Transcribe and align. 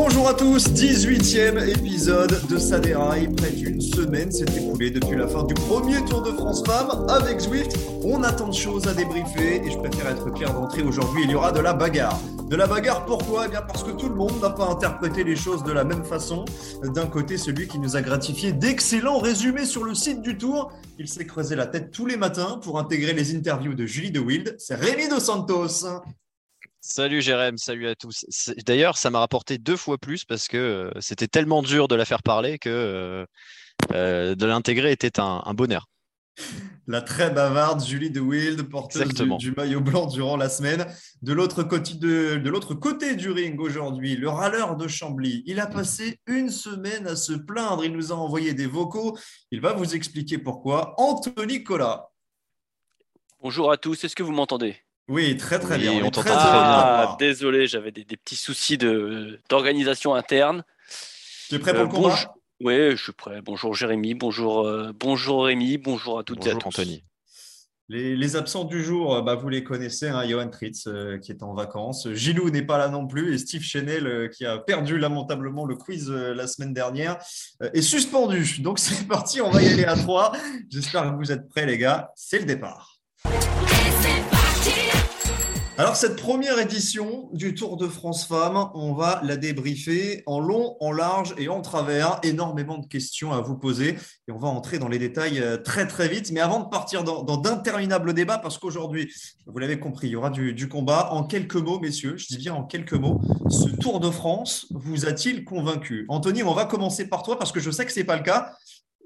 Bonjour 0.00 0.28
à 0.28 0.34
tous, 0.34 0.68
18e 0.68 1.68
épisode 1.68 2.46
de 2.48 2.56
Saderail. 2.56 3.34
Près 3.34 3.50
d'une 3.50 3.80
semaine 3.80 4.30
s'est 4.30 4.44
écoulée 4.56 4.92
depuis 4.92 5.16
la 5.16 5.26
fin 5.26 5.42
du 5.42 5.54
premier 5.54 6.04
Tour 6.04 6.22
de 6.22 6.30
France 6.30 6.62
Femmes 6.64 7.04
avec 7.08 7.40
Zwift. 7.40 7.76
On 8.04 8.22
a 8.22 8.30
tant 8.30 8.46
de 8.46 8.54
choses 8.54 8.86
à 8.86 8.94
débriefer 8.94 9.60
et 9.60 9.68
je 9.68 9.76
préfère 9.76 10.06
être 10.06 10.32
clair 10.32 10.54
d'entrée 10.54 10.82
aujourd'hui. 10.82 11.24
Il 11.24 11.32
y 11.32 11.34
aura 11.34 11.50
de 11.50 11.58
la 11.58 11.72
bagarre. 11.72 12.16
De 12.48 12.54
la 12.54 12.68
bagarre, 12.68 13.06
pourquoi? 13.06 13.46
Eh 13.46 13.50
bien 13.50 13.60
parce 13.60 13.82
que 13.82 13.90
tout 13.90 14.08
le 14.08 14.14
monde 14.14 14.40
n'a 14.40 14.50
pas 14.50 14.68
interprété 14.70 15.24
les 15.24 15.34
choses 15.34 15.64
de 15.64 15.72
la 15.72 15.82
même 15.82 16.04
façon. 16.04 16.44
D'un 16.94 17.06
côté, 17.06 17.36
celui 17.36 17.66
qui 17.66 17.80
nous 17.80 17.96
a 17.96 18.00
gratifié 18.00 18.52
d'excellents 18.52 19.18
résumés 19.18 19.66
sur 19.66 19.82
le 19.82 19.96
site 19.96 20.22
du 20.22 20.38
Tour. 20.38 20.70
Il 21.00 21.08
s'est 21.08 21.26
creusé 21.26 21.56
la 21.56 21.66
tête 21.66 21.90
tous 21.90 22.06
les 22.06 22.16
matins 22.16 22.60
pour 22.62 22.78
intégrer 22.78 23.14
les 23.14 23.34
interviews 23.34 23.74
de 23.74 23.84
Julie 23.84 24.12
de 24.12 24.20
Wild. 24.20 24.54
C'est 24.58 24.76
Rémi 24.76 25.08
Dos 25.08 25.18
Santos. 25.18 25.86
Salut 26.90 27.20
Jérém, 27.20 27.58
salut 27.58 27.86
à 27.86 27.94
tous. 27.94 28.24
D'ailleurs, 28.64 28.96
ça 28.96 29.10
m'a 29.10 29.18
rapporté 29.18 29.58
deux 29.58 29.76
fois 29.76 29.98
plus 29.98 30.24
parce 30.24 30.48
que 30.48 30.56
euh, 30.56 30.90
c'était 31.00 31.28
tellement 31.28 31.60
dur 31.60 31.86
de 31.86 31.94
la 31.94 32.06
faire 32.06 32.22
parler 32.22 32.58
que 32.58 32.70
euh, 32.70 33.26
euh, 33.92 34.34
de 34.34 34.46
l'intégrer 34.46 34.90
était 34.90 35.20
un, 35.20 35.42
un 35.44 35.52
bonheur. 35.52 35.86
La 36.86 37.02
très 37.02 37.30
bavarde 37.30 37.84
Julie 37.84 38.10
de 38.10 38.20
Wild, 38.20 38.62
porteuse 38.70 39.12
du, 39.12 39.52
maillot 39.52 39.82
blanc 39.82 40.06
durant 40.06 40.38
la 40.38 40.48
semaine. 40.48 40.86
De 41.20 41.34
l'autre 41.34 41.62
côté, 41.62 41.92
de, 41.92 42.38
de 42.38 42.50
l'autre 42.50 42.74
côté 42.74 43.16
du 43.16 43.30
ring 43.30 43.60
aujourd'hui, 43.60 44.16
le 44.16 44.30
râleur 44.30 44.74
de 44.74 44.88
Chambly. 44.88 45.42
Il 45.44 45.60
a 45.60 45.66
passé 45.66 46.20
une 46.26 46.48
semaine 46.48 47.06
à 47.06 47.16
se 47.16 47.34
plaindre. 47.34 47.84
Il 47.84 47.92
nous 47.92 48.12
a 48.12 48.14
envoyé 48.14 48.54
des 48.54 48.66
vocaux. 48.66 49.14
Il 49.50 49.60
va 49.60 49.74
vous 49.74 49.94
expliquer 49.94 50.38
pourquoi. 50.38 50.94
Anthony 50.96 51.62
Collat. 51.62 52.08
Bonjour 53.42 53.70
à 53.70 53.76
tous, 53.76 54.02
est-ce 54.04 54.16
que 54.16 54.22
vous 54.22 54.32
m'entendez? 54.32 54.87
Oui, 55.08 55.36
très 55.36 55.58
très 55.58 55.76
Oui, 55.76 55.80
bien. 55.80 56.04
on 56.04 56.10
très 56.10 56.22
bien. 56.24 56.34
Ah, 56.38 57.16
désolé, 57.18 57.66
j'avais 57.66 57.90
des, 57.92 58.04
des 58.04 58.16
petits 58.16 58.36
soucis 58.36 58.76
d'organisation 59.48 60.14
interne. 60.14 60.64
Tu 61.48 61.54
es 61.54 61.58
prêt 61.58 61.72
pour 61.72 61.80
Euh, 61.80 61.84
le 61.84 61.88
combat 61.90 62.08
bonjour- 62.10 62.34
Oui, 62.60 62.90
je 62.90 63.02
suis 63.02 63.12
prêt. 63.12 63.40
Bonjour 63.42 63.74
Jérémy, 63.74 64.14
bonjour, 64.14 64.66
euh, 64.66 64.92
bonjour 64.94 65.46
Rémi, 65.46 65.78
bonjour 65.78 66.18
à 66.18 66.24
toutes 66.24 66.46
et 66.46 66.50
à 66.50 66.54
tous. 66.56 66.66
Anthony. 66.68 67.04
Les, 67.90 68.16
les 68.16 68.36
absents 68.36 68.64
du 68.64 68.84
jour, 68.84 69.14
euh, 69.14 69.22
bah, 69.22 69.34
vous 69.34 69.48
les 69.48 69.64
connaissez, 69.64 70.08
hein, 70.10 70.28
Johan 70.28 70.50
Tritz 70.50 70.86
euh, 70.88 71.16
qui 71.16 71.32
est 71.32 71.42
en 71.42 71.54
vacances, 71.54 72.06
Gilou 72.12 72.50
n'est 72.50 72.60
pas 72.66 72.76
là 72.76 72.88
non 72.88 73.06
plus 73.06 73.32
et 73.32 73.38
Steve 73.38 73.62
Chenel 73.62 74.06
euh, 74.06 74.28
qui 74.28 74.44
a 74.44 74.58
perdu 74.58 74.98
lamentablement 74.98 75.64
le 75.64 75.74
quiz 75.74 76.10
euh, 76.10 76.34
la 76.34 76.46
semaine 76.46 76.74
dernière 76.74 77.16
euh, 77.62 77.70
est 77.72 77.80
suspendu. 77.80 78.60
Donc 78.60 78.78
c'est 78.78 79.08
parti, 79.08 79.40
on 79.40 79.48
va 79.50 79.62
y 79.62 79.68
aller 79.72 79.84
à 79.86 79.96
trois. 79.96 80.32
J'espère 80.68 81.04
que 81.10 81.16
vous 81.16 81.32
êtes 81.32 81.48
prêts 81.48 81.64
les 81.64 81.78
gars, 81.78 82.10
c'est 82.14 82.40
le 82.40 82.44
départ. 82.44 82.96
Alors 85.80 85.94
cette 85.94 86.16
première 86.16 86.58
édition 86.58 87.28
du 87.32 87.54
Tour 87.54 87.76
de 87.76 87.86
France 87.86 88.26
Femmes, 88.26 88.68
on 88.74 88.94
va 88.94 89.20
la 89.22 89.36
débriefer 89.36 90.24
en 90.26 90.40
long, 90.40 90.76
en 90.80 90.90
large 90.90 91.36
et 91.38 91.48
en 91.48 91.60
travers. 91.60 92.18
Énormément 92.24 92.78
de 92.78 92.86
questions 92.86 93.32
à 93.32 93.40
vous 93.40 93.56
poser 93.56 93.90
et 94.26 94.32
on 94.32 94.38
va 94.38 94.48
entrer 94.48 94.80
dans 94.80 94.88
les 94.88 94.98
détails 94.98 95.38
euh, 95.38 95.56
très 95.56 95.86
très 95.86 96.08
vite. 96.08 96.32
Mais 96.32 96.40
avant 96.40 96.58
de 96.58 96.68
partir 96.68 97.04
dans, 97.04 97.22
d'interminables 97.22 98.12
débats, 98.12 98.38
parce 98.38 98.58
qu'aujourd'hui, 98.58 99.08
vous 99.46 99.58
l'avez 99.60 99.78
compris, 99.78 100.08
il 100.08 100.10
y 100.10 100.16
aura 100.16 100.30
du, 100.30 100.52
du 100.52 100.68
combat. 100.68 101.12
En 101.12 101.22
quelques 101.22 101.54
mots, 101.54 101.78
messieurs, 101.78 102.16
je 102.16 102.26
dis 102.26 102.38
bien 102.38 102.54
en 102.54 102.64
quelques 102.64 102.94
mots, 102.94 103.20
ce 103.48 103.68
Tour 103.68 104.00
de 104.00 104.10
France 104.10 104.66
vous 104.70 105.06
a-t-il 105.06 105.44
convaincu? 105.44 106.06
Anthony, 106.08 106.42
on 106.42 106.54
va 106.54 106.64
commencer 106.64 107.08
par 107.08 107.22
toi 107.22 107.38
parce 107.38 107.52
que 107.52 107.60
je 107.60 107.70
sais 107.70 107.86
que 107.86 107.92
ce 107.92 108.00
n'est 108.00 108.04
pas 108.04 108.16
le 108.16 108.24
cas. 108.24 108.52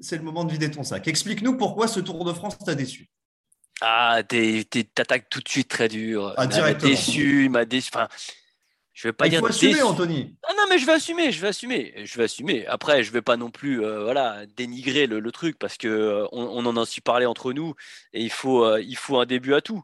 C'est 0.00 0.16
le 0.16 0.22
moment 0.22 0.44
de 0.44 0.50
vider 0.50 0.70
ton 0.70 0.84
sac. 0.84 1.06
Explique-nous 1.06 1.58
pourquoi 1.58 1.86
ce 1.86 2.00
Tour 2.00 2.24
de 2.24 2.32
France 2.32 2.56
t'a 2.56 2.74
déçu. 2.74 3.10
Ah, 3.84 4.22
t'attaques 4.94 5.28
tout 5.28 5.40
de 5.40 5.48
suite 5.48 5.68
très 5.68 5.88
dur. 5.88 6.32
Ah, 6.36 6.46
Il 6.50 6.60
m'a 6.60 6.74
déçu, 6.74 7.44
il 7.44 7.50
m'a 7.50 7.64
déçu. 7.64 7.90
Enfin, 7.92 8.08
je 8.92 9.08
vais 9.08 9.12
pas 9.12 9.26
Il 9.26 9.30
dire 9.30 9.40
faut 9.40 9.46
assumer, 9.46 9.72
déçu. 9.72 9.82
Anthony. 9.84 10.36
Ah 10.44 10.52
non, 10.56 10.64
mais 10.68 10.78
je 10.78 10.86
vais 10.86 10.92
assumer, 10.92 11.32
je 11.32 11.40
vais 11.40 11.48
assumer, 11.48 11.92
je 12.04 12.16
vais 12.16 12.24
assumer. 12.24 12.66
Après, 12.68 13.02
je 13.02 13.10
vais 13.10 13.22
pas 13.22 13.36
non 13.36 13.50
plus, 13.50 13.84
euh, 13.84 14.04
voilà, 14.04 14.46
dénigrer 14.46 15.06
le, 15.06 15.18
le 15.18 15.32
truc 15.32 15.58
parce 15.58 15.76
que 15.76 15.88
euh, 15.88 16.26
on, 16.30 16.42
on 16.44 16.66
en 16.66 16.76
a 16.76 16.80
aussi 16.82 17.00
parlé 17.00 17.26
entre 17.26 17.52
nous 17.52 17.74
et 18.12 18.22
il 18.22 18.30
faut, 18.30 18.64
euh, 18.64 18.80
il 18.80 18.96
faut 18.96 19.18
un 19.18 19.26
début 19.26 19.54
à 19.54 19.60
tout. 19.60 19.82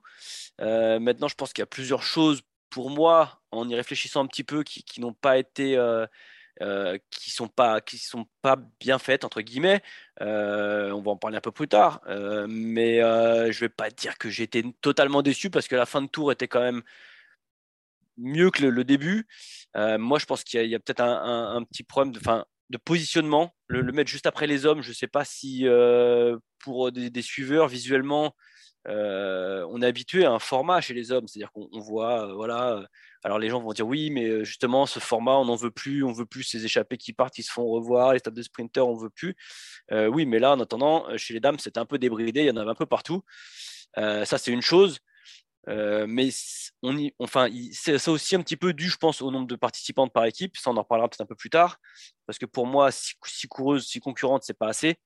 Maintenant, 0.61 1.29
je 1.29 1.35
pense 1.35 1.53
qu'il 1.53 1.63
y 1.63 1.65
a 1.65 1.67
plusieurs 1.67 2.03
choses 2.03 2.43
pour 2.71 2.91
moi, 2.91 3.41
en 3.51 3.69
y 3.69 3.75
réfléchissant 3.75 4.23
un 4.23 4.27
petit 4.27 4.45
peu, 4.45 4.63
qui, 4.63 4.83
qui 4.83 5.01
n'ont 5.01 5.13
pas 5.15 5.39
été, 5.39 5.77
euh, 6.61 6.99
qui 7.11 7.31
sont 7.31 7.47
pas, 7.47 7.81
qui 7.81 7.99
sont 7.99 8.27
pas 8.43 8.57
bien 8.81 8.99
faites 8.99 9.25
entre 9.25 9.43
guillemets. 9.43 9.81
Euh, 10.21 10.91
on 10.91 11.01
va 11.01 11.13
en 11.13 11.17
parler 11.17 11.37
un 11.37 11.41
peu 11.41 11.53
plus 11.53 11.69
tard, 11.69 12.01
Euh, 12.09 12.47
mais 12.49 12.99
je 12.99 13.61
vais 13.61 13.69
pas 13.69 13.91
dire 13.91 14.19
que 14.19 14.29
été 14.43 14.65
totalement 14.81 15.23
déçu 15.23 15.51
parce 15.51 15.69
que 15.69 15.77
la 15.77 15.87
fin 15.87 16.03
de 16.03 16.09
tour 16.09 16.33
était 16.33 16.49
quand 16.49 16.61
même 16.61 16.83
mieux 18.17 18.51
que 18.51 18.65
le, 18.65 18.85
début. 18.85 19.27
Moi, 19.75 20.19
je 20.19 20.27
pense 20.27 20.43
qu'il 20.45 20.67
y 20.67 20.75
a, 20.75 20.81
peut-être 20.81 21.03
un, 21.03 21.63
petit 21.65 21.85
problème 21.85 22.13
de, 22.13 22.21
de 22.71 22.79
positionnement. 22.79 23.55
Le, 23.69 23.83
mettre 23.93 24.11
juste 24.11 24.27
après 24.27 24.47
les 24.47 24.67
hommes, 24.67 24.83
je 24.83 24.93
sais 24.93 25.07
pas 25.07 25.25
si 25.25 25.67
pour 26.59 26.91
des 26.93 27.23
suiveurs, 27.23 27.69
visuellement, 27.69 28.35
euh, 28.89 29.67
on 29.71 29.83
est 29.83 29.87
habitué 29.87 30.25
à 30.25 30.33
un 30.33 30.39
format 30.39 30.81
chez 30.81 30.95
les 30.95 31.13
hommes. 31.13 31.29
C'est-à-dire 31.29 31.53
qu'on 31.53 31.69
on 31.73 31.81
voit, 31.81 32.29
euh, 32.29 32.35
voilà. 32.35 32.73
euh, 32.79 32.87
Alors 33.23 33.39
les 33.39 33.49
gens 33.51 33.61
vont 33.61 33.73
dire 33.73 33.87
oui, 33.87 34.11
mais 34.11 34.45
justement, 34.45 34.87
ce 34.87 34.99
format, 34.99 35.37
on 35.37 35.45
n'en 35.45 35.57
veut 35.57 35.71
plus. 35.71 36.05
On 36.05 36.13
veut 36.13 36.27
plus 36.27 36.43
ces 36.43 36.65
échappés 36.65 36.97
qui 36.97 37.13
partent, 37.13 37.35
qui 37.35 37.43
se 37.43 37.53
font 37.53 37.67
revoir, 37.67 38.13
les 38.13 38.19
stades 38.19 38.35
de 38.35 38.43
sprinters, 38.43 38.87
on 38.87 38.97
veut 38.97 39.11
plus. 39.11 39.37
Oui, 39.91 40.27
mais 40.27 40.39
là, 40.39 40.53
en 40.53 40.61
attendant, 40.61 41.07
chez 41.17 41.35
les 41.35 41.41
dames, 41.41 41.59
c'était 41.59 41.81
un 41.81 41.87
peu 41.87 41.99
débridé. 41.99 42.41
Il 42.41 42.47
y 42.47 42.51
en 42.51 42.57
avait 42.57 42.71
un 42.71 42.75
peu 42.75 42.87
partout. 42.87 43.23
Ça, 43.97 44.39
c'est 44.39 44.53
une 44.53 44.63
chose. 44.63 44.99
Mais 45.67 46.31
on 46.83 46.97
y, 46.97 47.13
enfin, 47.19 47.49
c'est 47.73 47.99
ça 47.99 48.11
aussi 48.11 48.37
un 48.37 48.43
petit 48.43 48.57
peu 48.57 48.73
dû, 48.73 48.89
je 48.89 48.97
pense, 48.97 49.21
au 49.21 49.31
nombre 49.31 49.47
de 49.47 49.57
participantes 49.57 50.13
par 50.13 50.25
équipe. 50.25 50.57
Ça, 50.57 50.71
on 50.71 50.77
en 50.77 50.83
reparlera 50.83 51.09
peut-être 51.09 51.21
un 51.23 51.27
peu 51.27 51.35
plus 51.35 51.51
tard. 51.51 51.79
Parce 52.27 52.39
que 52.39 52.47
pour 52.47 52.67
moi, 52.67 52.91
six, 52.91 53.15
six 53.27 53.49
coureuses, 53.49 53.87
six 53.87 54.01
concurrentes, 54.01 54.45
c'est 54.45 54.59
pas 54.59 54.69
assez 54.69 54.97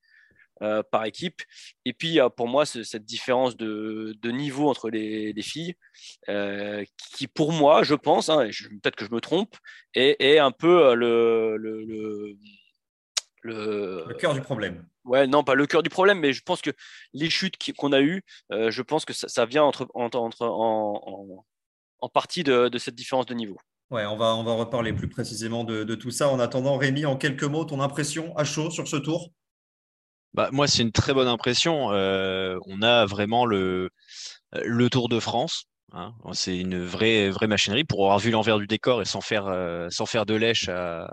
euh, 0.60 0.82
par 0.90 1.04
équipe. 1.04 1.42
Et 1.84 1.92
puis, 1.92 2.20
a 2.20 2.30
pour 2.30 2.48
moi 2.48 2.66
ce- 2.66 2.82
cette 2.82 3.04
différence 3.04 3.56
de, 3.56 4.14
de 4.20 4.30
niveau 4.30 4.68
entre 4.68 4.90
les, 4.90 5.32
les 5.32 5.42
filles, 5.42 5.74
euh, 6.28 6.84
qui 7.16 7.26
pour 7.28 7.52
moi, 7.52 7.82
je 7.82 7.94
pense, 7.94 8.28
hein, 8.28 8.48
peut-être 8.82 8.96
que 8.96 9.04
je 9.06 9.14
me 9.14 9.20
trompe, 9.20 9.56
est, 9.94 10.16
est 10.20 10.38
un 10.38 10.50
peu 10.50 10.86
euh, 10.88 10.94
le, 10.94 11.56
le- 11.56 11.84
le- 11.84 12.36
le, 13.42 14.04
le 14.08 14.14
cœur 14.14 14.34
du 14.34 14.40
problème. 14.40 14.86
Ouais, 15.04 15.26
non, 15.26 15.42
pas 15.42 15.54
le 15.54 15.66
cœur 15.66 15.82
du 15.82 15.90
problème, 15.90 16.20
mais 16.20 16.32
je 16.32 16.42
pense 16.42 16.62
que 16.62 16.70
les 17.12 17.28
chutes 17.28 17.56
qu'on 17.76 17.92
a 17.92 18.00
eues, 18.00 18.22
euh, 18.52 18.70
je 18.70 18.82
pense 18.82 19.04
que 19.04 19.12
ça, 19.12 19.28
ça 19.28 19.46
vient 19.46 19.64
entre, 19.64 19.88
entre, 19.94 20.18
entre 20.18 20.46
en, 20.46 21.02
en, 21.04 21.44
en, 21.98 22.08
partie 22.08 22.44
de, 22.44 22.68
de, 22.68 22.78
cette 22.78 22.94
différence 22.94 23.26
de 23.26 23.34
niveau. 23.34 23.58
Ouais, 23.90 24.06
on 24.06 24.16
va, 24.16 24.36
on 24.36 24.44
va 24.44 24.52
reparler 24.52 24.92
plus 24.92 25.08
précisément 25.08 25.64
de, 25.64 25.82
de, 25.82 25.94
tout 25.96 26.10
ça. 26.10 26.28
En 26.28 26.38
attendant, 26.38 26.76
Rémi, 26.76 27.04
en 27.04 27.16
quelques 27.16 27.42
mots, 27.42 27.64
ton 27.64 27.80
impression 27.80 28.34
à 28.36 28.44
chaud 28.44 28.70
sur 28.70 28.86
ce 28.86 28.96
tour? 28.96 29.32
Bah, 30.34 30.48
Moi, 30.52 30.66
c'est 30.68 30.82
une 30.82 30.92
très 30.92 31.14
bonne 31.14 31.28
impression. 31.28 31.92
Euh, 31.92 32.58
on 32.66 32.82
a 32.82 33.06
vraiment 33.06 33.46
le, 33.46 33.90
le 34.54 34.90
Tour 34.90 35.08
de 35.08 35.20
France 35.20 35.66
Hein. 35.94 36.14
C'est 36.32 36.56
une 36.56 36.82
vraie, 36.82 37.28
vraie 37.28 37.46
machinerie 37.46 37.84
pour 37.84 38.04
avoir 38.04 38.18
vu 38.18 38.30
l'envers 38.30 38.58
du 38.58 38.66
décor 38.66 39.02
et 39.02 39.04
sans 39.04 39.20
faire, 39.20 39.46
euh, 39.46 39.88
sans 39.90 40.06
faire 40.06 40.24
de 40.24 40.34
lèche 40.34 40.68
à, 40.68 41.06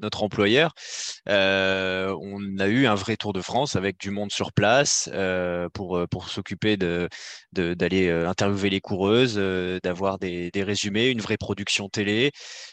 notre 0.00 0.22
employeur. 0.22 0.72
Euh, 1.28 2.14
on 2.20 2.58
a 2.58 2.66
eu 2.68 2.86
un 2.86 2.94
vrai 2.94 3.16
Tour 3.16 3.32
de 3.32 3.40
France 3.40 3.74
avec 3.74 3.98
du 3.98 4.10
monde 4.10 4.30
sur 4.30 4.52
place 4.52 5.08
euh, 5.12 5.68
pour, 5.74 6.00
pour 6.10 6.28
s'occuper 6.28 6.76
d'aller 6.76 7.08
de, 7.52 8.26
interviewer 8.26 8.70
les 8.70 8.80
coureuses, 8.80 9.36
d'avoir 9.82 10.18
des, 10.18 10.50
des, 10.52 10.62
résumés, 10.62 11.08
une 11.08 11.20
vraie 11.20 11.36
production 11.36 11.88
télé. 11.88 12.30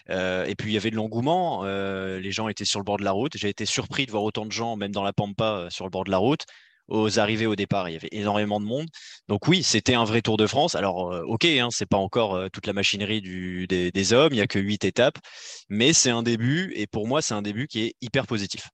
et 0.09 0.55
puis 0.57 0.71
il 0.71 0.73
y 0.73 0.77
avait 0.77 0.91
de 0.91 0.95
l'engouement. 0.95 1.63
les 1.63 2.31
gens 2.31 2.49
étaient 2.49 2.65
sur 2.65 2.79
le 2.79 2.85
bord 2.85 2.97
de 2.97 3.03
la 3.03 3.11
route. 3.11 3.35
J'ai 3.35 3.49
été 3.49 3.65
surpris 3.65 4.05
de 4.05 4.11
voir 4.11 4.23
autant 4.23 4.45
de 4.45 4.51
gens, 4.51 4.75
même 4.75 4.91
dans 4.91 5.03
la 5.03 5.13
Pampa, 5.13 5.67
sur 5.69 5.85
le 5.85 5.91
bord 5.91 6.03
de 6.03 6.11
la 6.11 6.17
route 6.17 6.45
aux 6.87 7.19
arrivées 7.19 7.47
au 7.47 7.55
départ. 7.55 7.89
Il 7.89 7.93
y 7.93 7.95
avait 7.95 8.09
énormément 8.11 8.59
de 8.59 8.65
monde. 8.65 8.87
Donc 9.27 9.47
oui, 9.47 9.63
c'était 9.63 9.93
un 9.93 10.03
vrai 10.03 10.21
Tour 10.21 10.37
de 10.37 10.47
France. 10.47 10.75
Alors 10.75 11.13
euh, 11.13 11.23
ok, 11.25 11.45
hein, 11.45 11.69
c'est 11.71 11.85
pas 11.85 11.97
encore 11.97 12.35
euh, 12.35 12.47
toute 12.51 12.67
la 12.67 12.73
machinerie 12.73 13.21
des, 13.21 14.13
hommes. 14.13 14.33
Il 14.33 14.37
y 14.37 14.41
a 14.41 14.47
que 14.47 14.59
huit 14.59 14.83
étapes, 14.83 15.17
mais 15.69 15.93
c'est 15.93 16.09
un 16.09 16.23
début. 16.23 16.73
Et 16.75 16.87
pour 16.87 17.07
moi, 17.07 17.21
c'est 17.21 17.33
un 17.33 17.41
début 17.41 17.67
qui 17.67 17.81
est 17.83 17.93
hyper 18.01 18.27
positif. 18.27 18.69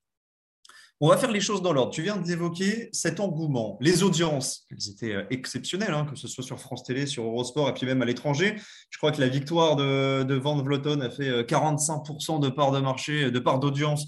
On 1.00 1.08
va 1.08 1.16
faire 1.16 1.30
les 1.30 1.40
choses 1.40 1.62
dans 1.62 1.72
l'ordre. 1.72 1.92
Tu 1.92 2.02
viens 2.02 2.16
d'évoquer 2.16 2.88
cet 2.90 3.20
engouement. 3.20 3.78
Les 3.80 4.02
audiences, 4.02 4.66
elles 4.72 4.90
étaient 4.90 5.14
euh, 5.14 5.24
exceptionnelles, 5.30 5.94
hein, 5.94 6.06
que 6.10 6.16
ce 6.16 6.26
soit 6.26 6.42
sur 6.42 6.58
France 6.58 6.82
Télé, 6.82 7.06
sur 7.06 7.22
Eurosport 7.22 7.68
et 7.68 7.74
puis 7.74 7.86
même 7.86 8.02
à 8.02 8.04
l'étranger. 8.04 8.56
Je 8.90 8.98
crois 8.98 9.12
que 9.12 9.20
la 9.20 9.28
victoire 9.28 9.76
de, 9.76 10.24
de 10.24 10.34
Van 10.34 10.60
Vleuten 10.60 11.00
a 11.02 11.10
fait 11.10 11.42
45% 11.42 12.40
de 12.40 12.48
part 12.48 12.72
de 12.72 12.80
marché, 12.80 13.30
de 13.30 13.38
part 13.38 13.60
d'audience 13.60 14.06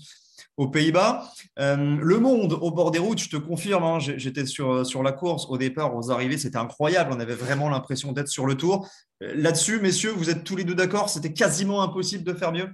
aux 0.57 0.69
Pays-Bas. 0.69 1.31
Euh, 1.59 1.97
le 2.01 2.19
monde 2.19 2.53
au 2.53 2.71
bord 2.71 2.91
des 2.91 2.99
routes, 2.99 3.19
je 3.19 3.31
te 3.31 3.37
confirme, 3.37 3.85
hein, 3.85 3.99
j'étais 3.99 4.47
sur, 4.47 4.85
sur 4.85 5.03
la 5.03 5.13
course 5.13 5.47
au 5.49 5.57
départ, 5.57 5.97
aux 5.97 6.11
arrivées, 6.11 6.39
c'était 6.39 6.59
incroyable. 6.59 7.13
On 7.13 7.21
avait 7.21 7.35
vraiment 7.35 7.69
l'impression 7.69 8.13
d'être 8.13 8.29
sur 8.29 8.47
le 8.47 8.57
tour. 8.57 8.89
Euh, 9.23 9.33
là-dessus, 9.35 9.81
messieurs, 9.81 10.11
vous 10.11 10.31
êtes 10.31 10.45
tous 10.45 10.57
les 10.57 10.65
deux 10.65 10.75
d'accord, 10.75 11.09
c'était 11.09 11.33
quasiment 11.33 11.83
impossible 11.83 12.25
de 12.25 12.35
faire 12.35 12.53
mieux? 12.53 12.69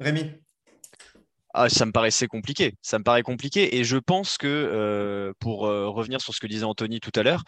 Rémi? 0.00 0.32
Ah, 1.52 1.68
ça 1.68 1.84
me 1.84 1.90
paraissait 1.90 2.28
compliqué. 2.28 2.74
Ça 2.80 2.98
me 2.98 3.04
paraît 3.04 3.22
compliqué. 3.22 3.76
Et 3.76 3.84
je 3.84 3.96
pense 3.96 4.38
que, 4.38 4.46
euh, 4.46 5.32
pour 5.40 5.66
euh, 5.66 5.88
revenir 5.88 6.20
sur 6.20 6.32
ce 6.32 6.38
que 6.38 6.46
disait 6.46 6.64
Anthony 6.64 7.00
tout 7.00 7.10
à 7.16 7.24
l'heure, 7.24 7.42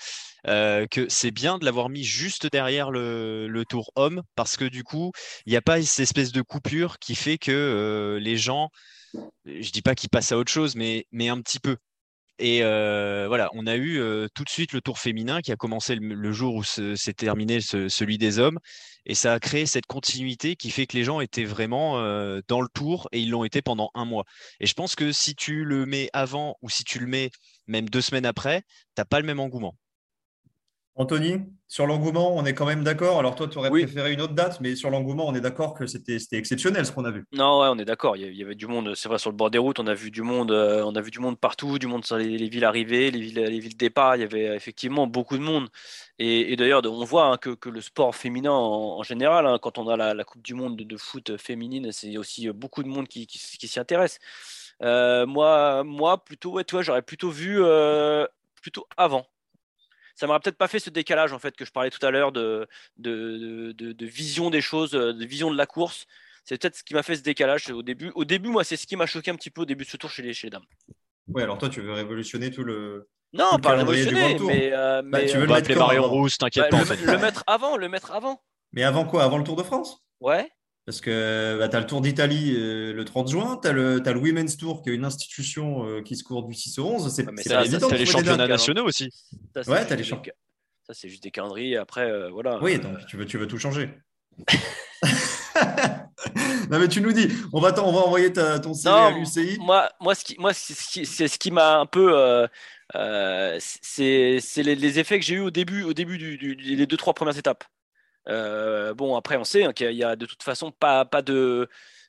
euh, 0.49 0.87
que 0.91 1.09
c'est 1.09 1.31
bien 1.31 1.59
de 1.59 1.65
l'avoir 1.65 1.89
mis 1.89 2.03
juste 2.03 2.51
derrière 2.51 2.91
le, 2.91 3.47
le, 3.47 3.65
tour 3.65 3.93
homme, 3.95 4.23
parce 4.35 4.57
que 4.57 4.65
du 4.65 4.83
coup, 4.83 5.13
il 5.47 5.51
n'y 5.53 5.57
a 5.57 5.63
pas 5.63 5.81
cette 5.83 6.03
espèce 6.03 6.33
de 6.33 6.43
coupure 6.43 6.99
qui 6.99 7.15
fait 7.15 7.39
que 7.39 7.53
euh, 7.53 8.19
les 8.19 8.37
gens, 8.37 8.71
je 9.45 9.71
dis 9.71 9.83
pas 9.83 9.95
qu'ils 9.95 10.11
passent 10.11 10.33
à 10.33 10.39
autre 10.39 10.51
chose, 10.53 10.77
mais, 10.77 11.07
un 11.29 11.41
petit 11.41 11.61
peu. 11.61 11.77
Et 12.39 12.65
euh, 12.65 13.27
voilà, 13.29 13.51
on 13.55 13.67
a 13.67 13.77
eu 13.77 14.01
euh, 14.01 14.27
tout 14.35 14.43
de 14.43 14.49
suite 14.49 14.73
le 14.73 14.81
tour 14.81 14.99
féminin 14.99 15.43
qui 15.43 15.53
a 15.53 15.57
commencé 15.57 15.95
le, 15.95 16.33
jour 16.33 16.57
où 16.57 16.65
s'est 16.65 17.13
terminé 17.15 17.61
ce, 17.61 17.89
celui 17.89 18.19
des 18.19 18.39
hommes. 18.39 18.59
Et 19.05 19.15
ça 19.15 19.35
a 19.35 19.41
créé 19.41 19.67
cette 19.67 19.87
continuité 19.87 20.57
qui 20.57 20.71
fait 20.71 20.87
que 20.87 20.97
les 20.97 21.05
gens 21.05 21.21
étaient 21.21 21.45
vraiment 21.45 21.99
euh, 21.99 22.41
dans 22.49 22.61
le 22.61 22.69
tour 22.73 23.09
et 23.13 23.21
ils 23.21 23.31
l'ont 23.31 23.45
été 23.45 23.63
pendant 23.63 23.91
un 23.95 24.05
mois. 24.05 24.25
Et 24.61 24.67
je 24.67 24.75
pense 24.75 24.97
que 24.97 25.13
si 25.13 25.35
tu 25.35 25.65
le 25.65 25.87
mets 25.87 26.09
avant 26.13 26.57
ou 26.63 26.71
si 26.71 26.85
tu 26.85 26.99
le 26.99 27.07
mets 27.07 27.31
même 27.67 27.89
deux 27.89 28.01
semaines 28.01 28.27
après, 28.27 28.63
tu 28.63 28.69
n'as 28.99 29.05
pas 29.05 29.21
le 29.21 29.27
même 29.27 29.41
engouement. 29.41 29.77
Anthony, 30.95 31.41
sur 31.69 31.87
l'engouement, 31.87 32.37
on 32.37 32.45
est 32.45 32.53
quand 32.53 32.67
même 32.67 32.85
d'accord. 32.85 33.19
Alors 33.19 33.35
toi, 33.35 33.49
tu 33.49 33.57
aurais 33.57 33.71
oui. 33.71 33.85
préféré 33.85 34.13
une 34.13 34.21
autre 34.21 34.35
date, 34.35 34.61
mais 34.61 34.77
sur 34.77 34.91
l'engouement, 34.91 35.27
on 35.27 35.35
est 35.35 35.41
d'accord 35.41 35.73
que 35.73 35.87
c'était 35.87 36.19
exceptionnel 36.33 36.85
ce 36.85 36.93
qu'on 36.93 37.07
a 37.07 37.11
vu. 37.11 37.25
Non, 37.33 37.61
ouais, 37.61 37.69
on 37.71 37.79
est 37.79 37.87
d'accord. 37.87 38.15
Il 38.19 38.37
y 38.37 38.43
avait 38.43 38.55
du 38.55 38.67
monde. 38.67 38.95
C'est 38.95 39.09
vrai 39.09 39.19
sur 39.19 39.31
le 39.31 39.37
bord 39.37 39.51
des 39.51 39.57
routes, 39.57 39.81
on 39.81 39.87
a 39.87 39.95
vu 39.95 40.11
du 40.11 40.21
monde. 40.21 40.51
Euh, 40.51 40.83
on 40.85 40.95
a 40.95 41.01
vu 41.01 41.11
du 41.11 41.19
monde 41.19 41.39
partout, 41.39 41.79
du 41.79 41.87
monde 41.87 42.05
sur 42.05 42.19
les, 42.19 42.37
les 42.37 42.49
villes 42.51 42.67
arrivées, 42.67 43.11
les 43.11 43.21
villes, 43.21 43.41
les 43.41 43.59
villes 43.59 43.77
départ. 43.77 44.17
Il 44.17 44.21
y 44.21 44.25
avait 44.25 44.55
effectivement 44.55 45.07
beaucoup 45.07 45.39
de 45.39 45.43
monde. 45.43 45.69
Et, 46.19 46.53
et 46.53 46.57
d'ailleurs, 46.57 46.83
on 46.85 47.05
voit 47.05 47.25
hein, 47.29 47.39
que, 47.39 47.51
que, 47.51 47.71
le 47.71 47.81
sport 47.81 48.15
féminin 48.15 48.53
en, 48.53 48.99
en 48.99 49.03
général, 49.03 49.47
hein, 49.47 49.59
quand 49.63 49.79
on 49.79 49.89
a 49.89 49.97
la, 49.97 50.13
la, 50.13 50.25
Coupe 50.25 50.43
du 50.43 50.53
Monde 50.53 50.77
de, 50.77 50.85
de 50.85 50.97
foot 50.99 51.39
féminine, 51.39 51.91
c'est 51.91 52.19
aussi 52.19 52.51
beaucoup 52.51 52.83
de 52.83 52.89
monde 52.89 53.09
qui, 53.09 53.27
qui, 53.27 53.39
qui 53.39 53.67
s'y 53.67 53.81
intéresse. 53.81 54.19
Euh, 54.83 55.25
moi, 55.27 55.85
moi, 55.85 56.23
plutôt, 56.23 56.53
ouais, 56.53 56.65
toi, 56.65 56.83
j'aurais 56.83 57.03
plutôt 57.03 57.31
vu 57.31 57.63
euh, 57.63 58.27
plutôt 58.61 58.87
avant 58.99 59.27
ça 60.15 60.27
m'aurait 60.27 60.41
peut-être 60.41 60.59
pas 60.59 60.69
fait 60.69 60.79
ce 60.79 60.91
décalage 60.91 61.33
en 61.33 61.39
fait 61.39 61.57
que 61.57 61.65
je 61.65 61.73
parlais 61.73 61.91
tout 61.91 62.05
à 62.05 62.11
l'heure 62.11 62.33
de 62.33 62.67
de, 62.97 63.73
de, 63.73 63.93
de, 63.93 64.07
vision 64.07 64.51
des 64.51 64.61
choses, 64.61 64.93
de 64.93 65.25
vision 65.25 65.51
de 65.51 65.57
la 65.57 65.67
course. 65.67 66.07
C'est 66.45 66.61
peut-être 66.61 66.77
ce 66.77 66.83
qui 66.83 66.95
m'a 66.95 67.03
fait 67.03 67.17
ce 67.17 67.23
décalage 67.23 67.71
au 67.71 67.83
début. 67.83 68.11
Au 68.15 68.25
début, 68.25 68.49
moi, 68.49 68.65
c'est 68.65 68.77
ce 68.77 68.87
qui 68.87 68.97
m'a 68.97 69.07
choqué 69.07 69.31
un 69.31 69.37
petit 69.37 69.51
peu 69.51 69.63
au 69.63 69.65
début 69.65 69.85
de 69.85 69.91
ce 69.91 69.97
tour 69.97 70.11
chez 70.11 70.23
les, 70.23 70.33
chez 70.33 70.49
les 70.49 70.51
dames. 70.51 70.65
Oui, 71.29 71.43
alors 71.43 71.59
toi, 71.59 71.69
tu 71.69 71.81
veux 71.81 71.93
révolutionner 71.93 72.51
tout 72.51 72.65
le. 72.65 73.09
Non, 73.33 73.51
tout 73.53 73.59
pas 73.59 73.77
révolutionner, 73.77 74.37
mais, 74.41 74.71
euh, 74.73 75.03
bah, 75.03 75.21
mais 75.21 75.27
tu 75.27 75.39
veux 75.39 75.47
le 75.47 75.53
mettre 75.53 75.75
Marion 75.75 76.03
Rousse, 76.03 76.37
t'inquiète 76.37 76.65
bah, 76.65 76.71
pas. 76.71 76.77
Le, 76.79 76.83
en 76.83 76.87
fait. 76.87 76.97
le, 76.97 77.19
mettre 77.19 77.45
avant, 77.47 77.77
le 77.77 77.89
mettre 77.89 78.11
avant. 78.13 78.43
Mais 78.73 78.83
avant 78.83 79.05
quoi? 79.05 79.23
Avant 79.23 79.39
le 79.39 79.45
Tour 79.45 79.57
de 79.57 79.63
France? 79.63 80.05
Ouais. 80.21 80.51
Parce 80.85 81.01
que 81.01 81.59
bah, 81.59 81.69
tu 81.69 81.77
as 81.77 81.81
le 81.81 81.87
Tour 81.87 82.01
d'Italie 82.01 82.55
euh, 82.57 82.93
le 82.93 83.05
30 83.05 83.29
juin, 83.31 83.59
tu 83.63 83.69
as, 83.69 83.73
le 83.73 84.19
Women's 84.19 84.57
Tour 84.57 84.83
qui 84.83 84.91
est 84.91 84.95
une 84.95 85.05
institution 85.05 85.87
euh, 85.87 86.03
qui 86.03 86.17
se 86.17 86.25
court 86.25 86.43
du 86.43 86.55
6 86.55 86.79
au 86.81 86.87
11. 86.87 87.15
C'est 87.15 87.27
ouais, 87.27 87.35
pas 87.45 87.65
évident. 87.65 87.89
Tu 87.89 87.95
as 87.95 87.99
les 87.99 88.07
championnats 88.07 88.49
nationaux 88.49 88.85
aussi. 88.85 89.09
Ça, 89.55 89.71
ouais, 89.71 89.87
tu 89.87 89.93
as 89.93 89.97
les 89.97 90.05
championnats. 90.05 90.37
Ça, 90.87 90.95
c'est 90.95 91.09
juste 91.09 91.23
des 91.23 91.31
calendriers. 91.31 91.77
Après, 91.77 92.11
euh, 92.11 92.31
voilà. 92.31 92.61
Oui, 92.63 92.79
donc 92.79 93.07
tu 93.07 93.17
veux, 93.17 93.27
tu 93.27 93.39
veux 93.39 93.47
tout 93.47 93.59
changer. 93.59 93.91
non, 96.71 96.79
mais 96.79 96.89
tu 96.89 97.01
nous 97.01 97.13
dis, 97.13 97.29
on 97.53 97.61
va, 97.61 97.73
on 97.85 97.93
va 97.93 98.01
envoyer 98.01 98.33
ta, 98.33 98.59
ton 98.59 98.75
CV 98.75 98.91
non, 98.91 99.07
à 99.07 99.11
l'UCI. 99.13 99.59
Moi, 99.61 99.89
moi, 100.01 100.15
ce 100.17 100.25
qui, 100.25 100.37
moi 100.39 100.53
c'est 100.53 100.75
ce 100.75 100.89
qui, 100.89 101.07
ce 101.07 101.39
qui 101.39 101.51
m'a 101.53 101.79
un 101.79 101.87
peu. 101.87 102.19
Euh, 102.19 102.49
euh, 102.95 103.59
c'est 103.61 104.41
les, 104.57 104.75
les, 104.75 104.99
effets 104.99 105.19
que 105.19 105.25
j'ai 105.25 105.37
eu 105.37 105.41
au 105.41 105.51
début, 105.51 105.83
au 105.83 105.95
début 105.95 106.19
du, 106.19 106.37
du, 106.37 106.55
les 106.55 106.87
deux, 106.87 106.97
trois 106.97 107.15
premières 107.15 107.39
étapes. 107.39 107.65
Euh, 108.29 108.95
bon, 108.95 109.17
après, 109.17 109.37
on 109.37 109.45
sait 109.45 109.65
hein, 109.65 109.73
qu'il 109.73 109.93
y 109.93 110.05
a 110.05 110.17
de 110.17 110.27
toute 110.27 110.43
façon 110.43 110.71
pas, 110.71 111.05
pas 111.05 111.23
de. 111.23 111.69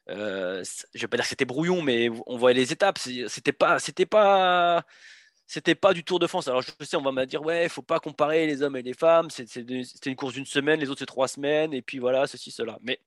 Euh, 0.10 0.64
je 0.94 1.02
vais 1.02 1.08
pas 1.08 1.18
dire 1.18 1.24
que 1.24 1.30
c'était 1.30 1.46
brouillon, 1.46 1.82
mais 1.82 2.10
on 2.28 2.38
voyait 2.38 2.60
les 2.60 2.72
étapes. 2.72 3.00
C'était 3.00 3.54
pas, 3.54 3.80
c'était 3.80 4.06
pas, 4.06 4.84
c'était 5.48 5.76
pas 5.76 5.94
du 5.94 6.04
Tour 6.04 6.20
de 6.20 6.28
France. 6.28 6.48
Alors 6.48 6.62
je 6.62 6.72
sais, 6.86 6.98
on 6.98 7.02
va 7.02 7.12
me 7.12 7.26
dire 7.26 7.42
ouais, 7.42 7.64
il 7.64 7.70
faut 7.70 7.82
pas 7.82 8.00
comparer 8.00 8.46
les 8.46 8.62
hommes 8.62 8.76
et 8.76 8.82
les 8.82 8.94
femmes. 8.94 9.30
C'était 9.30 9.84
une 10.06 10.16
course 10.16 10.34
d'une 10.34 10.46
semaine, 10.46 10.80
les 10.80 10.90
autres 10.90 11.00
c'est 11.00 11.06
trois 11.06 11.28
semaines, 11.28 11.74
et 11.74 11.82
puis 11.82 12.00
voilà, 12.00 12.28
ceci, 12.28 12.52
cela. 12.52 12.78
Mais, 12.82 13.00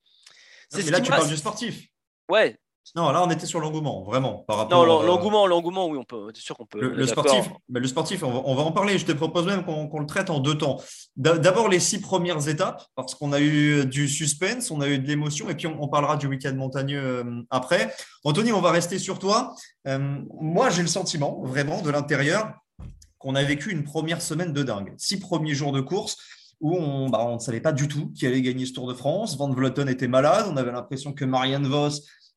non, 0.73 0.81
mais 0.85 0.91
là, 0.91 1.01
tu 1.01 1.11
parles 1.11 1.29
du 1.29 1.37
sportif. 1.37 1.87
Ouais. 2.29 2.59
Non, 2.95 3.11
là, 3.11 3.23
on 3.25 3.31
était 3.31 3.47
sur 3.47 3.61
l'engouement, 3.61 4.05
vraiment. 4.05 4.45
Par 4.47 4.59
rapport 4.59 4.87
non, 4.87 5.03
l'engouement, 5.03 5.45
euh... 5.45 5.49
l'engouement, 5.49 5.89
oui, 5.89 5.99
on 5.99 6.05
peut. 6.05 6.29
C'est 6.35 6.43
sûr 6.43 6.57
qu'on 6.57 6.67
peut. 6.67 6.81
Le, 6.81 6.95
le 6.95 7.07
sportif, 7.07 7.51
mais 7.69 7.81
le 7.81 7.87
sportif, 7.89 8.23
on 8.23 8.31
va, 8.31 8.43
on 8.45 8.55
va, 8.55 8.63
en 8.63 8.73
parler. 8.73 8.99
Je 8.99 9.05
te 9.05 9.13
propose 9.13 9.47
même 9.47 9.65
qu'on 9.65 9.89
qu 9.89 9.99
le 9.99 10.07
traite 10.07 10.31
en 10.31 10.39
deux 10.39 10.57
temps. 10.57 10.81
D'abord, 11.17 11.69
les 11.69 11.81
six 11.81 12.01
premières 12.01 12.49
étapes, 12.49 12.85
parce 12.95 13.15
qu'on 13.15 13.33
a 13.33 13.41
eu 13.41 13.85
du 13.87 14.09
suspense, 14.09 14.71
on 14.71 14.81
a 14.81 14.89
eu 14.89 14.99
de 14.99 15.07
l'émotion, 15.07 15.51
et 15.51 15.55
puis 15.55 15.67
on, 15.67 15.83
on, 15.83 15.89
parlera 15.89 16.17
du 16.17 16.27
week-end 16.27 16.55
montagneux 16.55 17.03
euh, 17.03 17.43
après. 17.51 17.93
Anthony, 18.25 18.53
on 18.53 18.61
va 18.61 18.71
rester 18.71 18.99
sur 18.99 19.19
toi. 19.19 19.55
Euh, 19.89 20.19
moi, 20.41 20.71
j'ai 20.71 20.83
le 20.83 20.89
sentiment, 20.89 21.41
vraiment, 21.43 21.83
de 21.83 21.91
l'intérieur, 21.91 22.53
qu'on 23.19 23.35
a 23.35 23.43
vécu 23.43 23.73
une 23.73 23.85
première 23.85 24.23
semaine 24.23 24.53
de 24.53 24.63
dingue. 24.63 24.95
Six 24.97 25.19
premiers 25.19 25.55
jours 25.55 25.73
de 25.73 25.81
course 25.81 26.17
où 26.61 26.75
on 26.75 27.09
bah, 27.09 27.33
ne 27.35 27.39
savait 27.39 27.61
pas 27.61 27.73
du 27.73 27.89
tout 27.89 28.11
qui 28.15 28.27
allait 28.27 28.43
gagner 28.43 28.67
ce 28.67 28.73
Tour 28.73 28.89
de 28.89 28.95
France. 28.95 29.37
Van 29.37 29.51
Vleuten 29.51 29.89
était 29.89 30.09
malade. 30.09 30.47
On 30.51 30.57
avait 30.57 30.73
l'impression 30.73 31.13
que 31.13 31.25
Marianne 31.25 31.67
Vos 31.67 31.91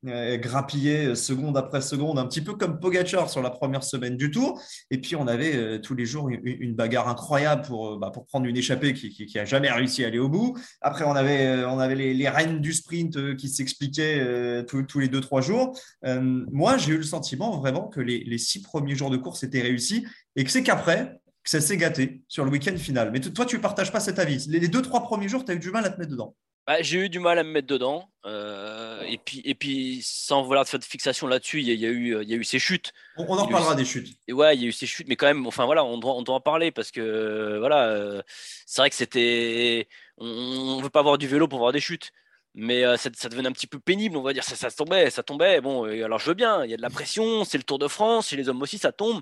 euh, 0.07 0.37
grappillait 0.37 1.15
seconde 1.15 1.57
après 1.57 1.81
seconde, 1.81 2.19
un 2.19 2.25
petit 2.25 2.41
peu 2.41 2.53
comme 2.53 2.79
Pogacar 2.79 3.29
sur 3.29 3.41
la 3.41 3.49
première 3.49 3.83
semaine 3.83 4.17
du 4.17 4.31
Tour. 4.31 4.61
Et 4.91 4.99
puis, 4.99 5.15
on 5.15 5.27
avait 5.27 5.55
euh, 5.55 5.79
tous 5.79 5.95
les 5.95 6.05
jours 6.05 6.29
une, 6.29 6.75
bagarre 6.75 7.09
incroyable 7.09 7.63
pour, 7.63 7.97
bah, 7.97 8.11
pour 8.11 8.25
prendre 8.25 8.45
une 8.45 8.55
échappée 8.55 8.93
qui, 8.93 9.09
qui, 9.09 9.39
a 9.39 9.45
jamais 9.45 9.69
réussi 9.69 10.03
à 10.03 10.07
aller 10.07 10.19
au 10.19 10.29
bout. 10.29 10.57
Après, 10.81 11.03
on 11.05 11.11
avait, 11.11 11.45
euh, 11.45 11.69
on 11.69 11.79
avait 11.79 11.95
les, 11.95 12.29
reines 12.29 12.59
du 12.59 12.73
sprint 12.73 13.17
euh, 13.17 13.35
qui 13.35 13.49
s'expliquaient 13.49 14.19
euh, 14.19 14.63
tous, 14.63 14.83
tous, 14.83 14.99
les 14.99 15.07
deux, 15.07 15.21
trois 15.21 15.41
jours. 15.41 15.77
Euh, 16.05 16.45
moi, 16.51 16.77
j'ai 16.77 16.93
eu 16.93 16.97
le 16.97 17.03
sentiment 17.03 17.57
vraiment 17.57 17.87
que 17.87 17.99
les, 17.99 18.23
les 18.23 18.37
six 18.37 18.61
premiers 18.61 18.95
jours 18.95 19.09
de 19.09 19.17
course 19.17 19.43
étaient 19.43 19.61
réussis 19.61 20.05
et 20.35 20.43
que 20.43 20.51
c'est 20.51 20.63
qu'après, 20.63 21.19
que 21.43 21.49
ça 21.49 21.61
s'est 21.61 21.77
gâté 21.77 22.21
sur 22.27 22.45
le 22.45 22.51
week-end 22.51 22.77
final. 22.77 23.11
Mais 23.11 23.19
toi, 23.19 23.45
tu 23.45 23.57
ne 23.57 23.61
partages 23.61 23.91
pas 23.91 23.99
cet 23.99 24.19
avis. 24.19 24.45
Les, 24.47 24.59
les 24.59 24.67
deux, 24.67 24.81
trois 24.81 25.03
premiers 25.03 25.27
jours, 25.27 25.43
tu 25.43 25.51
as 25.51 25.55
eu 25.55 25.59
du 25.59 25.71
mal 25.71 25.85
à 25.85 25.89
te 25.89 25.99
mettre 25.99 26.11
dedans. 26.11 26.35
Bah, 26.69 26.83
j'ai 26.83 26.99
eu 26.99 27.09
du 27.09 27.17
mal 27.17 27.39
à 27.39 27.43
me 27.43 27.51
mettre 27.51 27.65
dedans. 27.65 28.11
Euh, 28.27 28.78
et, 29.05 29.17
puis, 29.17 29.41
et 29.45 29.55
puis, 29.55 30.01
sans 30.03 30.43
vouloir 30.43 30.67
faire 30.67 30.79
de 30.79 30.85
fixation 30.85 31.27
là-dessus, 31.27 31.61
il 31.61 31.69
y, 31.69 31.75
y, 31.75 31.85
a 31.85 31.89
eu, 31.89 32.21
il 32.21 32.29
y 32.29 32.33
a 32.33 32.37
eu 32.37 32.43
ces 32.43 32.59
chutes. 32.59 32.93
On, 33.17 33.25
on 33.27 33.37
en 33.37 33.47
parlera 33.47 33.75
des 33.75 33.85
chutes. 33.85 34.17
Et 34.27 34.33
ouais, 34.33 34.55
il 34.55 34.61
y 34.61 34.65
a 34.65 34.67
eu 34.67 34.71
ces 34.71 34.85
chutes, 34.87 35.07
mais 35.07 35.15
quand 35.15 35.27
même, 35.27 35.45
enfin 35.47 35.65
voilà, 35.65 35.83
on 35.83 35.97
doit, 35.97 36.13
on 36.13 36.21
doit 36.21 36.35
en 36.35 36.41
parler 36.41 36.71
parce 36.71 36.91
que 36.91 37.57
voilà, 37.59 37.87
euh, 37.89 38.21
c'est 38.65 38.81
vrai 38.81 38.89
que 38.89 38.95
c'était. 38.95 39.87
On 40.17 40.77
ne 40.77 40.83
veut 40.83 40.89
pas 40.89 40.99
avoir 40.99 41.17
du 41.17 41.27
vélo 41.27 41.47
pour 41.47 41.59
voir 41.59 41.71
des 41.71 41.79
chutes. 41.79 42.11
mais 42.55 42.83
ça, 42.97 43.09
devenait 43.29 43.47
un 43.47 43.51
petit 43.51 43.67
peu 43.67 43.79
pénible, 43.79 44.17
on 44.17 44.21
va 44.21 44.33
dire. 44.33 44.43
Ça, 44.43 44.55
ça 44.55 44.71
tombait, 44.71 45.09
ça 45.09 45.23
tombait. 45.23 45.61
Bon, 45.61 45.83
alors 45.85 46.19
je 46.19 46.25
veux 46.25 46.33
bien, 46.33 46.63
il 46.65 46.71
y 46.71 46.73
a 46.73 46.77
de 46.77 46.81
la 46.81 46.89
pression, 46.89 47.43
c'est 47.45 47.57
le 47.57 47.63
Tour 47.63 47.79
de 47.79 47.87
France, 47.87 48.29
chez 48.29 48.35
les 48.35 48.49
hommes 48.49 48.61
aussi, 48.61 48.77
ça 48.77 48.91
tombe. 48.91 49.21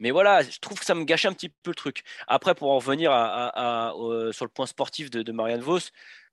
Mais 0.00 0.10
voilà, 0.10 0.42
je 0.42 0.58
trouve 0.58 0.78
que 0.78 0.84
ça 0.84 0.94
me 0.94 1.04
gâchait 1.04 1.28
un 1.28 1.32
petit 1.32 1.48
peu 1.48 1.70
le 1.70 1.74
truc. 1.74 2.02
Après, 2.26 2.54
pour 2.54 2.70
en 2.70 2.76
revenir 2.76 3.10
à, 3.12 3.92
sur 4.32 4.44
le 4.44 4.50
point 4.50 4.66
sportif 4.66 5.10
de, 5.10 5.22
de 5.22 5.32
Marianne 5.32 5.60
Vos, 5.60 5.78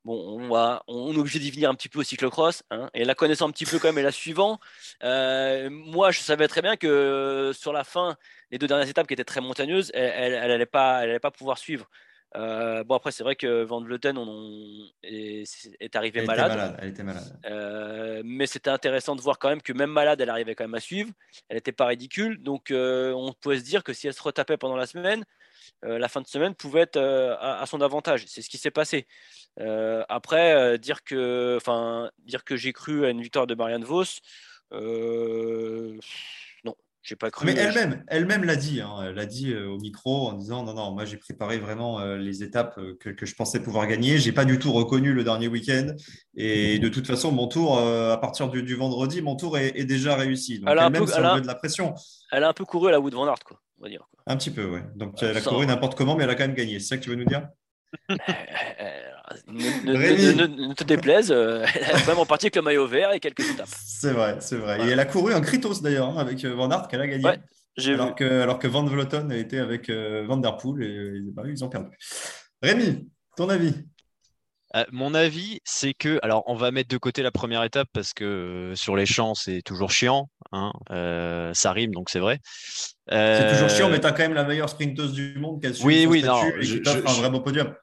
bon, 0.05 0.39
on, 0.39 0.49
va, 0.49 0.83
on 0.87 1.13
est 1.13 1.17
obligé 1.17 1.39
d'y 1.39 1.51
venir 1.51 1.69
un 1.69 1.75
petit 1.75 1.89
peu 1.89 1.99
au 1.99 2.03
cyclocross, 2.03 2.63
hein, 2.71 2.89
et 2.93 3.05
la 3.05 3.15
connaissant 3.15 3.47
un 3.47 3.51
petit 3.51 3.65
peu 3.65 3.79
quand 3.79 3.87
même 3.89 3.97
et 3.97 4.03
la 4.03 4.11
suivant, 4.11 4.59
euh, 5.03 5.69
moi 5.69 6.11
je 6.11 6.19
savais 6.19 6.47
très 6.47 6.61
bien 6.61 6.75
que 6.77 7.51
sur 7.53 7.73
la 7.73 7.83
fin, 7.83 8.17
les 8.51 8.57
deux 8.57 8.67
dernières 8.67 8.89
étapes 8.89 9.07
qui 9.07 9.13
étaient 9.13 9.23
très 9.23 9.41
montagneuses, 9.41 9.91
elle 9.93 10.33
n'allait 10.33 10.65
pas, 10.65 11.05
elle 11.05 11.19
pas 11.19 11.31
pouvoir 11.31 11.57
suivre. 11.57 11.89
Euh, 12.37 12.85
bon 12.85 12.95
après 12.95 13.11
c'est 13.11 13.23
vrai 13.23 13.35
que 13.35 13.63
Van 13.63 13.81
Vleuten 13.81 14.17
on, 14.17 14.87
est, 15.03 15.43
est, 15.81 15.95
arrivé 15.97 16.21
malade. 16.21 16.77
Elle 16.81 16.89
était 16.89 17.03
malade. 17.03 17.37
Euh, 17.45 18.21
mais 18.23 18.45
c'était 18.45 18.69
intéressant 18.69 19.17
de 19.17 19.21
voir 19.21 19.37
quand 19.37 19.49
même 19.49 19.61
que 19.61 19.73
même 19.73 19.89
malade 19.89 20.21
elle 20.21 20.29
arrivait 20.29 20.55
quand 20.55 20.63
même 20.63 20.73
à 20.75 20.79
suivre. 20.79 21.11
Elle 21.49 21.57
n'était 21.57 21.73
pas 21.73 21.87
ridicule. 21.87 22.41
Donc 22.41 22.71
on 22.71 23.33
pouvait 23.41 23.59
se 23.59 23.65
dire 23.65 23.83
que 23.83 23.91
si 23.91 24.07
elle 24.07 24.13
se 24.13 24.23
retapait 24.23 24.55
pendant 24.55 24.77
la 24.77 24.85
semaine, 24.85 25.25
la 25.83 26.07
fin 26.07 26.21
de 26.21 26.27
semaine 26.27 26.53
pouvait 26.55 26.81
être 26.81 26.97
à, 26.97 27.65
son 27.65 27.81
avantage. 27.81 28.25
C'est 28.27 28.41
ce 28.41 28.49
qui 28.49 28.57
s'est 28.57 28.71
passé. 28.71 29.07
Euh, 29.59 30.03
après, 30.09 30.53
euh, 30.53 30.77
dire 30.77 31.03
que, 31.03 31.55
enfin, 31.57 32.09
dire 32.25 32.43
que 32.43 32.55
j'ai 32.55 32.73
cru 32.73 33.05
à 33.05 33.09
une 33.09 33.21
victoire 33.21 33.47
de 33.47 33.55
Marianne 33.55 33.83
Vos, 33.83 34.03
euh, 34.71 35.97
non, 36.63 36.73
j'ai 37.03 37.17
pas 37.17 37.29
cru. 37.29 37.45
Mais 37.45 37.53
elle-même, 37.53 38.03
elle-même 38.07 38.45
l'a 38.45 38.55
dit, 38.55 38.79
hein, 38.79 38.95
elle 39.03 39.15
l'a 39.15 39.25
dit 39.25 39.53
au 39.53 39.77
micro 39.77 40.29
en 40.29 40.33
disant 40.33 40.63
non, 40.63 40.73
non, 40.73 40.91
moi 40.91 41.03
j'ai 41.03 41.17
préparé 41.17 41.59
vraiment 41.59 41.99
les 42.15 42.43
étapes 42.43 42.79
que, 42.99 43.25
je 43.25 43.35
pensais 43.35 43.61
pouvoir 43.61 43.87
gagner. 43.87 44.17
J'ai 44.17 44.31
pas 44.31 44.45
du 44.45 44.57
tout 44.57 44.71
reconnu 44.71 45.11
le 45.11 45.25
dernier 45.25 45.49
week-end 45.49 45.87
et 46.35 46.79
de 46.79 46.87
toute 46.87 47.05
façon, 47.07 47.33
mon 47.33 47.47
tour 47.47 47.77
à 47.77 48.19
partir 48.21 48.47
du, 48.49 48.75
vendredi, 48.75 49.21
mon 49.21 49.35
tour 49.35 49.57
est, 49.57 49.83
déjà 49.83 50.15
réussi. 50.15 50.59
Donc 50.59 50.69
elle, 50.71 50.79
a 50.79 50.89
même 50.89 51.05
de 51.05 51.47
la 51.47 51.55
pression. 51.55 51.93
Elle 52.31 52.45
a 52.45 52.49
un 52.49 52.53
peu 52.53 52.63
couru 52.63 52.87
à 52.87 52.91
la 52.91 53.01
Wood 53.01 53.13
Van 53.13 53.27
Aert, 53.27 53.43
quoi. 53.43 53.59
On 53.81 53.85
va 53.85 53.89
dire, 53.89 54.07
Un 54.27 54.37
petit 54.37 54.51
peu, 54.51 54.69
ouais. 54.69 54.83
Donc 54.95 55.23
elle 55.23 55.35
a 55.35 55.41
couru 55.41 55.65
n'importe 55.65 55.95
comment, 55.95 56.15
mais 56.15 56.23
elle 56.25 56.29
a 56.29 56.35
quand 56.35 56.45
même 56.45 56.53
gagné. 56.53 56.79
C'est 56.79 56.85
ça 56.85 56.97
que 56.97 57.03
tu 57.03 57.09
veux 57.09 57.15
nous 57.15 57.25
dire? 57.25 57.49
Ne, 59.47 60.73
te 60.73 60.83
déplaise, 60.83 61.31
euh, 61.31 61.65
elle 61.73 61.95
a 61.95 61.97
vraiment 61.99 62.27
parti 62.27 62.45
avec 62.45 62.55
le 62.57 62.61
maillot 62.61 62.85
vert 62.85 63.11
et 63.11 63.19
quelques 63.19 63.49
étapes. 63.49 63.69
C'est 63.69 64.13
vrai, 64.13 64.37
c'est 64.39 64.57
vrai. 64.57 64.85
Et 64.85 64.91
elle 64.91 64.99
a 64.99 65.05
couru 65.05 65.33
un 65.33 65.41
Kritos 65.41 65.81
d'ailleurs 65.81 66.09
hein, 66.09 66.17
avec 66.17 66.45
euh, 66.45 66.53
Van 66.53 66.69
Aert 66.69 66.87
qu'elle 66.89 67.01
a 67.01 67.07
gagné. 67.07 67.25
alors, 67.87 68.13
que, 68.13 68.41
alors 68.41 68.59
que 68.59 68.67
Van 68.67 68.85
Vleuten 68.85 69.31
a 69.31 69.37
été 69.37 69.57
avec 69.57 69.89
euh, 69.89 70.25
Van 70.27 70.37
Der 70.37 70.57
Poel 70.57 70.83
et 70.83 71.21
bah, 71.31 71.43
ils 71.47 71.63
ont 71.63 71.69
perdu. 71.69 71.89
Rémi, 72.61 73.09
ton 73.35 73.49
avis? 73.49 73.73
Mon 74.91 75.13
avis, 75.15 75.59
c'est 75.65 75.93
que, 75.93 76.19
alors, 76.23 76.43
on 76.45 76.55
va 76.55 76.71
mettre 76.71 76.89
de 76.89 76.97
côté 76.97 77.23
la 77.23 77.31
première 77.31 77.63
étape 77.63 77.89
parce 77.91 78.13
que 78.13 78.71
sur 78.75 78.95
les 78.95 79.05
champs, 79.05 79.33
c'est 79.33 79.61
toujours 79.61 79.91
chiant. 79.91 80.29
Hein, 80.53 80.73
ça 81.53 81.71
rime, 81.71 81.91
donc 81.91 82.09
c'est 82.09 82.19
vrai. 82.19 82.39
C'est 83.09 83.49
toujours 83.51 83.69
chiant, 83.69 83.89
mais 83.89 83.99
tu 83.99 84.07
as 84.07 84.11
quand 84.11 84.23
même 84.23 84.33
la 84.33 84.43
meilleure 84.43 84.69
sprinteuse 84.69 85.13
du 85.13 85.37
monde 85.39 85.61
qui 85.61 85.67
a 85.67 85.71
oui, 85.83 86.05
oui, 86.05 86.23
non, 86.23 86.41
je, 86.59 86.77
un 87.07 87.13
vrai 87.13 87.29
beau 87.29 87.41
podium 87.41 87.73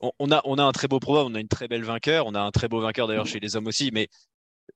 on 0.00 0.30
a, 0.30 0.40
on 0.44 0.58
a 0.58 0.62
un 0.62 0.72
très 0.72 0.88
beau 0.88 1.00
programme, 1.00 1.26
on 1.32 1.34
a 1.34 1.40
une 1.40 1.48
très 1.48 1.68
belle 1.68 1.84
vainqueur, 1.84 2.26
on 2.26 2.34
a 2.34 2.40
un 2.40 2.50
très 2.50 2.68
beau 2.68 2.80
vainqueur 2.80 3.08
d'ailleurs 3.08 3.26
chez 3.26 3.40
les 3.40 3.56
hommes 3.56 3.66
aussi, 3.66 3.90
mais 3.92 4.08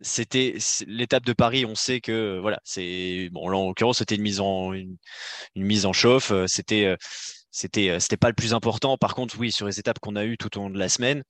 c'était 0.01 0.57
l'étape 0.87 1.25
de 1.25 1.33
Paris, 1.33 1.65
on 1.67 1.75
sait 1.75 2.01
que 2.01 2.39
voilà, 2.41 2.59
c'est 2.65 3.29
bon 3.33 3.49
là 3.49 3.59
en 3.59 3.69
l'occurrence 3.69 3.99
c'était 3.99 4.17
une 4.17 4.23
mise 4.23 4.41
en 4.41 4.73
une, 4.73 4.97
mise 5.55 5.87
en 5.87 5.93
chauffe, 5.93 6.33
euh, 6.33 6.47
c'était 6.47 6.87
euh, 6.87 6.97
c'était 7.51 7.91
euh, 7.91 8.01
c'était 8.01 8.17
pas 8.17 8.29
le 8.29 8.35
plus 8.35 8.55
important. 8.55 8.97
Par 8.97 9.15
contre, 9.15 9.39
oui, 9.39 9.53
sur 9.53 9.67
les 9.67 9.79
étapes 9.79 9.99
qu'on 10.01 10.17
a 10.17 10.25
eues 10.25 10.39
tout 10.39 10.57
au 10.59 10.63
long 10.63 10.71
de 10.71 10.79
la 10.79 10.89
semaine, 10.89 11.23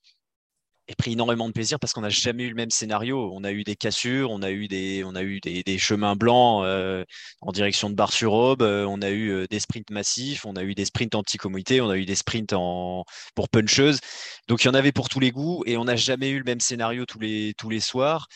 j'ai 0.88 0.94
pris 0.96 1.12
énormément 1.12 1.46
de 1.48 1.52
plaisir 1.52 1.78
parce 1.78 1.92
qu'on 1.92 2.00
n'a 2.00 2.08
jamais 2.08 2.44
eu 2.44 2.48
le 2.48 2.54
même 2.54 2.70
scénario. 2.70 3.30
On 3.34 3.44
a 3.44 3.52
eu 3.52 3.62
des 3.64 3.76
cassures, 3.76 4.30
on 4.30 4.42
a 4.42 4.50
eu 4.50 4.66
des, 4.68 5.04
on 5.04 5.14
a 5.14 5.22
eu 5.22 5.40
des, 5.40 5.62
des 5.62 5.78
chemins 5.78 6.16
blancs 6.16 6.64
euh, 6.64 7.04
en 7.40 7.52
direction 7.52 7.88
de 7.88 7.94
Bar-sur-Aube, 7.94 8.62
euh, 8.62 8.84
on 8.86 9.00
a 9.00 9.10
eu 9.10 9.30
euh, 9.30 9.46
des 9.48 9.60
sprints 9.60 9.90
massifs, 9.90 10.44
on 10.44 10.54
a 10.56 10.64
eu 10.64 10.74
des 10.74 10.84
sprints 10.84 11.14
anti-communauté, 11.14 11.80
on 11.80 11.90
a 11.90 11.96
eu 11.96 12.04
des 12.04 12.16
sprints 12.16 12.52
en, 12.52 13.04
pour 13.34 13.48
puncheuse. 13.48 14.00
Donc 14.48 14.64
il 14.64 14.66
y 14.66 14.70
en 14.70 14.74
avait 14.74 14.92
pour 14.92 15.08
tous 15.08 15.20
les 15.20 15.30
goûts 15.30 15.62
et 15.66 15.76
on 15.76 15.84
n'a 15.84 15.96
jamais 15.96 16.30
eu 16.30 16.38
le 16.38 16.44
même 16.44 16.60
scénario 16.60 17.06
tous 17.06 17.20
les, 17.20 17.54
tous 17.56 17.70
les 17.70 17.80
soirs. 17.80 18.26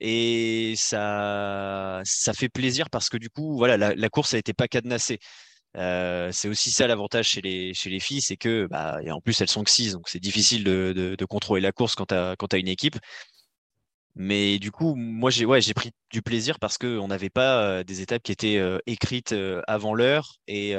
Et 0.00 0.74
ça, 0.78 2.00
ça 2.04 2.32
fait 2.32 2.48
plaisir 2.48 2.88
parce 2.90 3.10
que 3.10 3.18
du 3.18 3.28
coup, 3.28 3.56
voilà, 3.58 3.76
la, 3.76 3.94
la 3.94 4.08
course 4.08 4.32
n'a 4.32 4.38
été 4.38 4.54
pas 4.54 4.66
cadenassée. 4.68 5.18
Euh, 5.76 6.30
c'est 6.32 6.48
aussi 6.48 6.70
ça 6.70 6.86
l'avantage 6.86 7.28
chez 7.28 7.40
les, 7.40 7.74
chez 7.74 7.90
les 7.90 8.00
filles, 8.00 8.20
c'est 8.20 8.36
que, 8.36 8.66
bah, 8.68 8.98
et 9.04 9.10
en 9.12 9.20
plus 9.20 9.40
elles 9.40 9.48
sont 9.48 9.62
que 9.62 9.70
6, 9.70 9.92
donc 9.92 10.08
c'est 10.08 10.18
difficile 10.20 10.64
de, 10.64 10.92
de, 10.94 11.14
de, 11.14 11.24
contrôler 11.24 11.60
la 11.60 11.72
course 11.72 11.94
quand 11.94 12.06
tu 12.06 12.14
as, 12.14 12.32
as, 12.32 12.56
une 12.56 12.68
équipe. 12.68 12.96
Mais 14.16 14.58
du 14.58 14.72
coup, 14.72 14.96
moi 14.96 15.30
j'ai 15.30 15.46
ouais, 15.46 15.60
pris 15.74 15.92
du 16.10 16.20
plaisir 16.20 16.58
parce 16.58 16.78
qu'on 16.78 17.06
n'avait 17.06 17.30
pas 17.30 17.62
euh, 17.62 17.84
des 17.84 18.00
étapes 18.00 18.22
qui 18.24 18.32
étaient 18.32 18.58
euh, 18.58 18.78
écrites 18.86 19.34
avant 19.68 19.94
l'heure 19.94 20.34
et 20.48 20.74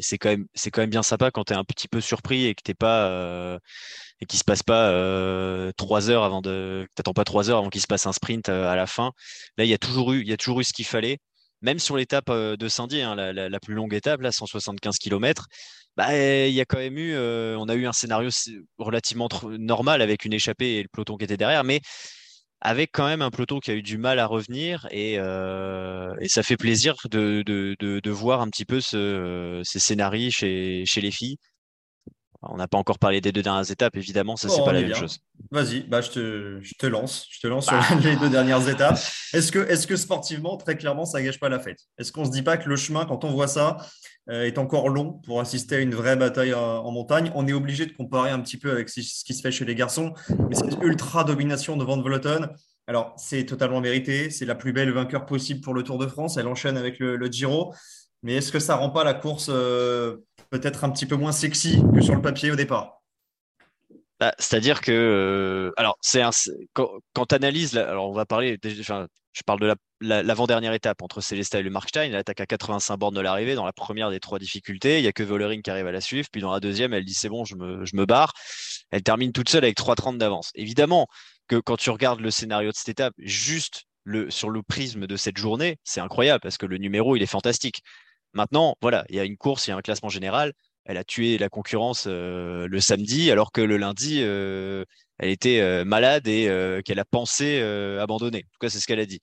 c'est 0.00 0.18
quand, 0.18 0.28
même, 0.28 0.46
quand 0.72 0.82
même 0.82 0.90
bien 0.90 1.02
sympa 1.02 1.30
quand 1.30 1.44
tu 1.44 1.54
es 1.54 1.56
un 1.56 1.64
petit 1.64 1.88
peu 1.88 2.00
surpris 2.02 2.46
et 2.46 2.54
que 2.54 2.62
t'es 2.62 2.74
pas 2.74 3.58
et 4.20 4.26
qu'il 4.26 4.38
se 4.38 4.44
passe 4.44 4.62
pas 4.62 4.92
trois 5.78 6.10
heures 6.10 6.24
avant 6.24 6.42
de 6.42 6.86
t'attends 6.94 7.14
pas 7.14 7.24
trois 7.24 7.48
heures 7.50 7.58
avant 7.58 7.70
qu'il 7.70 7.80
se 7.80 7.86
passe 7.86 8.06
un 8.06 8.12
sprint 8.12 8.50
à 8.50 8.76
la 8.76 8.86
fin. 8.86 9.12
Là, 9.56 9.64
il 9.64 9.70
y 9.70 9.74
a 9.74 9.78
toujours 9.78 10.12
eu 10.12 10.20
il 10.20 10.28
y 10.28 10.32
a 10.32 10.36
toujours 10.36 10.60
eu 10.60 10.64
ce 10.64 10.74
qu'il 10.74 10.86
fallait 10.86 11.18
même 11.62 11.78
sur 11.78 11.96
l'étape 11.96 12.30
de 12.30 12.68
Saint-Dié, 12.68 13.02
hein, 13.02 13.14
la, 13.14 13.60
plus 13.60 13.74
longue 13.74 13.94
étape, 13.94 14.20
là, 14.20 14.32
175 14.32 14.98
km, 14.98 15.46
bah, 15.96 16.16
il 16.46 16.52
y 16.52 16.60
a 16.60 16.64
quand 16.64 16.78
même 16.78 16.98
eu, 16.98 17.16
on 17.16 17.68
a 17.68 17.74
eu 17.74 17.86
un 17.86 17.92
scénario 17.92 18.30
relativement 18.78 19.28
normal 19.58 20.02
avec 20.02 20.24
une 20.24 20.32
échappée 20.32 20.76
et 20.76 20.82
le 20.82 20.88
peloton 20.88 21.16
qui 21.16 21.24
était 21.24 21.36
derrière, 21.36 21.64
mais 21.64 21.80
avec 22.60 22.90
quand 22.92 23.06
même 23.06 23.22
un 23.22 23.30
peloton 23.30 23.58
qui 23.58 23.70
a 23.70 23.74
eu 23.74 23.82
du 23.82 23.98
mal 23.98 24.18
à 24.18 24.26
revenir 24.26 24.86
et, 24.90 25.16
ça 26.28 26.42
fait 26.42 26.56
plaisir 26.56 26.96
de, 27.10 28.10
voir 28.10 28.40
un 28.40 28.48
petit 28.48 28.64
peu 28.64 28.80
ce, 28.80 29.60
ces 29.64 29.78
scénarios 29.78 30.30
chez 30.30 30.84
les 30.96 31.10
filles. 31.10 31.36
On 32.42 32.56
n'a 32.56 32.68
pas 32.68 32.78
encore 32.78 32.98
parlé 32.98 33.20
des 33.20 33.32
deux 33.32 33.42
dernières 33.42 33.70
étapes, 33.70 33.96
évidemment, 33.96 34.34
ça, 34.34 34.48
c'est 34.48 34.64
pas 34.64 34.72
la 34.72 34.80
même 34.80 34.94
chose. 34.94 35.20
Vas-y, 35.50 35.82
bah, 35.82 36.00
je, 36.00 36.10
te, 36.10 36.58
je 36.62 36.74
te 36.74 36.86
lance. 36.86 37.26
Je 37.30 37.40
te 37.40 37.46
lance 37.46 37.66
sur 37.66 37.74
bah. 37.74 37.84
les 38.02 38.16
deux 38.16 38.30
dernières 38.30 38.66
étapes. 38.68 38.98
Est-ce 39.34 39.52
que, 39.52 39.58
est 39.58 39.86
que 39.86 39.96
sportivement, 39.96 40.56
très 40.56 40.76
clairement, 40.78 41.04
ça 41.04 41.22
gâche 41.22 41.38
pas 41.38 41.50
la 41.50 41.58
fête? 41.58 41.80
Est-ce 41.98 42.12
qu'on 42.12 42.24
se 42.24 42.30
dit 42.30 42.42
pas 42.42 42.56
que 42.56 42.68
le 42.68 42.76
chemin, 42.76 43.04
quand 43.04 43.24
on 43.24 43.30
voit 43.30 43.46
ça, 43.46 43.76
euh, 44.30 44.44
est 44.44 44.56
encore 44.56 44.88
long 44.88 45.20
pour 45.24 45.40
assister 45.40 45.76
à 45.76 45.78
une 45.80 45.94
vraie 45.94 46.16
bataille 46.16 46.52
euh, 46.52 46.56
en 46.56 46.90
montagne? 46.92 47.30
On 47.34 47.46
est 47.46 47.52
obligé 47.52 47.84
de 47.84 47.92
comparer 47.92 48.30
un 48.30 48.40
petit 48.40 48.56
peu 48.56 48.70
avec 48.70 48.88
ce 48.88 49.00
qui 49.00 49.34
se 49.34 49.42
fait 49.42 49.52
chez 49.52 49.66
les 49.66 49.74
garçons, 49.74 50.14
mais 50.48 50.54
cette 50.54 50.78
ultra 50.82 51.24
domination 51.24 51.76
de 51.76 51.84
Van 51.84 52.00
Vleuten, 52.00 52.48
alors 52.86 53.14
c'est 53.18 53.44
totalement 53.44 53.82
mérité. 53.82 54.30
C'est 54.30 54.46
la 54.46 54.54
plus 54.54 54.72
belle 54.72 54.90
vainqueur 54.92 55.26
possible 55.26 55.60
pour 55.60 55.74
le 55.74 55.82
Tour 55.82 55.98
de 55.98 56.06
France. 56.06 56.38
Elle 56.38 56.48
enchaîne 56.48 56.78
avec 56.78 56.98
le, 57.00 57.16
le 57.16 57.26
Giro. 57.30 57.74
Mais 58.22 58.34
est-ce 58.34 58.52
que 58.52 58.58
ça 58.58 58.76
rend 58.76 58.90
pas 58.90 59.04
la 59.04 59.14
course 59.14 59.48
euh, 59.50 60.16
peut-être 60.50 60.84
un 60.84 60.90
petit 60.90 61.06
peu 61.06 61.16
moins 61.16 61.32
sexy 61.32 61.82
que 61.94 62.00
sur 62.00 62.14
le 62.14 62.22
papier 62.22 62.50
au 62.50 62.56
départ 62.56 63.02
bah, 64.18 64.34
C'est-à-dire 64.38 64.80
que, 64.80 64.92
euh, 64.92 65.72
alors, 65.76 65.96
c'est 66.00 66.22
quand, 66.74 67.00
tu 67.28 67.34
analyses, 67.34 67.76
alors 67.76 68.10
on 68.10 68.12
va 68.12 68.26
parler, 68.26 68.58
je 68.62 69.42
parle 69.46 69.60
de 69.60 69.74
l'avant-dernière 70.00 70.72
étape 70.72 71.02
entre 71.02 71.20
Célesta 71.20 71.60
et 71.60 71.62
le 71.62 71.70
Markstein. 71.70 72.08
Elle 72.08 72.16
attaque 72.16 72.40
à 72.40 72.46
85 72.46 72.96
bornes 72.96 73.14
de 73.14 73.20
l'arrivée. 73.20 73.54
Dans 73.54 73.64
la 73.64 73.72
première 73.72 74.10
des 74.10 74.20
trois 74.20 74.38
difficultés, 74.38 74.98
il 74.98 75.02
n'y 75.02 75.08
a 75.08 75.12
que 75.12 75.22
Vollering 75.22 75.62
qui 75.62 75.70
arrive 75.70 75.86
à 75.86 75.92
la 75.92 76.00
suivre. 76.00 76.28
Puis 76.32 76.40
dans 76.40 76.52
la 76.52 76.60
deuxième, 76.60 76.92
elle 76.92 77.04
dit 77.04 77.14
c'est 77.14 77.28
bon, 77.28 77.44
je 77.44 77.54
me, 77.54 77.84
je 77.84 77.96
me 77.96 78.06
barre. 78.06 78.32
Elle 78.90 79.02
termine 79.02 79.32
toute 79.32 79.48
seule 79.48 79.64
avec 79.64 79.76
3,30 79.76 80.18
d'avance. 80.18 80.50
Évidemment 80.54 81.06
que 81.48 81.56
quand 81.56 81.76
tu 81.76 81.90
regardes 81.90 82.20
le 82.20 82.30
scénario 82.30 82.70
de 82.70 82.76
cette 82.76 82.88
étape, 82.88 83.14
juste 83.18 83.84
sur 84.28 84.50
le 84.50 84.62
prisme 84.62 85.06
de 85.06 85.16
cette 85.16 85.36
journée, 85.36 85.76
c'est 85.84 86.00
incroyable 86.00 86.40
parce 86.40 86.56
que 86.56 86.66
le 86.66 86.78
numéro, 86.78 87.16
il 87.16 87.22
est 87.22 87.26
fantastique. 87.26 87.82
Maintenant, 88.32 88.76
voilà, 88.80 89.04
il 89.08 89.16
y 89.16 89.20
a 89.20 89.24
une 89.24 89.36
course, 89.36 89.66
il 89.66 89.70
y 89.70 89.72
a 89.72 89.76
un 89.76 89.82
classement 89.82 90.08
général. 90.08 90.52
Elle 90.84 90.96
a 90.96 91.04
tué 91.04 91.38
la 91.38 91.48
concurrence 91.48 92.04
euh, 92.06 92.66
le 92.68 92.80
samedi, 92.80 93.30
alors 93.30 93.52
que 93.52 93.60
le 93.60 93.76
lundi, 93.76 94.20
euh, 94.22 94.84
elle 95.18 95.28
était 95.30 95.60
euh, 95.60 95.84
malade 95.84 96.26
et 96.26 96.48
qu'elle 96.84 96.98
a 96.98 97.04
pensé 97.04 97.60
abandonner. 98.00 98.38
En 98.38 98.52
tout 98.52 98.58
cas, 98.60 98.70
c'est 98.70 98.80
ce 98.80 98.86
qu'elle 98.86 99.00
a 99.00 99.06
dit. 99.06 99.20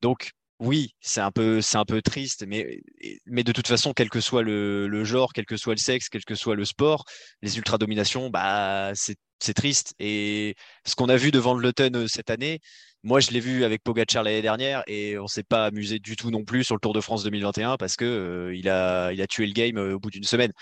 Donc, 0.00 0.32
oui, 0.58 0.94
c'est 1.00 1.20
un 1.20 1.30
peu, 1.30 1.60
triste, 2.02 2.44
mais, 2.46 2.80
mais 3.26 3.44
de 3.44 3.52
toute 3.52 3.68
façon, 3.68 3.92
quel 3.92 4.08
que 4.08 4.20
soit 4.20 4.42
le, 4.42 5.04
genre, 5.04 5.32
quel 5.34 5.44
que 5.44 5.56
soit 5.56 5.74
le 5.74 5.78
sexe, 5.80 6.08
quel 6.08 6.24
que 6.24 6.34
soit 6.34 6.56
le 6.56 6.64
sport, 6.64 7.04
les 7.42 7.58
ultra 7.58 7.76
dominations, 7.78 8.30
bah, 8.30 8.92
c'est 8.94 9.54
triste. 9.54 9.94
Et 9.98 10.54
ce 10.86 10.94
qu'on 10.94 11.08
a 11.08 11.16
vu 11.16 11.30
devant 11.30 11.54
le 11.54 11.66
Luton 11.66 12.06
cette 12.08 12.30
année, 12.30 12.60
moi, 13.06 13.20
je 13.20 13.30
l'ai 13.30 13.38
vu 13.38 13.62
avec 13.62 13.84
Pogacar 13.84 14.24
l'année 14.24 14.42
dernière 14.42 14.82
et 14.88 15.16
on 15.16 15.28
s'est 15.28 15.44
pas 15.44 15.66
amusé 15.66 16.00
du 16.00 16.16
tout 16.16 16.32
non 16.32 16.44
plus 16.44 16.64
sur 16.64 16.74
le 16.74 16.80
Tour 16.80 16.92
de 16.92 17.00
France 17.00 17.22
2021 17.22 17.76
parce 17.76 17.94
que 17.94 18.04
euh, 18.04 18.56
il, 18.56 18.68
a, 18.68 19.12
il 19.12 19.22
a 19.22 19.28
tué 19.28 19.46
le 19.46 19.52
game 19.52 19.78
euh, 19.78 19.94
au 19.94 20.00
bout 20.00 20.10
d'une 20.10 20.24
semaine. 20.24 20.52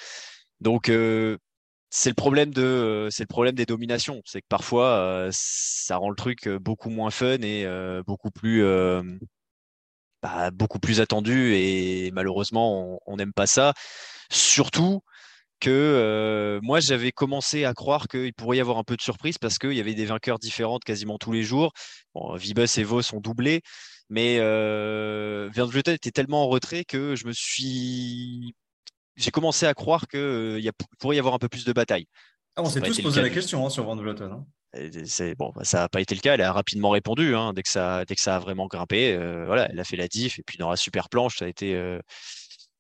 Donc, 0.61 0.91
euh, 0.91 1.39
c'est 1.89 2.11
le 2.11 2.15
problème 2.15 2.53
de, 2.53 3.09
c'est 3.11 3.23
le 3.23 3.29
problème 3.29 3.55
des 3.55 3.65
dominations, 3.65 4.21
c'est 4.27 4.43
que 4.43 4.47
parfois 4.49 5.29
ça 5.33 5.97
rend 5.97 6.11
le 6.11 6.17
truc 6.17 6.49
beaucoup 6.49 6.91
moins 6.91 7.11
fun 7.11 7.41
et 7.41 7.67
beaucoup 8.05 8.31
plus, 8.31 8.65
bah, 10.23 10.51
beaucoup 10.51 10.81
plus 10.81 11.01
attendu 11.01 11.55
et 11.55 12.11
malheureusement 12.13 12.99
on 13.07 13.17
n'aime 13.17 13.33
pas 13.33 13.47
ça. 13.47 13.75
Surtout 14.31 15.03
que 15.65 16.61
moi 16.63 16.81
j'avais 16.81 17.13
commencé 17.13 17.65
à 17.65 17.73
croire 17.73 18.09
qu'il 18.09 18.35
pourrait 18.35 18.59
y 18.59 18.61
avoir 18.61 18.79
un 18.79 18.85
peu 18.85 18.97
de 18.97 19.03
surprise 19.03 19.39
parce 19.39 19.59
qu'il 19.59 19.73
y 19.73 19.81
avait 19.81 19.95
des 19.95 20.05
vainqueurs 20.05 20.39
différents 20.39 20.79
quasiment 20.79 21.19
tous 21.19 21.33
les 21.33 21.43
jours. 21.43 21.73
Bon, 22.15 22.35
Vibus 22.37 22.79
et 22.79 22.85
Vos 22.85 23.03
sont 23.03 23.21
doublés, 23.21 23.63
mais 24.11 24.37
euh, 24.41 25.49
Van 25.55 25.67
Vleuten 25.67 25.95
était 25.95 26.11
tellement 26.11 26.45
en 26.45 26.49
retrait 26.49 26.85
que 26.85 27.17
je 27.17 27.27
me 27.27 27.33
suis. 27.33 28.55
J'ai 29.17 29.31
commencé 29.31 29.67
à 29.67 29.75
croire 29.75 30.07
qu'il 30.09 30.71
pourrait 30.99 31.17
y 31.17 31.19
avoir 31.19 31.35
un 31.35 31.39
peu 31.39 31.49
plus 31.49 31.65
de 31.65 31.73
bataille. 31.73 32.07
Ah, 32.57 32.63
on 32.63 32.67
s'est 32.67 32.81
tous 32.81 33.01
posé 33.01 33.23
la 33.23 33.31
question 33.31 33.65
hein, 33.67 33.71
sur 33.71 33.85
Van 33.85 33.97
Vleuten. 33.97 34.31
Hein. 34.31 34.47
Bon, 35.39 35.53
bah, 35.55 35.65
ça 35.65 35.81
n'a 35.81 35.89
pas 35.89 36.01
été 36.01 36.15
le 36.15 36.21
cas. 36.21 36.35
Elle 36.35 36.43
a 36.43 36.53
rapidement 36.53 36.91
répondu 36.91 37.35
hein, 37.35 37.53
dès, 37.55 37.63
que 37.63 37.69
ça, 37.69 38.05
dès 38.05 38.17
que 38.17 38.21
ça 38.21 38.37
a 38.37 38.39
vraiment 38.39 38.67
grimpé. 38.67 39.17
voilà, 39.47 39.69
elle 39.71 39.81
a 39.81 39.85
fait 39.85 39.97
la 39.97 40.09
diff. 40.09 40.39
Et 40.39 40.43
puis 40.43 40.59
dans 40.59 40.69
la 40.69 40.77
super 40.77 41.09
planche, 41.09 41.39
ça 41.39 41.47
a 41.47 41.49
été 41.49 41.75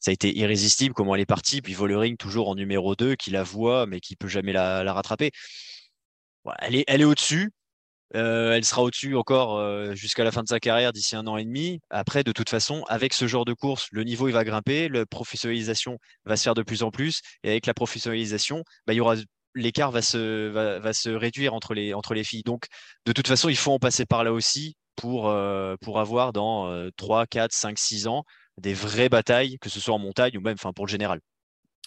ça 0.04 0.10
a 0.10 0.12
été 0.12 0.36
irrésistible 0.36 0.94
comment 0.94 1.14
elle 1.14 1.22
est 1.22 1.26
partie. 1.26 1.62
Puis 1.62 1.72
Vollering, 1.72 2.18
toujours 2.18 2.50
en 2.50 2.54
numéro 2.54 2.94
2, 2.94 3.14
qui 3.14 3.30
la 3.30 3.42
voit, 3.42 3.86
mais 3.86 4.00
qui 4.00 4.16
peut 4.16 4.28
jamais 4.28 4.52
la, 4.52 4.92
rattraper. 4.92 5.30
elle 6.58 6.74
est, 6.74 6.84
elle 6.86 7.00
est 7.00 7.04
au-dessus. 7.04 7.52
Euh, 8.14 8.52
elle 8.52 8.66
sera 8.66 8.82
au-dessus 8.82 9.16
encore 9.16 9.56
euh, 9.56 9.94
jusqu'à 9.94 10.22
la 10.22 10.30
fin 10.30 10.42
de 10.42 10.48
sa 10.48 10.60
carrière 10.60 10.92
d'ici 10.92 11.16
un 11.16 11.26
an 11.26 11.38
et 11.38 11.44
demi. 11.44 11.80
Après, 11.88 12.22
de 12.22 12.32
toute 12.32 12.50
façon, 12.50 12.84
avec 12.88 13.14
ce 13.14 13.26
genre 13.26 13.46
de 13.46 13.54
course, 13.54 13.88
le 13.92 14.04
niveau 14.04 14.28
il 14.28 14.32
va 14.32 14.44
grimper, 14.44 14.90
la 14.90 15.06
professionnalisation 15.06 15.96
va 16.26 16.36
se 16.36 16.42
faire 16.42 16.54
de 16.54 16.62
plus 16.62 16.82
en 16.82 16.90
plus, 16.90 17.22
et 17.42 17.48
avec 17.48 17.64
la 17.64 17.72
professionnalisation, 17.72 18.62
bah, 18.86 18.92
l'écart 19.54 19.90
va 19.90 20.02
se, 20.02 21.08
réduire 21.16 21.54
entre 21.54 21.72
les, 21.72 22.24
filles. 22.24 22.42
Donc, 22.44 22.66
de 23.06 23.12
toute 23.12 23.26
façon, 23.26 23.48
il 23.48 23.56
faut 23.56 23.72
en 23.72 23.78
passer 23.78 24.04
par 24.04 24.22
là 24.22 24.34
aussi 24.34 24.76
pour, 24.96 25.30
euh, 25.30 25.76
pour 25.80 25.98
avoir 25.98 26.34
dans 26.34 26.90
3, 26.98 27.26
4, 27.26 27.52
5, 27.52 27.78
6 27.78 28.06
ans 28.06 28.24
des 28.60 28.74
vraies 28.74 29.08
batailles, 29.08 29.58
que 29.58 29.68
ce 29.68 29.80
soit 29.80 29.94
en 29.94 29.98
montagne 29.98 30.36
ou 30.36 30.40
même 30.40 30.56
pour 30.56 30.86
le 30.86 30.90
général. 30.90 31.20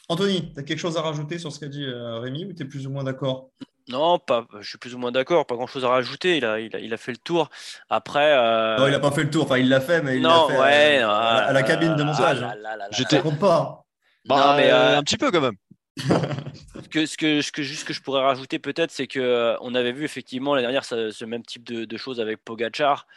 Anthony, 0.10 0.54
tu 0.54 0.60
as 0.60 0.64
quelque 0.64 0.80
chose 0.80 0.98
à 0.98 1.02
rajouter 1.02 1.38
sur 1.38 1.52
ce 1.52 1.60
qu'a 1.60 1.68
dit 1.68 1.84
euh, 1.84 2.20
Rémi 2.20 2.46
ou 2.46 2.54
tu 2.54 2.64
es 2.64 2.66
plus 2.66 2.88
ou 2.88 2.90
moins 2.90 3.04
d'accord? 3.04 3.50
Non, 3.90 4.20
pas, 4.20 4.46
je 4.60 4.68
suis 4.68 4.78
plus 4.78 4.96
ou 4.96 4.98
moins 4.98 5.12
d'accord, 5.12 5.46
pas 5.46 5.56
grand 5.56 5.68
chose 5.68 5.86
à 5.86 5.90
rajouter. 5.90 6.38
Il 6.38 6.46
a, 6.46 6.60
il 6.60 6.94
a, 6.94 6.98
fait 6.98 7.12
le 7.12 7.18
tour. 7.18 7.50
Après. 7.90 8.34
Euh, 8.38 8.78
non, 8.78 8.88
il 8.88 8.92
n'a 8.92 9.00
pas 9.00 9.12
fait 9.12 9.24
le 9.24 9.30
tour. 9.30 9.46
Enfin, 9.46 9.58
il 9.58 9.70
l'a 9.70 9.80
fait, 9.80 10.02
mais 10.02 10.18
il 10.18 10.24
l'a 10.24 10.46
fait 10.48 10.58
ouais, 10.58 11.00
euh, 11.02 11.08
à, 11.10 11.54
la 11.54 11.64
cabine 11.64 11.96
de 11.96 12.04
montage. 12.04 12.46
je 12.92 13.04
te 13.04 13.16
compte 13.18 13.40
pas. 13.40 13.86
Bah, 14.26 14.56
mais, 14.58 14.70
un 14.70 15.02
petit 15.04 15.18
peu 15.18 15.32
quand 15.32 15.40
même. 15.40 15.56
ce, 15.98 16.90
que, 16.90 17.06
ce, 17.06 17.18
que, 17.18 17.42
ce 17.42 17.52
que 17.52 17.64
juste 17.64 17.88
que 17.88 17.94
je 17.94 18.02
pourrais 18.02 18.22
rajouter 18.22 18.60
peut-être, 18.60 18.92
c'est 18.92 19.08
que 19.08 19.56
on 19.62 19.74
avait 19.74 19.94
vu 19.94 20.04
effectivement 20.04 20.54
l'année 20.54 20.68
dernière 20.68 20.86
ce, 20.86 21.26
même 21.26 21.44
type 21.44 21.64
de, 21.64 21.86
de, 21.86 21.98
choses 21.98 22.20
avec 22.20 22.44
Pogachar. 22.44 23.08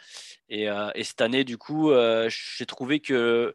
Euh, 0.51 0.91
et, 0.95 1.03
cette 1.03 1.21
année, 1.21 1.43
du 1.43 1.57
coup, 1.57 1.91
euh, 1.91 2.29
j'ai 2.29 2.65
trouvé 2.65 2.99
que 2.99 3.53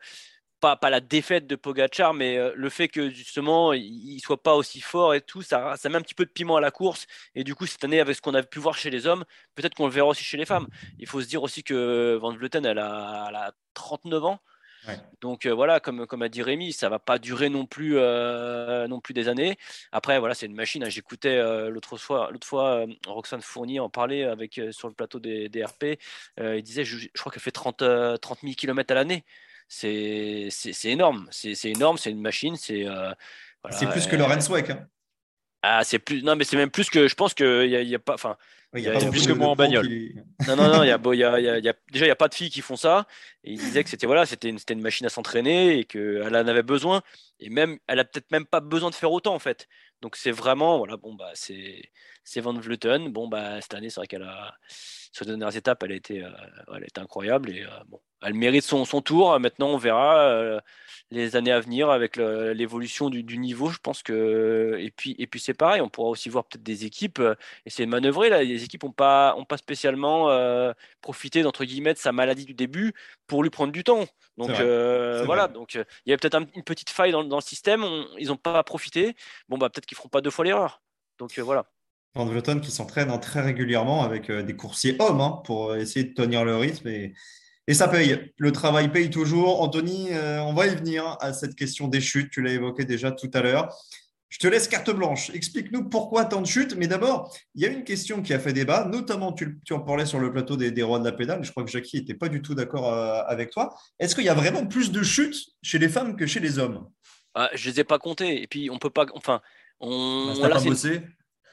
pas, 0.61 0.77
pas, 0.77 0.91
la 0.91 1.01
défaite 1.01 1.47
de 1.47 1.57
Pogachar, 1.57 2.15
mais 2.15 2.39
euh, 2.39 2.53
le 2.57 2.71
fait 2.71 2.89
que 2.89 3.11
justement 3.11 3.73
il 3.75 4.19
soit 4.21 4.43
pas 4.43 4.55
aussi 4.55 4.81
fort 4.81 5.15
et 5.15 5.21
tout, 5.21 5.43
ça, 5.43 5.77
ça 5.77 5.89
met 5.91 5.97
un 5.97 6.01
petit 6.01 6.15
peu 6.15 6.25
de 6.25 6.31
piment 6.31 6.57
à 6.57 6.61
la 6.61 6.71
course. 6.71 7.07
Et 7.35 7.45
du 7.45 7.55
coup, 7.55 7.67
cette 7.67 7.85
année, 7.85 8.01
avec 8.01 8.17
ce 8.17 8.23
qu'on 8.23 8.35
a 8.35 8.43
pu 8.43 8.59
voir 8.59 8.75
chez 8.77 8.91
les 8.91 9.07
hommes, 9.07 9.25
peut-être 9.55 9.75
qu'on 9.75 9.87
le 9.87 9.93
verra 9.93 10.09
aussi 10.09 10.25
chez 10.25 10.39
les 10.39 10.47
femmes. 10.47 10.69
Il 10.99 11.07
faut 11.07 11.21
se 11.21 11.27
dire 11.29 11.43
aussi 11.43 11.63
que 11.63 12.17
Van 12.21 12.35
Vleuten, 12.35 12.65
a, 12.67 12.71
elle 12.71 12.79
a 12.79 13.53
39 13.75 14.25
ans. 14.25 14.41
Donc 15.21 15.47
euh, 15.47 15.55
voilà, 15.55 15.81
comme, 15.81 16.07
comme 16.07 16.23
a 16.23 16.29
dit 16.29 16.43
Rémi, 16.43 16.73
ça 16.73 16.89
va 16.89 16.99
pas 16.99 17.19
durer 17.19 17.49
non 17.49 17.67
plus, 17.67 17.99
euh, 17.99 18.87
non 18.87 19.01
plus 19.01 19.15
des 19.15 19.29
années. 19.29 19.57
Après, 19.93 20.19
voilà, 20.19 20.35
c'est 20.35 20.47
une 20.47 20.55
machine. 20.55 20.85
Hein. 20.85 20.89
J'écoutais 20.89 21.37
euh, 21.37 21.71
l'autre 21.71 21.97
fois, 21.97 22.31
l'autre 22.31 22.47
fois 22.47 22.87
Roxane 23.07 23.43
Fournier 23.43 23.81
en 23.81 23.89
parler 23.89 24.25
avec, 24.25 24.61
sur 24.71 24.89
le 24.89 24.95
plateau 24.95 25.19
des, 25.19 25.65
RP. 25.65 25.99
il 26.39 26.63
disait, 26.63 26.85
je, 26.85 27.09
crois 27.15 27.33
qu'elle 27.33 27.43
fait 27.43 27.51
30, 27.51 27.83
30 28.21 28.39
000 28.43 28.55
km 28.55 28.93
à 28.93 28.95
l'année. 28.95 29.25
C'est 29.69 30.51
énorme. 30.85 31.29
C'est 31.31 31.65
énorme. 31.65 31.99
C'est 31.99 32.11
une 32.11 32.21
machine. 32.21 32.57
C'est 32.57 32.87
plus 33.91 34.07
que 34.07 34.17
Lorenz 34.17 34.49
Weck. 34.51 34.71
Hein. 34.71 34.87
Ah, 35.69 35.83
c'est 35.83 35.99
plus. 35.99 36.23
Non, 36.23 36.37
mais 36.37 36.45
c'est 36.45 36.57
même 36.57 36.71
plus 36.71 36.89
que. 36.89 37.09
Je 37.09 37.15
pense 37.15 37.35
qu'il 37.35 37.69
n'y 37.69 37.75
a, 37.75 37.83
y 37.83 37.95
a 37.95 37.99
pas. 37.99 38.15
Enfin, 38.15 38.37
il 38.75 38.83
y 38.83 38.89
a, 38.89 39.11
plus 39.11 39.27
que 39.27 39.33
moi 39.33 39.49
en 39.49 39.57
bagnole. 39.57 39.89
Non, 40.47 40.55
non, 40.55 40.69
non. 40.69 40.83
Y 40.85 40.93
a, 40.93 41.15
y 41.15 41.25
a, 41.25 41.59
y 41.59 41.69
a, 41.69 41.75
déjà, 41.91 42.05
il 42.05 42.09
n'y 42.09 42.11
a 42.11 42.17
pas 42.17 42.29
de 42.29 42.35
filles 42.35 42.51
qui 42.51 42.61
font 42.61 42.77
ça. 42.77 43.07
Et 43.43 43.53
il 43.53 43.59
disait 43.59 43.83
que 43.83 43.91
c'était 43.91 44.07
voilà, 44.07 44.27
c'était 44.27 44.49
une, 44.49 44.59
une, 44.71 44.81
machine 44.81 45.07
à 45.07 45.09
s'entraîner 45.09 45.79
et 45.79 45.85
qu'elle 45.85 46.37
en 46.37 46.47
avait 46.47 46.63
besoin. 46.63 47.03
Et 47.41 47.51
même, 47.51 47.79
elle 47.89 47.99
a 47.99 48.05
peut-être 48.05 48.31
même 48.31 48.47
pas 48.47 48.61
besoin 48.61 48.91
de 48.91 48.95
faire 48.95 49.11
autant 49.11 49.35
en 49.35 49.39
fait. 49.41 49.69
Donc 50.03 50.17
c'est 50.17 50.31
vraiment 50.31 50.79
voilà, 50.79 50.97
bon 50.97 51.15
bah 51.15 51.31
c'est 51.35 51.91
c'est 52.25 52.41
Van 52.41 52.53
Vleuten. 52.53 53.13
Bon 53.13 53.29
bah 53.29 53.61
cette 53.61 53.75
année, 53.75 53.91
c'est 53.91 54.01
vrai 54.01 54.07
qu'elle 54.07 54.23
a 54.23 54.55
sur 55.17 55.25
les 55.25 55.31
dernières 55.31 55.57
étapes, 55.57 55.83
elle 55.83 55.93
a 55.93 55.95
été, 55.95 56.23
euh, 56.23 56.29
elle 56.75 56.83
a 56.83 56.87
été 56.87 57.01
incroyable 57.01 57.49
et 57.51 57.63
euh, 57.63 57.69
bon, 57.89 58.01
elle 58.21 58.35
mérite 58.35 58.65
son, 58.65 58.85
son, 58.85 59.01
tour. 59.01 59.39
Maintenant, 59.41 59.69
on 59.69 59.79
verra. 59.79 60.19
Euh, 60.29 60.61
les 61.13 61.37
années 61.37 61.53
à 61.53 61.61
venir 61.61 61.89
avec 61.89 62.17
l'évolution 62.17 63.11
du, 63.11 63.39
niveau. 63.39 63.71
Je 63.71 63.79
pense 63.79 64.03
que 64.03 64.77
et 64.81 64.91
puis 64.91 65.15
et 65.21 65.29
puis 65.29 65.39
c'est 65.39 65.55
pareil, 65.55 65.81
on 65.81 65.89
pourra 65.89 66.09
aussi 66.09 66.29
voir 66.29 66.45
peut-être 66.47 66.65
des 66.65 66.85
équipes 66.85 67.23
essayer 67.65 67.87
de 67.87 67.91
manœuvrer 67.93 68.29
là. 68.29 68.43
Les 68.43 68.65
équipes 68.65 68.83
n'ont 68.83 68.91
pas 68.91 69.37
ont 69.37 69.45
pas 69.45 69.57
spécialement 69.57 70.29
profité 71.03 71.45
d'entre 71.45 71.65
guillemets 71.65 71.95
de 71.95 71.99
sa 71.99 72.11
maladie 72.11 72.45
du 72.45 72.55
début 72.55 72.93
pour 73.29 73.45
lui 73.45 73.51
prendre 73.51 73.73
du 73.73 73.85
temps. 73.85 74.05
Donc 74.37 74.51
voilà, 74.51 75.47
donc 75.47 75.75
il 75.75 76.11
y 76.11 76.13
a 76.13 76.17
peut-être 76.17 76.37
une 76.57 76.65
petite 76.65 76.91
faille 76.91 77.13
dans, 77.13 77.23
le 77.23 77.41
système. 77.41 77.85
ils 78.19 78.27
n'ont 78.27 78.37
pas 78.37 78.65
profité. 78.65 79.15
Bon 79.49 79.59
bah 79.59 79.71
peut-être 79.71 79.86
qu'ils 79.87 79.97
feront 79.97 80.09
pas 80.09 80.21
deux 80.21 80.31
fois 80.31 80.45
l'erreur. 80.45 80.83
Donc 81.19 81.39
voilà. 81.39 81.67
Van 82.15 82.61
qui 82.61 82.71
s'entraîne 82.71 83.19
très 83.21 83.43
régulièrement 83.43 84.03
avec 84.03 84.31
des 84.31 84.57
coursiers 84.57 84.97
hommes 84.99 85.21
hein, 85.21 85.43
pour 85.45 85.77
essayer 85.77 86.05
de 86.05 86.15
tenir 86.15 86.45
le 86.45 86.57
rythme 86.57 86.89
et 86.89 87.15
et 87.69 87.75
ça 87.75 87.89
paye. 87.89 88.33
Le 88.39 88.53
travail 88.53 88.93
paye 88.93 89.11
toujours. 89.11 89.61
Anthony, 89.61 90.13
euh, 90.13 90.41
on 90.43 90.55
va 90.55 90.69
y 90.69 90.75
venir 90.75 91.17
à 91.21 91.33
cette 91.33 91.57
question 91.57 91.89
des 91.89 92.01
chutes. 92.01 92.31
Tu 92.31 92.41
l'as 92.43 92.53
évoqué 92.53 92.85
déjà 92.85 93.11
tout 93.11 93.31
à 93.35 93.43
l'heure. 93.43 93.77
Je 94.29 94.39
te 94.39 94.47
laisse 94.47 94.69
carte 94.69 94.91
blanche. 94.91 95.31
Explique-nous 95.31 95.89
pourquoi 95.89 96.27
tant 96.27 96.41
de 96.41 96.47
chutes. 96.47 96.77
Mais 96.77 96.87
d'abord, 96.87 97.35
il 97.55 97.63
y 97.63 97.67
a 97.67 97.69
une 97.69 97.83
question 97.83 98.23
qui 98.23 98.35
a 98.35 98.39
fait 98.39 98.53
débat, 98.53 98.85
notamment 98.85 99.33
tu, 99.33 99.59
en 99.71 99.81
parlais 99.81 100.07
sur 100.07 100.21
le 100.21 100.33
plateau 100.33 100.57
des, 100.57 100.83
rois 100.83 101.01
de 101.01 101.05
la 101.05 101.13
pédale. 101.13 101.43
Je 101.43 101.51
crois 101.51 101.65
que 101.65 101.71
Jackie 101.71 101.99
n'était 101.99 102.15
pas 102.15 102.29
du 102.29 102.41
tout 102.41 102.55
d'accord 102.55 102.93
euh, 102.93 103.23
avec 103.27 103.51
toi. 103.51 103.75
Est-ce 103.99 104.15
qu'il 104.15 104.25
y 104.25 104.29
a 104.29 104.35
vraiment 104.35 104.67
plus 104.67 104.93
de 104.93 105.03
chutes 105.03 105.37
chez 105.63 105.79
les 105.79 105.89
femmes 105.89 106.17
que 106.17 106.27
chez 106.27 106.41
les 106.41 106.59
hommes? 106.59 106.89
Ah, 107.35 107.51
Je 107.55 107.69
ne 107.69 107.75
les 107.75 107.81
ai 107.81 107.85
pas 107.85 107.99
comptées. 107.99 108.43
Et 108.43 108.47
puis, 108.47 108.71
on 108.71 108.79
peut 108.79 108.91
pas. 108.91 109.07
Enfin, 109.15 109.41
on. 109.81 110.35
Bah, 110.41 110.49
pas 110.49 110.61
bossé 110.61 111.03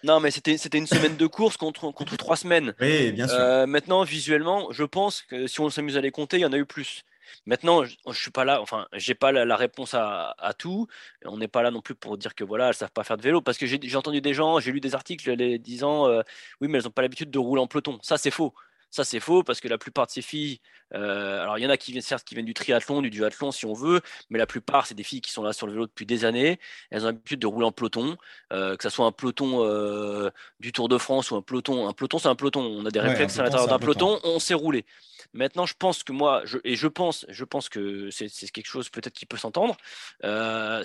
non, 0.04 0.20
mais 0.20 0.32
c'était, 0.32 0.58
une 0.78 0.86
semaine 0.86 1.16
de 1.16 1.28
course 1.28 1.56
contre, 1.56 1.90
contre 1.92 2.18
trois 2.18 2.36
semaines. 2.36 2.74
Oui, 2.82 3.14
bien 3.14 3.26
sûr. 3.26 3.38
Euh, 3.40 3.66
maintenant, 3.66 4.04
visuellement, 4.04 4.68
je 4.72 4.84
pense 4.84 5.22
que 5.22 5.48
si 5.48 5.62
on 5.62 5.70
s'amuse 5.70 5.96
à 5.96 6.02
les 6.02 6.12
compter, 6.12 6.38
il 6.38 6.42
y 6.42 6.46
en 6.46 6.52
a 6.52 6.58
eu 6.58 6.66
plus. 6.66 7.06
Maintenant, 7.46 7.86
je, 7.86 7.96
ne 8.06 8.14
suis 8.14 8.30
pas 8.30 8.44
là, 8.44 8.62
enfin, 8.62 8.86
j'ai 8.94 9.16
pas 9.16 9.32
la, 9.32 9.56
réponse 9.56 9.94
à, 9.94 10.36
à, 10.38 10.54
tout. 10.54 10.88
On 11.24 11.38
n'est 11.38 11.48
pas 11.48 11.62
là 11.62 11.72
non 11.72 11.82
plus 11.82 11.96
pour 11.96 12.18
dire 12.18 12.36
que 12.36 12.44
voilà, 12.44 12.68
elles 12.68 12.74
savent 12.74 12.92
pas 12.92 13.06
faire 13.06 13.16
de 13.16 13.22
vélo, 13.22 13.42
parce 13.42 13.58
que 13.58 13.66
j'ai, 13.66 13.80
entendu 13.96 14.20
des 14.20 14.34
gens, 14.34 14.60
j'ai 14.60 14.74
lu 14.74 14.82
des 14.82 14.94
articles 14.94 15.32
les 15.32 15.58
disant, 15.58 16.08
euh, 16.08 16.22
oui, 16.60 16.68
mais 16.68 16.80
elles 16.80 16.84
n'ont 16.84 16.92
pas 16.92 17.02
l'habitude 17.02 17.32
de 17.32 17.40
rouler 17.40 17.62
en 17.62 17.68
peloton. 17.68 17.98
Ça, 18.02 18.18
c'est 18.18 18.32
faux. 18.32 18.54
Ça, 18.92 19.06
c'est 19.06 19.22
faux 19.22 19.42
parce 19.42 19.60
que 19.60 19.68
la 19.68 19.78
plupart 19.78 20.06
de 20.06 20.12
ces 20.12 20.22
filles, 20.22 20.60
euh, 20.96 21.42
alors 21.42 21.58
il 21.58 21.64
y 21.64 21.68
en 21.68 21.70
a 21.70 21.78
qui 21.78 21.92
viennent 21.92 22.02
certes 22.02 22.24
qui 22.24 22.36
viennent 22.36 22.46
du 22.46 22.54
triathlon, 22.54 23.02
du 23.02 23.10
duathlon 23.10 23.52
si 23.52 23.66
on 23.66 23.74
veut, 23.74 24.02
mais 24.30 24.40
la 24.40 24.46
plupart, 24.46 24.86
c'est 24.86 24.96
des 24.96 25.04
filles 25.04 25.22
qui 25.22 25.32
sont 25.32 25.44
là 25.44 25.54
sur 25.54 25.68
le 25.68 25.74
vélo 25.74 25.86
depuis 25.86 26.06
des 26.06 26.26
années. 26.26 26.60
Elles 26.92 27.04
ont 27.04 27.08
l'habitude 27.08 27.40
de 27.40 27.48
rouler 27.48 27.66
en 27.66 27.72
peloton, 27.72 28.18
euh, 28.52 28.76
que 28.76 28.84
ce 28.84 28.90
soit 28.90 29.06
un 29.06 29.12
peloton 29.12 29.64
euh, 29.64 30.30
du 30.60 30.72
Tour 30.72 30.90
de 30.90 30.98
France 30.98 31.32
ou 31.32 31.36
un 31.36 31.42
peloton. 31.42 31.88
Un 31.88 31.94
peloton, 31.94 32.20
c'est 32.20 32.28
un 32.28 32.36
peloton. 32.36 32.62
On 32.62 32.86
a 32.86 32.92
des 32.92 33.00
réflexes 33.00 33.40
à 33.40 33.44
l'intérieur 33.44 33.68
d'un 33.68 33.80
peloton, 33.80 34.20
on 34.24 34.40
sait 34.40 34.54
rouler. 34.54 34.86
Maintenant, 35.34 35.66
je 35.66 35.74
pense 35.78 36.04
que 36.04 36.12
moi, 36.12 36.42
je, 36.46 36.58
et 36.64 36.76
je 36.76 36.88
pense, 36.88 37.26
je 37.30 37.44
pense 37.46 37.70
que 37.70 38.10
c'est 38.12 38.28
quelque 38.52 38.68
chose 38.68 38.90
peut-être 38.90 39.14
qui 39.14 39.26
peut 39.26 39.38
s'entendre. 39.38 39.78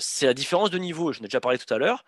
c'est 0.00 0.26
la 0.26 0.34
différence 0.34 0.70
de 0.70 0.78
niveau. 0.78 1.12
Je 1.12 1.20
n'ai 1.20 1.28
déjà 1.28 1.40
parlé 1.40 1.58
tout 1.58 1.72
à 1.72 1.78
l'heure. 1.78 2.04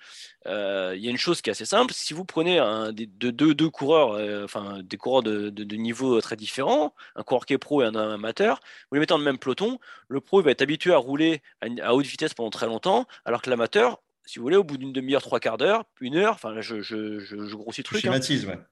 Il 0.46 1.00
y 1.00 1.08
a 1.08 1.10
une 1.10 1.18
chose 1.18 1.42
qui 1.42 1.50
est 1.50 1.52
assez 1.52 1.66
simple. 1.66 1.92
Si 1.92 2.14
vous 2.14 2.24
prenez 2.24 2.58
un, 2.58 2.92
des, 2.92 3.06
deux, 3.06 3.32
deux, 3.32 3.70
coureurs, 3.70 4.44
enfin 4.44 4.80
des 4.82 4.96
coureurs 4.96 5.22
de, 5.22 5.50
de, 5.50 5.64
de 5.64 5.76
niveau 5.76 6.20
très 6.20 6.36
différents, 6.36 6.94
un 7.16 7.22
coureur 7.22 7.44
qui 7.44 7.52
est 7.52 7.58
pro 7.58 7.82
et 7.82 7.89
un 7.96 8.14
amateur, 8.14 8.60
vous 8.90 8.94
les 8.94 9.00
mettez 9.00 9.12
dans 9.12 9.18
le 9.18 9.24
même 9.24 9.38
peloton, 9.38 9.78
le 10.08 10.20
pro 10.20 10.40
il 10.40 10.44
va 10.44 10.50
être 10.50 10.62
habitué 10.62 10.92
à 10.92 10.96
rouler 10.96 11.42
à, 11.60 11.94
haute 11.94 12.06
vitesse 12.06 12.34
pendant 12.34 12.50
très 12.50 12.66
longtemps, 12.66 13.06
alors 13.24 13.42
que 13.42 13.50
l'amateur, 13.50 14.00
si 14.26 14.38
vous 14.38 14.44
voulez, 14.44 14.56
au 14.56 14.64
bout 14.64 14.76
d'une 14.76 14.92
demi-heure, 14.92 15.22
trois 15.22 15.40
quarts 15.40 15.58
d'heure, 15.58 15.84
une 16.00 16.16
heure, 16.16 16.34
enfin 16.34 16.60
je, 16.60 16.80
je, 16.80 17.18
je, 17.18 17.54
grossis 17.56 17.80
le 17.80 17.84
truc, 17.84 18.04
hein, 18.04 18.20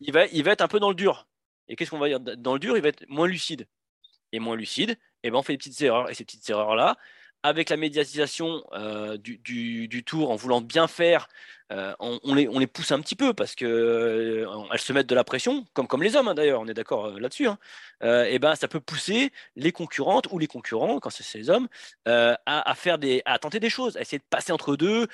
il, 0.01 0.13
va, 0.13 0.27
il 0.27 0.45
va 0.45 0.53
être 0.53 0.63
un 0.63 0.69
peu 0.69 0.81
dans 0.81 0.91
le 0.91 0.95
dur. 0.95 1.27
Et 1.69 1.77
qu'est-ce 1.77 1.91
qu'on 1.91 1.99
va 1.99 2.09
dire? 2.09 2.21
Dans 2.21 2.55
le 2.55 2.59
dur, 2.59 2.77
il 2.77 2.83
va 2.83 2.89
être 2.89 3.05
moins 3.09 3.27
lucide. 3.27 3.67
Et 4.33 4.41
moins 4.41 4.57
lucide, 4.57 4.99
et 5.23 5.31
ben 5.31 5.39
on 5.39 5.43
fait 5.43 5.55
des 5.55 5.59
petites 5.59 5.81
erreurs. 5.81 6.11
Et 6.11 6.15
ces 6.15 6.25
petites 6.25 6.49
erreurs-là, 6.51 6.97
avec 7.43 7.71
la 7.71 7.77
médiatisation 7.77 8.63
euh, 8.73 9.17
du, 9.17 9.39
du, 9.89 10.05
tour, 10.05 10.31
en 10.31 10.37
voulant 10.37 10.61
bien 10.61 10.87
faire, 10.87 11.29
euh, 11.73 11.95
on, 12.01 12.35
les, 12.35 12.47
les, 12.47 12.67
pousse 12.67 12.93
un 12.93 13.01
petit 13.01 13.15
peu 13.15 13.35
parce 13.35 13.55
que 13.55 13.67
euh, 13.67 14.65
elles 14.73 14.81
se 14.81 14.93
mettent 14.93 15.07
de 15.07 15.15
la 15.15 15.25
pression, 15.25 15.67
comme, 15.75 15.87
comme 15.87 16.03
les 16.03 16.17
hommes 16.17 16.29
hein, 16.29 16.35
d'ailleurs, 16.35 16.61
on 16.61 16.67
est 16.67 16.75
d'accord 16.75 17.19
là-dessus. 17.19 17.47
Hein. 17.47 17.59
et 18.01 18.39
ben 18.39 18.55
ça 18.55 18.69
peut 18.69 18.81
pousser 18.81 19.33
les 19.57 19.73
concurrentes 19.73 20.29
ou 20.31 20.39
les 20.39 20.47
concurrents, 20.47 21.01
quand 21.01 21.11
c'est 21.11 21.23
ces 21.23 21.51
hommes, 21.51 21.69
à, 22.07 22.39
à, 22.47 22.75
faire 22.75 22.99
des, 22.99 23.23
à 23.25 23.39
tenter 23.39 23.61
des 23.61 23.71
choses, 23.71 23.97
à 23.97 24.01
essayer 24.01 24.19
de 24.19 24.25
passer 24.31 24.53
entre 24.53 24.77
deux. 24.77 25.09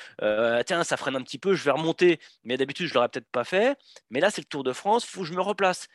tiens, 0.67 0.85
ça 0.85 0.97
freine 0.97 1.17
un 1.17 1.23
petit 1.23 1.39
peu, 1.39 1.55
je 1.55 1.65
vais 1.65 1.71
remonter, 1.73 2.21
mais 2.45 2.57
d'habitude 2.57 2.87
je 2.87 2.95
l'aurais 2.95 3.09
peut-être 3.09 3.31
pas 3.31 3.45
fait. 3.45 3.77
Mais 4.11 4.21
là 4.21 4.31
c'est 4.31 4.43
le 4.43 4.47
Tour 4.47 4.65
de 4.65 4.73
France, 4.73 5.05
faut 5.05 5.23
que 5.23 5.27
je 5.27 5.35
me 5.35 5.41
replace. 5.41 5.89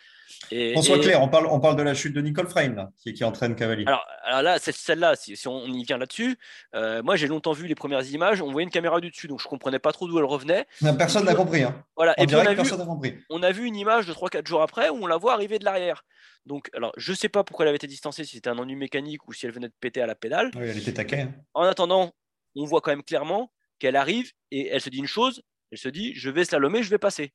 On 0.52 0.82
soit 0.82 1.00
clair, 1.00 1.22
on 1.22 1.28
parle, 1.28 1.48
on 1.48 1.60
parle 1.60 1.76
de 1.76 1.84
la 1.84 1.94
chute 1.94 2.14
de 2.14 2.22
Nicole 2.22 2.48
Frame, 2.48 2.90
qui, 2.98 3.14
qui 3.14 3.24
entraîne 3.24 3.56
Cavalli. 3.56 3.84
Alors, 3.86 4.06
alors 4.24 4.42
là, 4.42 4.60
celle-là, 4.60 5.16
si, 5.16 5.36
on 5.48 5.66
y 5.68 5.84
vient 5.84 5.98
là-dessus, 5.98 6.38
euh, 6.76 7.02
moi 7.04 7.16
j'ai 7.16 7.28
longtemps 7.28 7.54
vu 7.54 7.68
les 7.68 7.76
premières 7.76 8.06
images, 8.12 8.42
on 8.42 8.52
voyait 8.52 8.66
une 8.66 8.72
caméra 8.72 9.00
du 9.00 9.10
dessus, 9.10 9.28
donc 9.28 9.40
je 9.40 9.46
ne 9.46 9.50
comprenais 9.50 9.80
pas 9.80 9.92
trop 9.92 10.08
d'où 10.08 10.18
elle 10.20 10.26
revenait. 10.26 10.68
Personne 10.98 11.26
n'a 11.26 11.36
compris. 11.36 11.64
Hein. 11.64 11.84
Voilà, 11.96 12.14
et 12.22 12.26
puis 12.26 12.36
on 12.36 12.40
a, 12.40 12.54
vu, 12.54 12.70
compris. 12.70 13.18
on 13.30 13.44
a 13.44 13.52
vu 13.52 13.66
une 13.66 13.76
image 13.76 14.06
de 14.06 14.14
3-4 14.14 14.48
jours 14.48 14.62
après 14.62 14.90
où 14.90 14.98
on 15.02 15.08
la 15.08 15.18
voit 15.18 15.34
arriver 15.34 15.60
de 15.60 15.66
l'arrière. 15.66 16.04
Donc, 16.46 16.70
alors, 16.74 16.92
je 16.98 17.12
ne 17.12 17.16
sais 17.16 17.30
pas 17.30 17.44
pourquoi 17.44 17.66
elle 17.66 17.70
avait 17.70 17.76
été 17.76 17.88
distancée, 17.88 18.24
si 18.24 18.36
c'était 18.36 18.50
un 18.50 18.58
ennui 18.58 18.76
mécanique 18.76 19.28
ou 19.28 19.34
si 19.34 19.46
elle 19.46 19.52
venait 19.52 19.68
de 19.68 19.74
péter 19.80 20.02
à 20.02 20.08
la 20.08 20.16
pédale. 20.16 20.52
Oui, 20.56 20.68
elle 20.68 20.78
était 20.78 20.94
taquée. 20.94 21.22
Hein. 21.22 21.34
En 21.54 21.64
attendant, 21.64 22.14
on 22.56 22.66
voit 22.66 22.82
quand 22.82 22.92
même 22.92 23.04
clairement 23.04 23.52
qu'elle 23.78 23.96
arrive 23.96 24.32
et 24.52 24.68
elle 24.68 24.82
se 24.82 24.90
dit 24.90 24.98
une 24.98 25.08
chose, 25.08 25.42
elle 25.72 25.78
se 25.78 25.90
dit, 25.90 26.14
je 26.16 26.30
vais 26.30 26.46
slalomer, 26.46 26.84
je 26.84 26.90
vais 26.90 26.98
passer. 26.98 27.34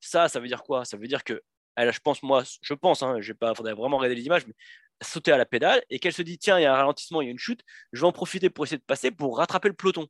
Ça, 0.00 0.28
ça 0.28 0.40
veut 0.40 0.48
dire 0.48 0.62
quoi? 0.62 0.84
Ça 0.84 0.96
veut 0.96 1.06
dire 1.06 1.24
que 1.24 1.42
elle, 1.76 1.92
je 1.92 2.00
pense, 2.00 2.22
moi, 2.22 2.42
je 2.60 2.74
pense, 2.74 3.02
hein, 3.02 3.20
je 3.20 3.32
pas, 3.32 3.54
faudrait 3.54 3.74
vraiment 3.74 3.98
regarder 3.98 4.14
les 4.14 4.26
images, 4.26 4.46
mais 4.46 4.54
sauter 5.02 5.32
à 5.32 5.36
la 5.36 5.46
pédale 5.46 5.82
et 5.90 5.98
qu'elle 5.98 6.12
se 6.12 6.22
dit, 6.22 6.38
tiens, 6.38 6.58
il 6.58 6.62
y 6.62 6.66
a 6.66 6.72
un 6.72 6.76
ralentissement, 6.76 7.20
il 7.22 7.26
y 7.26 7.28
a 7.28 7.30
une 7.32 7.38
chute, 7.38 7.62
je 7.92 8.00
vais 8.00 8.06
en 8.06 8.12
profiter 8.12 8.50
pour 8.50 8.64
essayer 8.64 8.78
de 8.78 8.84
passer 8.84 9.10
pour 9.10 9.38
rattraper 9.38 9.68
le 9.68 9.74
peloton. 9.74 10.06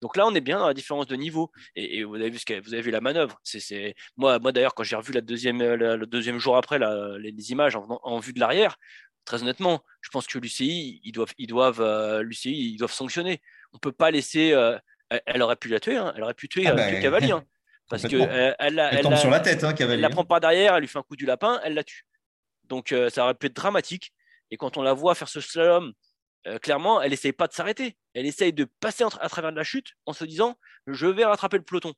Donc 0.00 0.16
là, 0.16 0.26
on 0.26 0.34
est 0.34 0.40
bien 0.40 0.58
dans 0.58 0.66
la 0.66 0.74
différence 0.74 1.06
de 1.06 1.16
niveau. 1.16 1.50
Et, 1.76 2.04
vous, 2.04 2.14
avez 2.14 2.30
vu 2.30 2.38
ce 2.38 2.60
vous 2.60 2.72
avez 2.72 2.82
vu 2.82 2.90
la 2.90 3.00
manœuvre. 3.02 3.38
C'est, 3.42 3.94
Moi, 4.16 4.38
moi 4.38 4.50
d'ailleurs, 4.52 4.74
quand 4.74 4.82
j'ai 4.82 4.96
revu 4.96 5.12
la 5.12 5.20
deuxième, 5.20 5.62
le 5.62 6.06
deuxième 6.06 6.38
jour 6.38 6.56
après 6.56 6.78
les, 6.78 7.52
images 7.52 7.76
en, 7.76 8.18
vue 8.18 8.32
de 8.32 8.40
l'arrière, 8.40 8.78
très 9.24 9.42
honnêtement, 9.42 9.84
je 10.00 10.08
pense 10.10 10.26
que 10.26 10.38
l'UCI, 10.38 11.00
ils 11.04 11.12
doivent, 11.12 11.34
ils 11.36 11.46
doivent, 11.46 11.82
euh, 11.82 12.22
l'UCI, 12.22 12.72
ils 12.72 12.76
doivent 12.78 12.92
sanctionner. 12.92 13.42
On 13.72 13.76
ne 13.76 13.80
peut 13.80 13.92
pas 13.92 14.10
laisser. 14.10 14.52
Euh, 14.52 14.78
elle 15.26 15.42
aurait 15.42 15.56
pu 15.56 15.68
la 15.68 15.80
tuer, 15.80 15.96
hein. 15.96 16.12
elle 16.16 16.22
aurait 16.22 16.34
pu 16.34 16.48
tuer 16.48 16.66
ah 16.66 16.76
euh, 16.76 17.00
Cavalier. 17.00 17.32
Hein. 17.32 17.44
Parce 17.90 18.04
que 18.04 18.16
elle, 18.58 18.78
elle, 18.78 19.02
tombe 19.02 19.16
sur 19.16 19.28
la 19.28 19.40
tête, 19.40 19.62
hein, 19.64 19.74
Elle 19.78 20.00
la 20.00 20.08
prend 20.08 20.24
pas 20.24 20.40
derrière, 20.40 20.76
elle 20.76 20.80
lui 20.80 20.88
fait 20.88 20.98
un 20.98 21.02
coup 21.02 21.16
du 21.16 21.26
lapin, 21.26 21.60
elle 21.64 21.74
la 21.74 21.84
tue. 21.84 22.06
Donc 22.64 22.94
ça 23.10 23.24
aurait 23.24 23.34
pu 23.34 23.48
être 23.48 23.56
dramatique. 23.56 24.12
Et 24.50 24.56
quand 24.56 24.78
on 24.78 24.82
la 24.82 24.94
voit 24.94 25.14
faire 25.14 25.28
ce 25.28 25.40
slalom 25.40 25.92
euh, 26.46 26.58
clairement, 26.58 27.02
elle 27.02 27.12
essaye 27.12 27.32
pas 27.32 27.46
de 27.46 27.52
s'arrêter. 27.52 27.96
Elle 28.14 28.26
essaye 28.26 28.52
de 28.52 28.64
passer 28.80 29.04
à 29.04 29.28
travers 29.28 29.52
de 29.52 29.56
la 29.56 29.64
chute 29.64 29.92
en 30.06 30.12
se 30.12 30.24
disant 30.24 30.56
je 30.86 31.06
vais 31.06 31.24
rattraper 31.24 31.58
le 31.58 31.64
peloton. 31.64 31.92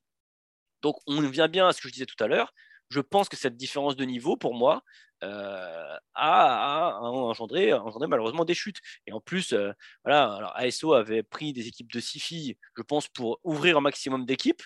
Donc 0.83 0.97
on 1.07 1.21
vient 1.21 1.49
bien 1.49 1.69
à 1.69 1.73
ce 1.73 1.81
que 1.81 1.89
je 1.89 1.93
disais 1.93 2.07
tout 2.07 2.23
à 2.23 2.27
l'heure. 2.27 2.53
Je 2.91 3.01
pense 3.01 3.29
que 3.29 3.37
cette 3.37 3.57
différence 3.57 3.97
de 3.97 4.05
niveau, 4.05 4.37
pour 4.37 4.55
moi, 4.55 4.83
euh, 5.23 5.97
a, 6.15 6.99
engendré, 7.01 7.73
malheureusement 8.09 8.45
des 8.45 8.55
chutes. 8.55 8.81
Et 9.07 9.13
en 9.13 9.21
plus, 9.21 9.53
euh, 9.53 9.73
voilà, 10.05 10.35
alors 10.35 10.53
ASO 10.57 10.93
avait 10.93 11.23
pris 11.23 11.53
des 11.53 11.69
équipes 11.69 11.91
de 11.91 12.01
six 12.01 12.21
filles, 12.21 12.59
je 12.77 12.83
pense, 12.83 13.09
pour 13.09 13.41
ouvrir 13.45 13.79
un 13.79 13.81
maximum 13.81 14.27
d'équipes. 14.27 14.63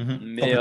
Mmh 0.00 0.18
Mais 0.22 0.54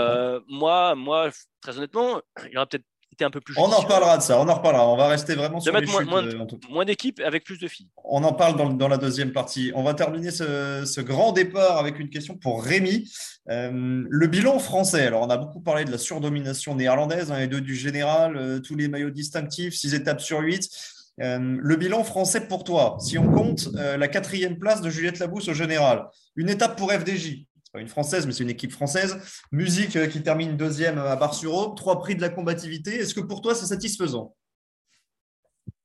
moi, 0.48 0.96
moi, 0.96 1.30
très 1.62 1.78
honnêtement, 1.78 2.22
il 2.46 2.54
y 2.54 2.58
aura 2.58 2.66
peut-être 2.68 2.86
un 3.26 3.30
peu 3.30 3.42
plus. 3.42 3.56
On 3.58 3.64
en 3.64 3.80
reparlera 3.80 4.18
de 4.18 4.24
ça, 4.24 4.40
on 4.40 4.48
en 4.48 4.54
reparlera. 4.54 4.88
On 4.88 4.98
va 4.98 5.08
rester 5.08 5.36
vraiment 5.36 5.60
sur 5.60 5.76
les 5.78 5.86
chutes, 5.86 6.08
moins, 6.08 6.26
euh, 6.26 6.46
moins 6.70 6.86
d'équipes 6.86 7.20
avec 7.26 7.44
plus 7.44 7.60
de 7.60 7.68
filles. 7.68 7.90
On 8.04 8.24
en 8.24 8.34
parle 8.34 8.78
dans, 8.78 8.88
la 8.88 8.98
deuxième 8.98 9.32
partie. 9.32 9.72
On 9.76 9.84
va 9.84 9.94
terminer 9.94 10.32
ce, 10.32 11.02
grand 11.02 11.32
départ 11.32 11.78
avec 11.78 12.00
une 12.00 12.10
question 12.10 12.36
pour 12.36 12.64
Rémi. 12.64 13.10
Euh, 13.50 14.04
le 14.08 14.28
bilan 14.28 14.60
français. 14.60 15.08
Alors, 15.08 15.24
on 15.24 15.30
a 15.30 15.38
beaucoup 15.38 15.62
parlé 15.62 15.86
de 15.86 15.92
la 15.92 15.98
surdomination 15.98 16.76
néerlandaise, 16.76 17.32
hein, 17.32 17.40
et 17.40 17.48
deux 17.48 17.62
du 17.62 17.76
général, 17.76 18.36
euh, 18.36 18.60
tous 18.60 18.76
les 18.76 18.88
maillots 18.88 19.10
distinctifs, 19.10 19.74
six 19.74 19.94
étapes 19.94 20.22
sur 20.22 20.40
huit. 20.40 20.70
le 21.18 21.76
bilan 21.76 22.04
français 22.04 22.48
pour 22.48 22.64
toi, 22.64 22.98
si 23.02 23.18
on 23.18 23.30
compte 23.30 23.68
la 23.74 24.08
quatrième 24.08 24.58
place 24.58 24.82
de 24.82 24.90
Juliette 24.90 25.20
Labousse 25.20 25.50
au 25.50 25.54
général, 25.54 26.06
une 26.38 26.50
étape 26.50 26.78
pour 26.78 26.94
FDJ, 26.94 27.46
pas 27.72 27.82
une 27.82 27.88
française, 27.88 28.26
mais 28.26 28.34
c'est 28.34 28.44
une 28.44 28.50
équipe 28.50 28.72
française. 28.72 29.18
Musique 29.52 29.96
euh, 29.96 30.08
qui 30.08 30.24
termine 30.24 30.58
deuxième 30.58 30.98
à 30.98 31.16
Bar-sur-Aube, 31.16 31.76
trois 31.76 32.00
prix 32.00 32.16
de 32.16 32.22
la 32.22 32.30
combativité. 32.30 32.96
Est-ce 32.96 33.14
que 33.14 33.22
pour 33.22 33.42
toi, 33.42 33.54
c'est 33.54 33.68
satisfaisant? 33.68 34.36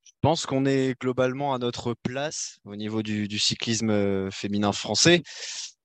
Je 0.04 0.12
pense 0.22 0.46
qu'on 0.46 0.64
est 0.64 0.98
globalement 0.98 1.52
à 1.52 1.58
notre 1.58 1.94
place 2.02 2.58
au 2.64 2.76
niveau 2.76 3.02
du, 3.02 3.38
cyclisme 3.38 3.90
euh, 3.90 4.30
féminin 4.30 4.72
français. 4.72 5.22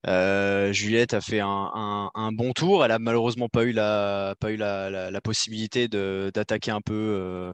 Euh, 0.08 0.72
Juliette 0.72 1.14
a 1.14 1.20
fait 1.20 1.42
un, 1.42 2.32
bon 2.32 2.54
tour. 2.54 2.86
Elle 2.86 2.92
a 2.92 3.00
malheureusement 3.00 3.50
pas 3.50 3.66
eu 3.66 3.74
la, 3.74 4.36
pas 4.40 4.52
eu 4.52 4.56
la, 4.56 5.20
possibilité 5.22 5.90
d'attaquer 5.90 6.72
un 6.72 6.80
peu 6.80 7.52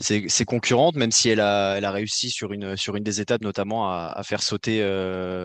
ses, 0.00 0.44
concurrentes, 0.44 0.96
même 0.96 1.12
si 1.12 1.28
elle 1.28 1.38
a, 1.38 1.76
elle 1.76 1.84
a 1.84 1.92
réussi 1.92 2.30
sur 2.30 2.52
une, 2.52 2.76
sur 2.76 2.96
une 2.96 3.04
des 3.04 3.20
étapes, 3.20 3.42
notamment 3.42 3.88
à, 3.88 4.20
faire 4.24 4.42
sauter 4.42 4.84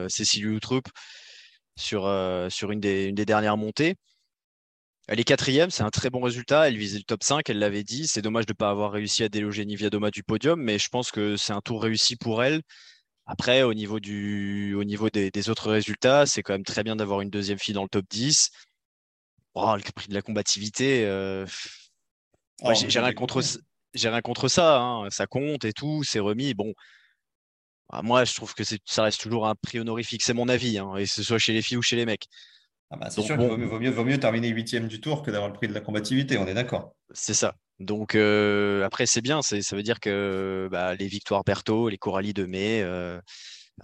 Cécilie 0.09 0.47
Outrup 0.47 0.87
sur, 1.79 2.05
euh, 2.05 2.49
sur 2.49 2.71
une, 2.71 2.79
des, 2.79 3.05
une 3.05 3.15
des 3.15 3.25
dernières 3.25 3.57
montées. 3.57 3.95
Elle 5.07 5.19
est 5.19 5.23
quatrième, 5.23 5.71
c'est 5.71 5.81
un 5.81 5.89
très 5.89 6.11
bon 6.11 6.21
résultat. 6.21 6.67
Elle 6.67 6.77
visait 6.77 6.99
le 6.99 7.03
top 7.03 7.23
5, 7.23 7.49
elle 7.49 7.57
l'avait 7.57 7.83
dit. 7.83 8.07
C'est 8.07 8.21
dommage 8.21 8.45
de 8.45 8.51
ne 8.51 8.57
pas 8.57 8.69
avoir 8.69 8.91
réussi 8.91 9.23
à 9.23 9.29
déloger 9.29 9.65
Nivia 9.65 9.89
Doma 9.89 10.11
du 10.11 10.21
podium, 10.21 10.61
mais 10.61 10.77
je 10.77 10.87
pense 10.89 11.09
que 11.09 11.35
c'est 11.35 11.53
un 11.53 11.61
tour 11.61 11.81
réussi 11.81 12.15
pour 12.15 12.43
elle. 12.43 12.61
Après, 13.25 13.63
au 13.63 13.73
niveau, 13.73 13.99
du, 13.99 14.75
au 14.75 14.83
niveau 14.83 15.09
des, 15.09 15.49
autres 15.49 15.71
résultats, 15.71 16.25
c'est 16.25 16.43
quand 16.43 16.53
même 16.53 16.63
très 16.63 16.83
bien 16.83 16.95
d'avoir 16.95 17.21
une 17.21 17.29
deuxième 17.29 17.57
fille 17.57 17.73
dans 17.73 17.83
le 17.83 17.89
top 17.89 18.05
10. 18.09 18.51
le 19.55 19.91
prix 19.91 20.07
de 20.09 20.13
la 20.13 20.21
combativité, 20.21 21.05
euh, 21.05 21.45
oh, 22.61 22.73
j'ai 22.73 22.99
rien 22.99 23.13
contre 23.13 23.41
j'ai 23.95 24.09
rien 24.09 24.21
contre 24.21 24.47
ça, 24.47 24.79
hein. 24.79 25.09
ça 25.09 25.25
compte 25.25 25.65
et 25.65 25.73
tout, 25.73 26.03
c'est 26.03 26.19
remis. 26.19 26.53
Bon, 26.53 26.73
bah, 27.89 28.01
moi, 28.03 28.23
je 28.23 28.33
trouve 28.35 28.53
que 28.53 28.63
ça 28.63 29.03
reste 29.03 29.21
toujours 29.21 29.47
un 29.47 29.55
prix 29.55 29.79
honorifique, 29.79 30.21
c'est 30.23 30.33
mon 30.33 30.47
avis, 30.47 30.77
hein, 30.77 30.95
et 30.97 31.03
que 31.03 31.09
ce 31.09 31.23
soit 31.23 31.39
chez 31.39 31.53
les 31.53 31.61
filles 31.61 31.77
ou 31.77 31.81
chez 31.81 31.95
les 31.95 32.05
mecs. 32.05 32.27
Ah 32.91 32.97
bah, 32.97 33.09
c'est 33.09 33.21
sûr 33.21 33.37
qu'il 33.37 33.47
vaut, 33.47 33.57
mieux, 33.77 33.91
vaut 33.91 34.03
mieux 34.03 34.19
terminer 34.19 34.47
huitième 34.47 34.87
du 34.87 34.99
tour 34.99 35.21
que 35.21 35.29
d'avoir 35.29 35.49
le 35.49 35.53
prix 35.53 35.67
de 35.67 35.73
la 35.73 35.81
combativité, 35.81 36.37
on 36.37 36.47
est 36.47 36.55
d'accord. 36.55 36.95
C'est 37.11 37.35
ça. 37.35 37.55
Donc 37.79 38.15
euh, 38.15 38.83
après, 38.83 39.05
c'est 39.05 39.21
bien, 39.21 39.41
ça 39.41 39.57
veut 39.75 39.83
dire 39.83 39.99
que 39.99 40.67
bah, 40.71 40.95
les 40.95 41.07
victoires 41.07 41.43
Berthaud, 41.43 41.89
les 41.89 41.97
Coralie 41.97 42.33
de 42.33 42.45
mai, 42.45 42.81
euh, 42.81 43.19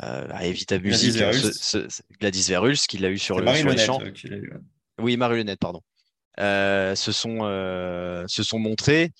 euh, 0.01 0.37
Evita 0.39 0.79
Musique, 0.79 1.15
Gladys 2.19 2.49
Verhulst, 2.49 2.87
qui 2.87 2.97
l'a 2.97 3.09
eu 3.09 3.17
sur, 3.17 3.39
le, 3.39 3.55
sur 3.55 3.69
les 3.69 3.77
champs. 3.77 4.01
Oui, 4.99 5.17
Marie 5.17 5.45
pardon. 5.59 5.81
se, 6.37 7.11
sont, 7.11 7.39
se 8.27 8.43
sont 8.43 8.59
montrés. 8.59 9.11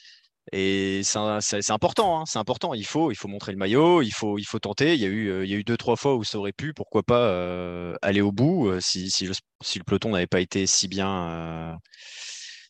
Et 0.52 1.02
c'est 1.04 1.72
important, 1.72 2.22
hein, 2.22 2.24
c'est 2.28 2.38
important. 2.38 2.74
Il 2.74 2.86
faut, 2.86 3.12
il 3.12 3.16
faut 3.16 3.28
montrer 3.28 3.52
le 3.52 3.58
maillot, 3.58 4.02
il 4.02 4.12
faut, 4.12 4.38
il 4.38 4.44
faut 4.46 4.60
tenter. 4.60 4.94
Il 4.94 5.02
y 5.02 5.06
a 5.06 5.08
eu, 5.08 5.30
euh, 5.30 5.46
il 5.46 5.50
y 5.50 5.54
a 5.56 5.58
eu 5.58 5.64
deux, 5.64 5.78
trois 5.78 5.96
fois 5.96 6.16
où 6.16 6.24
ça 6.24 6.38
aurait 6.38 6.54
pu, 6.54 6.74
pourquoi 6.74 7.04
pas 7.04 7.20
euh, 7.20 7.96
aller 8.02 8.22
au 8.22 8.32
bout 8.32 8.68
euh, 8.68 8.80
si, 8.80 9.10
si, 9.10 9.26
le, 9.26 9.84
peloton 9.84 10.12
n'avait 10.12 10.28
pas 10.28 10.42
été 10.42 10.68
si 10.68 10.88
bien, 10.88 11.78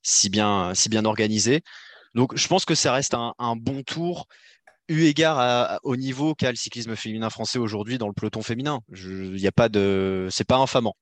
si 0.04 0.30
bien, 0.30 0.74
si 0.74 0.90
bien 0.90 1.06
organisé. 1.06 1.62
Donc, 2.16 2.36
je 2.38 2.48
pense 2.48 2.66
que 2.66 2.76
ça 2.76 2.94
reste 2.94 3.14
un, 3.14 3.56
bon 3.58 3.84
tour 3.84 4.28
eu 4.88 5.04
égard 5.06 5.80
au 5.84 5.98
niveau 5.98 6.36
qu'a 6.36 6.52
le 6.52 6.56
cyclisme 6.56 6.96
féminin 6.96 7.30
français 7.30 7.60
aujourd'hui 7.60 7.98
dans 7.98 8.08
le 8.08 8.14
peloton 8.14 8.42
féminin. 8.42 8.80
Il 8.96 9.34
n'y 9.34 9.48
a 9.48 9.52
pas 9.52 9.68
de, 9.70 10.28
c'est 10.32 10.48
pas 10.48 10.58
infamant. 10.58 10.96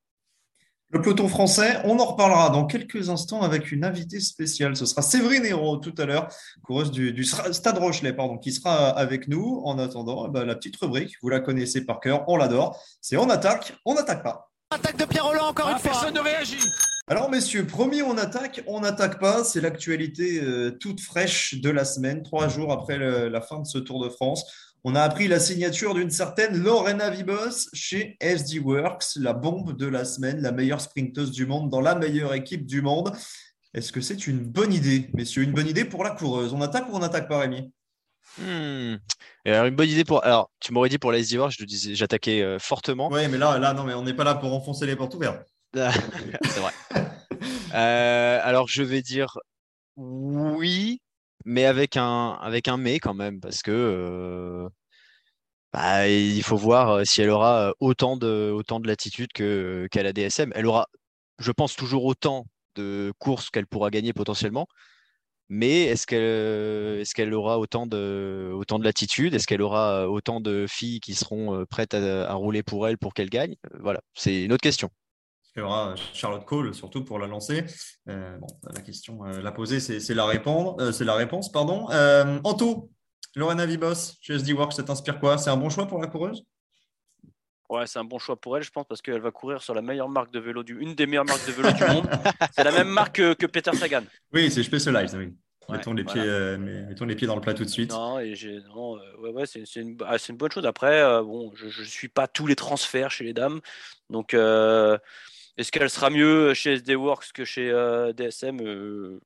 Le 0.93 1.01
peloton 1.01 1.27
français, 1.27 1.79
on 1.85 1.97
en 1.97 2.05
reparlera 2.05 2.51
dans 2.51 2.67
quelques 2.67 3.09
instants 3.09 3.41
avec 3.41 3.71
une 3.71 3.83
invitée 3.83 4.19
spéciale. 4.19 4.75
Ce 4.75 4.85
sera 4.85 5.01
Séverine 5.01 5.43
Hérault 5.43 5.77
tout 5.77 5.95
à 5.97 6.05
l'heure, 6.05 6.27
coureuse 6.61 6.91
du, 6.91 7.23
Stade 7.23 7.79
Rochelet, 7.79 8.13
pardon, 8.13 8.37
qui 8.37 8.51
sera 8.51 8.89
avec 8.89 9.27
nous. 9.27 9.63
En 9.65 9.79
attendant, 9.79 10.27
eh 10.27 10.31
ben, 10.31 10.45
la 10.45 10.53
petite 10.53 10.75
rubrique, 10.75 11.15
vous 11.23 11.29
la 11.29 11.39
connaissez 11.39 11.83
par 11.83 11.99
cœur, 11.99 12.23
on 12.27 12.37
l'adore. 12.37 12.79
C'est 13.01 13.17
on 13.17 13.27
attaque, 13.31 13.73
on 13.85 13.95
n'attaque 13.95 14.21
pas. 14.21 14.51
Attaque 14.69 14.97
de 14.97 15.05
Pierre 15.05 15.25
Roland 15.25 15.47
encore 15.47 15.67
une 15.67 15.77
ah, 15.77 15.79
fois. 15.79 15.91
Personne 15.93 16.13
ne 16.13 16.19
réagit. 16.19 16.61
Alors 17.07 17.31
messieurs, 17.31 17.65
premier 17.65 18.03
on 18.03 18.15
attaque, 18.19 18.61
on 18.67 18.81
n'attaque 18.81 19.19
pas. 19.19 19.43
C'est 19.43 19.61
l'actualité 19.61 20.41
euh, 20.43 20.77
toute 20.79 21.01
fraîche 21.01 21.55
de 21.55 21.71
la 21.71 21.85
semaine, 21.85 22.21
trois 22.21 22.49
jours 22.49 22.71
après 22.71 22.99
la 22.99 23.41
fin 23.41 23.59
de 23.59 23.65
ce 23.65 23.79
Tour 23.79 24.03
de 24.03 24.09
France 24.09 24.45
on 24.83 24.95
a 24.95 25.01
appris 25.01 25.27
la 25.27 25.39
signature 25.39 25.93
d'une 25.93 26.09
certaine 26.09 26.61
Lorena 26.61 27.09
Vibos 27.09 27.69
chez 27.73 28.17
SD 28.19 28.59
Works, 28.59 29.15
la 29.15 29.31
bombe 29.31 29.77
de 29.77 29.87
la 29.87 30.03
semaine, 30.03 30.41
la 30.41 30.51
meilleure 30.51 30.81
sprinteuse 30.81 31.31
du 31.31 31.45
monde 31.45 31.69
dans 31.69 31.79
la 31.79 31.95
meilleure 31.95 32.33
équipe 32.33 32.65
du 32.65 32.81
monde. 32.81 33.15
Est-ce 33.73 33.91
que 33.93 34.01
c'est 34.01 34.27
une 34.27 34.39
bonne 34.39 34.73
idée, 34.73 35.09
messieurs? 35.13 35.43
Une 35.43 35.53
bonne 35.53 35.67
idée 35.67 35.85
pour 35.85 36.03
la 36.03 36.11
coureuse 36.11 36.53
On 36.53 36.61
attaque 36.61 36.89
ou 36.89 36.95
on 36.95 36.99
n'attaque 36.99 37.29
pas, 37.29 37.39
Rémi? 37.39 37.71
Hmm. 38.37 38.95
Alors, 39.45 39.65
une 39.65 39.75
bonne 39.75 39.89
idée 39.89 40.03
pour. 40.03 40.23
Alors, 40.25 40.51
tu 40.59 40.73
m'aurais 40.73 40.89
dit 40.89 40.97
pour 40.97 41.11
la 41.11 41.19
SD 41.19 41.37
Works, 41.37 41.55
je 41.57 41.65
disais, 41.65 41.95
j'attaquais 41.95 42.41
euh, 42.41 42.59
fortement. 42.59 43.09
Oui, 43.09 43.27
mais 43.29 43.37
là, 43.37 43.57
là, 43.59 43.73
non, 43.73 43.83
mais 43.83 43.93
on 43.93 44.03
n'est 44.03 44.13
pas 44.13 44.23
là 44.23 44.35
pour 44.35 44.53
enfoncer 44.53 44.85
les 44.85 44.95
portes 44.95 45.15
ouvertes. 45.15 45.47
c'est 45.73 46.59
vrai. 46.59 46.73
Euh, 47.73 48.39
alors, 48.43 48.67
je 48.67 48.83
vais 48.83 49.01
dire 49.01 49.37
oui, 49.95 51.01
mais 51.45 51.65
avec 51.65 51.97
un, 51.97 52.31
avec 52.41 52.67
un 52.67 52.77
mais 52.77 52.99
quand 52.99 53.13
même, 53.13 53.39
parce 53.39 53.61
que 53.61 53.71
euh, 53.71 54.69
bah, 55.73 56.07
il 56.07 56.43
faut 56.43 56.57
voir 56.57 56.89
euh, 56.91 57.03
si 57.03 57.21
elle 57.21 57.29
aura 57.29 57.69
euh, 57.69 57.73
autant 57.79 58.15
de, 58.17 58.51
autant 58.51 58.79
de 58.79 58.87
latitude 58.87 59.31
qu'à 59.33 60.03
la 60.03 60.13
DSM. 60.13 60.51
Elle 60.55 60.67
aura, 60.67 60.87
je 61.39 61.51
pense, 61.51 61.75
toujours 61.75 62.05
autant 62.05 62.45
de 62.75 63.11
courses 63.19 63.49
qu'elle 63.49 63.67
pourra 63.67 63.89
gagner 63.89 64.13
potentiellement. 64.13 64.67
Mais 65.49 65.83
est-ce 65.83 66.07
qu'elle 66.07 67.29
est 67.29 67.33
aura 67.33 67.59
autant 67.59 67.85
de, 67.87 68.51
autant 68.55 68.79
de 68.79 68.85
latitude? 68.85 69.33
Est-ce 69.35 69.47
qu'elle 69.47 69.61
aura 69.61 70.09
autant 70.09 70.41
de 70.41 70.65
filles 70.67 70.99
qui 70.99 71.15
seront 71.15 71.65
prêtes 71.69 71.93
à, 71.93 72.33
rouler 72.33 72.63
pour 72.63 72.87
elle 72.87 72.97
pour 72.97 73.13
qu'elle 73.13 73.29
gagne? 73.29 73.55
Voilà, 73.79 74.01
c'est 74.15 74.43
une 74.43 74.53
autre 74.53 74.63
question. 74.63 74.89
Il 75.55 75.59
y 75.59 75.61
aura 75.61 75.93
Charlotte 76.13 76.45
Cole, 76.45 76.73
surtout 76.73 77.03
pour 77.03 77.19
la 77.19 77.27
lancer. 77.27 77.65
bon, 78.07 78.47
la 78.73 78.81
question, 78.81 79.23
la 79.23 79.51
poser, 79.51 79.79
c'est 79.79 80.13
la, 80.13 80.25
réponse. 80.25 80.93
c'est 80.93 81.05
la 81.05 81.15
réponse. 81.15 81.51
Pardon. 81.51 81.87
Anto, 82.43 82.89
Lorena 83.35 83.65
Vibos, 83.65 84.17
SD 84.27 84.53
Works, 84.53 84.73
ça 84.73 84.83
t'inspire 84.83 85.19
quoi? 85.19 85.37
C'est 85.37 85.49
un 85.49 85.57
bon 85.57 85.69
choix 85.69 85.87
pour 85.87 85.99
la 85.99 86.07
coureuse? 86.07 86.43
Ouais, 87.69 87.87
c'est 87.87 87.97
un 87.97 88.03
bon 88.03 88.19
choix 88.19 88.35
pour 88.35 88.55
elle, 88.55 88.63
je 88.63 88.69
pense, 88.69 88.85
parce 88.87 89.01
qu'elle 89.01 89.21
va 89.21 89.31
courir 89.31 89.63
sur 89.63 89.73
la 89.73 89.81
meilleure 89.81 90.09
marque 90.09 90.31
de 90.31 90.39
vélo 90.39 90.61
du, 90.61 90.79
une 90.79 90.93
des 90.93 91.07
meilleures 91.07 91.25
marques 91.25 91.47
de 91.47 91.53
vélo 91.53 91.71
du 91.71 91.83
monde. 91.85 92.07
C'est 92.55 92.63
la 92.63 92.71
même 92.71 92.89
marque 92.89 93.15
que, 93.15 93.45
Peter 93.47 93.73
Sagan. 93.73 94.03
Oui, 94.31 94.51
c'est 94.51 94.61
Specialized, 94.61 95.17
oui. 95.17 95.33
mettons, 95.69 95.93
les 95.93 96.03
pieds, 96.03 96.21
euh, 96.21 96.57
mettons 96.57 97.05
les 97.05 97.15
pieds 97.15 97.25
dans 97.25 97.35
le 97.35 97.41
plat 97.41 97.55
tout 97.55 97.63
de 97.63 97.69
suite. 97.69 97.89
Non, 97.91 98.19
et 98.19 98.35
non 98.67 98.97
euh, 98.97 99.17
ouais, 99.21 99.31
ouais, 99.31 99.45
c'est 99.47 99.63
une, 99.77 99.97
ah, 100.05 100.17
une, 100.29 100.37
bonne 100.37 100.51
chose. 100.51 100.65
Après, 100.67 101.01
euh, 101.01 101.23
bon, 101.23 101.51
je 101.55 101.65
ne 101.65 101.85
suis 101.85 102.09
pas 102.09 102.27
tous 102.27 102.45
les 102.45 102.55
transferts 102.55 103.09
chez 103.09 103.23
les 103.23 103.33
dames. 103.33 103.59
Donc, 104.11 104.35
est-ce 105.57 105.71
qu'elle 105.71 105.89
sera 105.89 106.09
mieux 106.09 106.53
chez 106.53 106.73
SD 106.73 106.95
Works 106.95 107.31
que 107.33 107.45
chez 107.45 107.69
DSM 108.15 108.59
Je 108.59 109.19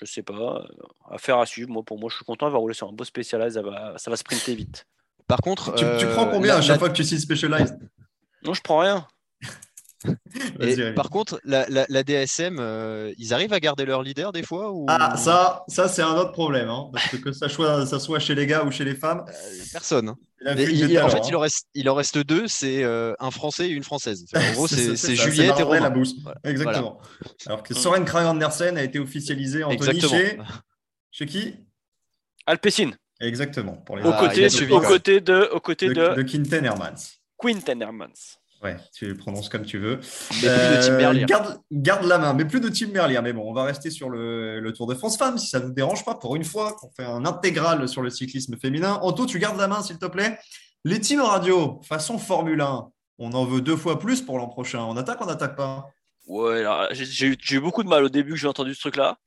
ne 0.00 0.06
sais 0.06 0.22
pas. 0.22 0.66
Affaire 1.10 1.38
à 1.38 1.46
suivre. 1.46 1.70
Moi, 1.70 1.82
pour 1.82 1.98
moi, 1.98 2.10
je 2.10 2.16
suis 2.16 2.24
content. 2.24 2.46
Elle 2.46 2.52
va 2.52 2.58
rouler 2.58 2.74
sur 2.74 2.88
un 2.88 2.92
beau 2.92 3.04
Specialized. 3.04 3.54
Ça 3.54 3.62
va, 3.62 3.98
ça 3.98 4.10
va 4.10 4.16
sprinter 4.16 4.54
vite. 4.54 4.86
Par 5.26 5.38
contre. 5.38 5.74
Tu, 5.74 6.06
prends 6.06 6.28
combien 6.28 6.56
à 6.56 6.60
chaque 6.60 6.78
fois 6.78 6.88
que 6.88 6.96
tu 6.96 7.04
cites 7.04 7.20
Specialized? 7.20 7.78
Non, 8.44 8.54
je 8.54 8.62
prends 8.62 8.78
rien. 8.78 9.06
par 10.96 11.10
contre, 11.10 11.40
la, 11.44 12.02
DSM, 12.02 12.56
euh, 12.58 13.12
ils 13.18 13.32
arrivent 13.32 13.52
à 13.52 13.60
garder 13.60 13.84
leur 13.84 14.02
leader 14.02 14.32
des 14.32 14.42
fois 14.42 14.72
ou... 14.72 14.86
Ah, 14.88 15.16
ça, 15.16 15.64
ça 15.68 15.88
c'est 15.88 16.02
un 16.02 16.14
autre 16.14 16.32
problème. 16.32 16.68
Hein, 16.68 16.88
parce 16.92 17.08
que 17.08 17.16
que 17.16 17.32
ça 17.32 17.48
soit, 17.48 17.86
ça 17.86 17.98
soit 17.98 18.18
chez 18.18 18.34
les 18.34 18.46
gars 18.46 18.64
ou 18.64 18.70
chez 18.70 18.84
les 18.84 18.94
femmes. 18.94 19.24
Euh, 19.28 19.64
personne. 19.72 20.08
Hein. 20.08 20.18
en 20.46 20.56
fait, 20.56 20.64
il 20.64 20.98
en, 20.98 21.38
reste, 21.38 21.66
il 21.74 21.88
en 21.88 21.94
reste 21.94 22.18
deux 22.18 22.48
c'est 22.48 22.82
euh, 22.82 23.14
un 23.20 23.30
Français 23.30 23.68
et 23.68 23.72
une 23.72 23.84
Française. 23.84 24.24
en 24.34 24.52
gros, 24.52 24.68
c'est 24.68 25.16
Juliette 25.16 25.58
et 25.58 25.62
Romain. 25.62 25.80
La 25.80 26.50
Exactement. 26.50 27.00
Alors 27.46 27.62
que 27.62 27.74
Soren 27.74 28.04
Krag 28.04 28.26
Andersen 28.26 28.76
a 28.76 28.82
été 28.82 28.98
officialisé 28.98 29.64
en 29.64 29.70
chez... 29.70 30.38
chez 31.10 31.26
qui? 31.26 31.54
Alpecin. 32.46 32.90
Exactement. 33.20 33.76
Pour 33.76 33.96
les... 33.96 34.02
au, 34.02 34.12
côté, 34.12 34.48
de, 34.48 34.72
au, 34.72 34.80
côté 34.80 35.20
de, 35.20 35.48
au 35.52 35.60
côté 35.60 35.88
de, 35.88 36.14
de, 36.16 36.22
Quinten 36.22 36.64
Hermans. 36.64 37.18
Quinten 37.38 37.80
Hermans. 37.80 38.41
Ouais, 38.62 38.76
tu 38.94 39.06
le 39.06 39.16
prononces 39.16 39.48
comme 39.48 39.64
tu 39.64 39.78
veux. 39.78 39.98
Euh, 40.44 41.24
garde, 41.26 41.60
garde, 41.72 42.04
la 42.04 42.18
main, 42.18 42.32
mais 42.32 42.44
plus 42.44 42.60
de 42.60 42.68
Team 42.68 42.92
Merlier. 42.92 43.20
Mais 43.20 43.32
bon, 43.32 43.42
on 43.50 43.52
va 43.52 43.64
rester 43.64 43.90
sur 43.90 44.08
le, 44.08 44.60
le 44.60 44.72
Tour 44.72 44.86
de 44.86 44.94
France 44.94 45.16
Femmes, 45.16 45.36
si 45.36 45.48
ça 45.48 45.58
ne 45.58 45.66
vous 45.66 45.72
dérange 45.72 46.04
pas, 46.04 46.14
pour 46.14 46.36
une 46.36 46.44
fois, 46.44 46.76
qu'on 46.80 46.90
fait 46.90 47.04
un 47.04 47.24
intégral 47.24 47.88
sur 47.88 48.02
le 48.02 48.10
cyclisme 48.10 48.56
féminin. 48.56 49.00
Anto, 49.02 49.26
tu 49.26 49.40
gardes 49.40 49.58
la 49.58 49.66
main, 49.66 49.82
s'il 49.82 49.98
te 49.98 50.06
plaît. 50.06 50.38
Les 50.84 51.00
teams 51.00 51.20
radio, 51.20 51.80
façon 51.82 52.18
Formule 52.18 52.60
1, 52.60 52.88
on 53.18 53.32
en 53.32 53.44
veut 53.44 53.60
deux 53.60 53.76
fois 53.76 53.98
plus 53.98 54.22
pour 54.22 54.38
l'an 54.38 54.48
prochain. 54.48 54.80
On 54.80 54.96
attaque, 54.96 55.20
on 55.20 55.26
n'attaque 55.26 55.56
pas 55.56 55.88
Ouais, 56.26 56.64
j'ai 56.92 57.26
eu, 57.26 57.36
eu, 57.50 57.60
beaucoup 57.60 57.82
de 57.82 57.88
mal 57.88 58.04
au 58.04 58.08
début 58.08 58.32
que 58.32 58.38
j'ai 58.38 58.46
entendu 58.46 58.74
ce 58.74 58.80
truc-là. 58.80 59.18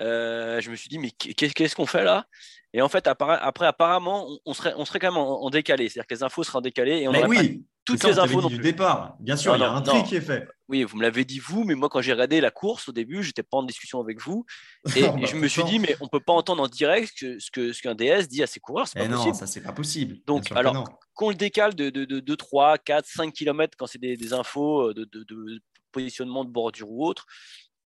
Euh, 0.00 0.60
je 0.60 0.70
me 0.70 0.76
suis 0.76 0.88
dit, 0.88 0.98
mais 0.98 1.10
qu'est-ce 1.10 1.76
qu'on 1.76 1.86
fait 1.86 2.04
là? 2.04 2.24
Et 2.72 2.80
en 2.82 2.88
fait, 2.88 3.06
après, 3.06 3.66
apparemment, 3.66 4.28
on 4.46 4.54
serait, 4.54 4.72
on 4.76 4.84
serait 4.84 4.98
quand 5.00 5.10
même 5.10 5.18
en, 5.18 5.50
décalé. 5.50 5.88
C'est-à-dire 5.88 6.06
que 6.06 6.14
les 6.14 6.22
infos 6.22 6.44
seraient 6.44 6.58
en 6.58 6.62
décalé. 6.62 7.00
Et 7.00 7.08
on 7.08 7.12
mais 7.12 7.26
oui, 7.26 7.64
toutes 7.90 8.04
les 8.04 8.18
infos 8.18 8.48
du 8.48 8.58
départ. 8.58 9.16
Bien 9.20 9.36
sûr, 9.36 9.56
il 9.56 9.60
y 9.60 9.64
a 9.64 9.70
un 9.70 9.82
tri 9.82 10.02
qui 10.04 10.16
est 10.16 10.20
fait. 10.20 10.48
Oui, 10.68 10.84
vous 10.84 10.96
me 10.96 11.02
l'avez 11.02 11.24
dit 11.24 11.40
vous, 11.40 11.64
mais 11.64 11.74
moi, 11.74 11.88
quand 11.88 12.00
j'ai 12.00 12.12
regardé 12.12 12.40
la 12.40 12.52
course 12.52 12.88
au 12.88 12.92
début, 12.92 13.24
j'étais 13.24 13.42
pas 13.42 13.56
en 13.56 13.64
discussion 13.64 14.00
avec 14.00 14.20
vous. 14.20 14.46
Et, 14.96 15.02
bah, 15.02 15.16
je 15.24 15.34
me 15.34 15.48
suis 15.48 15.64
dit, 15.64 15.80
mais 15.80 15.96
on 16.00 16.06
peut 16.06 16.20
pas 16.20 16.32
entendre 16.32 16.62
en 16.62 16.68
direct 16.68 17.12
ce 17.16 17.50
qu'un 17.50 17.72
ce 17.72 17.94
DS 17.94 18.28
dit 18.28 18.42
à 18.42 18.46
ses 18.46 18.60
coureurs. 18.60 18.86
C'est 18.86 19.00
pas 19.00 19.08
non, 19.08 19.16
possible. 19.16 19.34
ça, 19.34 19.46
c'est 19.46 19.62
pas 19.62 19.72
possible. 19.72 20.18
Donc, 20.26 20.52
alors, 20.52 20.88
qu'on 21.14 21.30
le 21.30 21.34
décale 21.34 21.74
de, 21.74 21.90
de, 21.90 22.04
de, 22.04 22.34
3, 22.34 22.78
4, 22.78 23.04
5 23.04 23.32
km 23.32 23.76
quand 23.76 23.86
c'est 23.86 23.98
des, 23.98 24.16
des, 24.16 24.32
infos 24.32 24.92
de, 24.94 25.04
de 25.04 25.60
positionnement 25.90 26.44
de 26.44 26.50
bordure 26.50 26.90
ou 26.90 27.04
autre, 27.04 27.26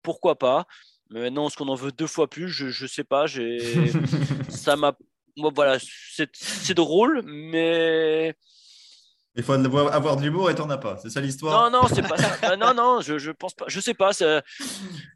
pourquoi 0.02 0.38
pas? 0.38 0.66
Mais 1.10 1.20
maintenant, 1.20 1.48
est-ce 1.48 1.56
qu'on 1.56 1.68
en 1.68 1.74
veut 1.74 1.92
deux 1.92 2.06
fois 2.06 2.30
plus? 2.30 2.48
Je 2.48 2.66
ne 2.66 2.88
sais 2.88 3.04
pas. 3.04 3.26
ça 4.48 4.76
m'a. 4.76 4.96
voilà, 5.36 5.78
c'est 6.32 6.74
drôle, 6.74 7.22
mais. 7.26 8.34
Il 9.36 9.44
faut 9.44 9.52
avoir 9.52 10.16
de 10.16 10.22
l'humour 10.22 10.50
et 10.50 10.54
t'en 10.56 10.68
as 10.70 10.78
pas. 10.78 10.96
C'est 10.98 11.10
ça 11.10 11.20
l'histoire 11.20 11.70
Non, 11.70 11.82
non, 11.82 11.88
c'est 11.88 12.02
pas 12.02 12.16
ça. 12.16 12.52
Euh, 12.52 12.56
non, 12.56 12.74
non, 12.74 13.00
je, 13.00 13.18
je 13.18 13.30
pense 13.30 13.54
pas. 13.54 13.66
Je 13.68 13.78
sais 13.78 13.94
pas. 13.94 14.10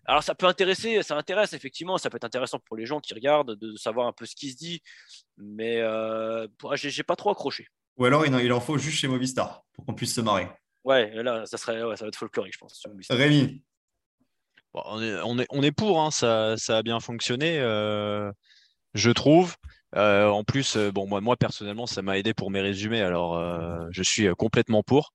Alors, 0.05 0.22
ça 0.22 0.35
peut 0.37 0.46
intéresser, 0.46 1.03
ça 1.03 1.16
intéresse 1.16 1.53
effectivement. 1.53 1.98
Ça 1.98 2.11
peut 2.11 2.16
être 2.16 2.24
intéressant 2.24 2.61
pour 2.61 2.77
les 2.77 2.87
gens 2.87 3.00
qui 3.00 3.12
regardent 3.12 3.59
de 3.59 3.77
savoir 3.77 4.07
un 4.07 4.12
peu 4.12 4.24
ce 4.24 4.37
qui 4.37 4.53
se 4.53 4.57
dit. 4.57 4.83
Mais 5.37 5.81
euh, 5.81 6.46
j'ai 6.74 7.03
pas 7.03 7.16
trop 7.16 7.31
accroché. 7.31 7.66
Ou 7.96 8.05
alors, 8.05 8.24
il 8.24 8.53
en, 8.53 8.61
faut 8.61 8.79
juste 8.79 8.98
chez 8.98 9.09
Movistar 9.09 9.62
pour 9.72 9.85
qu'on 9.85 9.94
puisse 9.94 10.14
se 10.14 10.20
marrer. 10.20 10.48
Ouais, 10.85 11.11
là, 11.22 11.44
ça 11.46 11.57
serait, 11.57 11.81
ça 11.96 12.05
va 12.05 12.09
être 12.09 12.16
folklorique, 12.16 12.55
je 12.55 12.59
pense. 12.59 12.83
Rémi, 13.11 13.62
on, 14.74 15.38
est, 15.38 15.46
on, 15.50 15.62
est, 15.62 15.72
pour, 15.72 16.00
hein, 16.00 16.11
ça, 16.11 16.57
ça, 16.57 16.79
a 16.79 16.83
bien 16.83 17.00
fonctionné, 17.00 17.59
euh, 17.61 18.31
je 18.94 19.11
trouve. 19.11 19.57
Euh, 19.96 20.28
en 20.28 20.44
plus, 20.44 20.76
euh, 20.76 20.90
bon, 20.90 21.07
moi, 21.07 21.20
moi 21.20 21.37
personnellement, 21.37 21.87
ça 21.87 22.02
m'a 22.02 22.18
aidé 22.18 22.35
pour 22.35 22.50
mes 22.50 22.61
résumés, 22.61 23.02
alors 23.02 23.40
je 23.90 24.02
suis 24.02 24.28
complètement 24.37 24.83
pour. 24.83 25.12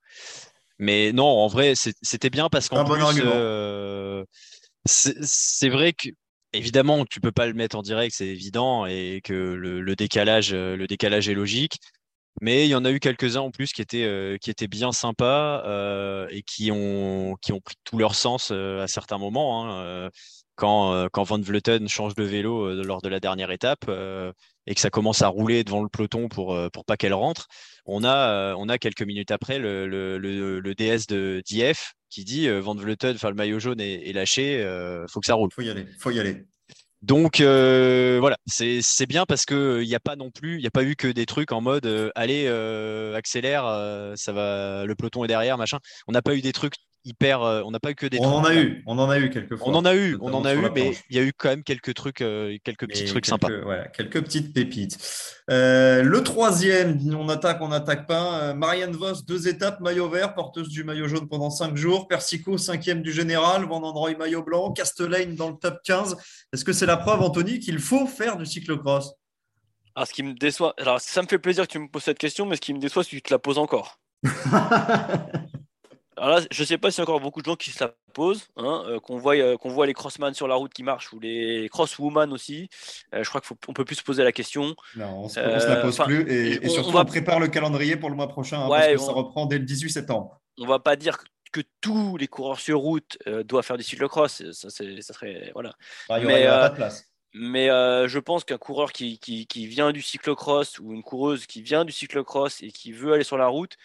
Mais 0.77 1.11
non, 1.11 1.25
en 1.25 1.47
vrai, 1.47 1.73
c'était 1.75 2.29
bien 2.29 2.49
parce 2.49 2.69
qu'en 2.69 2.85
plus, 2.85 3.03
c'est 4.85 5.69
vrai 5.69 5.93
que 5.93 6.09
évidemment, 6.53 7.05
tu 7.05 7.19
peux 7.19 7.31
pas 7.31 7.45
le 7.47 7.53
mettre 7.53 7.75
en 7.75 7.81
direct, 7.81 8.15
c'est 8.17 8.27
évident, 8.27 8.85
et 8.85 9.21
que 9.23 9.33
le, 9.33 9.95
décalage, 9.95 10.53
le 10.53 10.87
décalage 10.87 11.29
est 11.29 11.33
logique. 11.33 11.79
Mais 12.41 12.65
il 12.65 12.69
y 12.69 12.75
en 12.75 12.85
a 12.85 12.91
eu 12.91 12.99
quelques-uns 12.99 13.41
en 13.41 13.51
plus 13.51 13.73
qui 13.73 13.81
étaient, 13.81 14.05
euh, 14.05 14.37
qui 14.37 14.49
étaient 14.49 14.67
bien 14.67 14.91
sympas 14.91 15.63
euh, 15.65 16.27
et 16.29 16.41
qui 16.41 16.71
ont, 16.71 17.35
qui 17.41 17.51
ont 17.51 17.59
pris 17.59 17.75
tout 17.83 17.97
leur 17.97 18.15
sens 18.15 18.49
euh, 18.51 18.81
à 18.81 18.87
certains 18.87 19.17
moments. 19.17 19.69
Hein, 19.69 20.09
quand, 20.59 21.07
quand 21.11 21.23
Van 21.23 21.39
Vleuten 21.39 21.87
change 21.87 22.15
de 22.15 22.23
vélo 22.23 22.73
lors 22.83 23.01
de 23.01 23.09
la 23.09 23.19
dernière 23.19 23.51
étape 23.51 23.89
et 24.67 24.75
que 24.75 24.81
ça 24.81 24.89
commence 24.89 25.21
à 25.21 25.27
rouler 25.27 25.63
devant 25.63 25.81
le 25.81 25.89
peloton 25.89 26.27
pour, 26.27 26.57
pour 26.71 26.85
pas 26.85 26.97
qu'elle 26.97 27.13
rentre, 27.13 27.47
on 27.85 28.03
a, 28.03 28.53
on 28.55 28.67
a 28.69 28.77
quelques 28.77 29.03
minutes 29.03 29.31
après 29.31 29.57
le, 29.57 29.87
le, 29.87 30.17
le, 30.17 30.75
DS 30.75 31.07
de 31.07 31.41
d'IF 31.45 31.93
qui 32.09 32.25
dit 32.25 32.49
Van 32.49 32.75
Vleuten, 32.75 33.15
enfin 33.15 33.29
le 33.29 33.35
maillot 33.35 33.59
jaune 33.59 33.79
est, 33.79 34.09
est 34.09 34.13
lâché, 34.13 34.61
faut 35.09 35.19
que 35.21 35.25
ça 35.25 35.35
roule. 35.35 35.49
Faut 35.53 35.61
y 35.61 35.69
aller, 35.69 35.87
faut 35.97 36.11
y 36.11 36.19
aller. 36.19 36.45
Donc 37.01 37.39
euh, 37.39 38.17
voilà, 38.19 38.35
c'est 38.45 39.05
bien 39.07 39.25
parce 39.25 39.45
que 39.45 39.81
il 39.81 39.87
n'y 39.87 39.95
a 39.95 40.01
pas 40.01 40.17
non 40.17 40.31
plus, 40.31 40.55
il 40.55 40.61
n'y 40.61 40.67
a 40.67 40.71
pas 40.71 40.83
eu 40.83 40.97
que 40.97 41.07
des 41.07 41.25
trucs 41.25 41.53
en 41.53 41.61
mode 41.61 41.85
euh, 41.85 42.11
allez 42.13 42.43
euh, 42.47 43.15
accélère, 43.15 43.63
ça 44.15 44.33
va, 44.33 44.85
le 44.85 44.95
peloton 44.95 45.23
est 45.23 45.29
derrière, 45.29 45.57
machin. 45.57 45.79
On 46.07 46.11
n'a 46.11 46.21
pas 46.21 46.35
eu 46.35 46.41
des 46.41 46.51
trucs 46.51 46.75
hyper. 47.09 47.41
Euh, 47.41 47.61
on 47.65 47.71
n'a 47.71 47.79
pas 47.79 47.91
eu 47.91 47.95
que 47.95 48.05
des. 48.05 48.19
On 48.19 48.25
en 48.25 48.45
a 48.45 48.53
eu, 48.53 48.83
on 48.85 48.97
en 48.97 49.09
a 49.09 49.19
eu 49.19 49.29
quelques 49.29 49.57
fois. 49.57 49.67
On 49.67 49.75
en 49.75 49.85
a 49.85 49.95
eu, 49.95 50.17
on 50.21 50.33
en 50.33 50.45
a 50.45 50.53
eu, 50.53 50.69
mais 50.73 50.93
il 51.09 51.17
y 51.17 51.19
a 51.19 51.23
eu 51.23 51.33
quand 51.33 51.49
même 51.49 51.63
quelques 51.63 51.93
trucs, 51.93 52.21
euh, 52.21 52.57
quelques 52.63 52.87
petits 52.87 53.05
trucs 53.05 53.25
sympas. 53.25 53.49
quelques 53.93 54.21
petites 54.21 54.53
pépites. 54.53 54.97
Euh, 55.49 56.03
le 56.03 56.23
troisième, 56.23 56.99
on 57.15 57.27
attaque, 57.29 57.59
on 57.61 57.69
n'attaque 57.69 58.07
pas. 58.07 58.53
Marianne 58.53 58.91
Vos, 58.91 59.21
deux 59.27 59.47
étapes, 59.47 59.79
maillot 59.79 60.09
vert, 60.09 60.35
porteuse 60.35 60.69
du 60.69 60.83
maillot 60.83 61.07
jaune 61.07 61.27
pendant 61.27 61.49
cinq 61.49 61.75
jours. 61.75 62.07
Persico, 62.07 62.57
cinquième 62.57 63.01
du 63.01 63.11
général. 63.11 63.65
Van 63.65 63.81
Androy, 63.81 64.15
maillot 64.17 64.43
blanc. 64.43 64.71
Castellane 64.71 65.35
dans 65.35 65.49
le 65.49 65.55
top 65.55 65.79
15. 65.83 66.17
Est-ce 66.53 66.63
que 66.63 66.73
c'est 66.73 66.85
la 66.85 66.97
preuve, 66.97 67.21
Anthony, 67.21 67.59
qu'il 67.59 67.79
faut 67.79 68.05
faire 68.05 68.37
du 68.37 68.45
cyclocross? 68.45 69.13
Alors, 69.95 70.07
ce 70.07 70.13
qui 70.13 70.23
me 70.23 70.33
déçoit, 70.33 70.73
alors 70.77 71.01
ça 71.01 71.21
me 71.21 71.27
fait 71.27 71.39
plaisir 71.39 71.67
que 71.67 71.71
tu 71.73 71.79
me 71.79 71.87
poses 71.87 72.03
cette 72.03 72.19
question, 72.19 72.45
mais 72.45 72.55
ce 72.55 72.61
qui 72.61 72.73
me 72.73 72.79
déçoit, 72.79 73.03
c'est 73.03 73.09
que 73.09 73.15
tu 73.15 73.21
te 73.21 73.33
la 73.33 73.39
poses 73.39 73.57
encore. 73.57 73.99
Alors 76.19 76.39
là, 76.39 76.45
je 76.51 76.61
ne 76.61 76.67
sais 76.67 76.77
pas 76.77 76.91
s'il 76.91 76.99
y 76.99 77.01
a 77.01 77.03
encore 77.03 77.21
beaucoup 77.21 77.41
de 77.41 77.45
gens 77.45 77.55
qui 77.55 77.71
se 77.71 77.81
la 77.81 77.93
posent, 78.13 78.49
hein, 78.57 78.83
euh, 78.87 78.99
qu'on 78.99 79.17
voit, 79.17 79.35
euh, 79.35 79.57
qu'on 79.57 79.69
voit 79.69 79.87
les 79.87 79.93
crossman 79.93 80.33
sur 80.33 80.47
la 80.47 80.55
route 80.55 80.73
qui 80.73 80.83
marchent 80.83 81.13
ou 81.13 81.19
les 81.19 81.69
crosswoman 81.69 82.33
aussi. 82.33 82.69
Euh, 83.13 83.23
je 83.23 83.29
crois 83.29 83.41
qu'on 83.41 83.73
peut 83.73 83.85
plus 83.85 83.95
se 83.95 84.03
poser 84.03 84.23
la 84.23 84.33
question. 84.33 84.75
Non, 84.97 85.21
on 85.21 85.23
ne 85.23 85.29
se, 85.29 85.39
la 85.39 85.77
pose 85.77 85.97
plus. 85.97 86.29
Et, 86.29 86.67
surtout, 86.67 86.97
on, 86.97 87.05
prépare 87.05 87.39
le 87.39 87.47
calendrier 87.47 87.95
pour 87.95 88.09
le 88.09 88.15
mois 88.15 88.27
prochain, 88.27 88.65
hein, 88.65 88.69
parce 88.69 88.87
que 88.87 88.97
ça 88.97 89.13
reprend 89.13 89.45
dès 89.45 89.57
le 89.57 89.65
18 89.65 89.89
septembre. 89.89 90.41
On 90.57 90.63
ne 90.63 90.69
va 90.69 90.79
pas 90.79 90.97
dire 90.97 91.17
que 91.53 91.61
tous 91.79 92.17
les 92.17 92.27
coureurs 92.27 92.59
sur 92.59 92.79
route 92.79 93.17
doivent 93.45 93.65
faire 93.65 93.77
du 93.77 93.83
cyclocross. 93.83 94.51
Ça, 94.51 94.69
ça 94.69 95.13
serait. 95.13 95.51
Voilà. 95.53 95.73
Bah, 96.09 96.19
il 96.19 96.27
n'y 96.27 96.47
aura, 96.47 96.59
pas 96.59 96.69
de 96.69 96.75
place. 96.75 97.05
Mais 97.33 97.67
je 97.67 98.19
pense 98.19 98.43
qu'un 98.43 98.57
coureur 98.57 98.91
qui, 98.91 99.19
qui, 99.19 99.47
qui, 99.47 99.67
vient 99.67 99.93
du 99.93 100.01
cyclocross 100.01 100.79
ou 100.79 100.93
une 100.93 101.03
coureuse 101.03 101.47
qui 101.47 101.61
vient 101.61 101.85
du 101.85 101.93
cyclocross 101.93 102.61
et 102.61 102.71
qui 102.71 102.91
veut 102.91 103.13
aller 103.13 103.23
sur 103.23 103.37
la 103.37 103.47
route, 103.47 103.77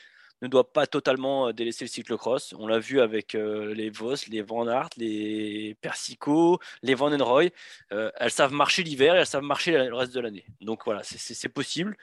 ne 0.44 0.48
doit 0.48 0.72
pas 0.72 0.86
totalement 0.86 1.48
euh, 1.48 1.52
délaisser 1.52 1.84
le 1.84 1.90
cyclocross. 1.90 2.54
On 2.58 2.66
l'a 2.66 2.78
vu 2.78 3.00
avec 3.00 3.34
euh, 3.34 3.74
les 3.74 3.90
Vos, 3.90 4.14
les 4.28 4.42
Van 4.42 4.66
Aert, 4.68 4.90
les 4.96 5.76
Persico, 5.80 6.60
les 6.82 6.94
Van 6.94 7.16
Roy. 7.18 7.48
Euh, 7.92 8.10
elles 8.16 8.30
savent 8.30 8.52
marcher 8.52 8.82
l'hiver 8.82 9.14
et 9.14 9.18
elles 9.18 9.26
savent 9.26 9.42
marcher 9.42 9.72
le 9.72 9.94
reste 9.94 10.14
de 10.14 10.20
l'année. 10.20 10.44
Donc 10.60 10.82
voilà, 10.84 11.02
c'est 11.02 11.48
possible. 11.48 11.96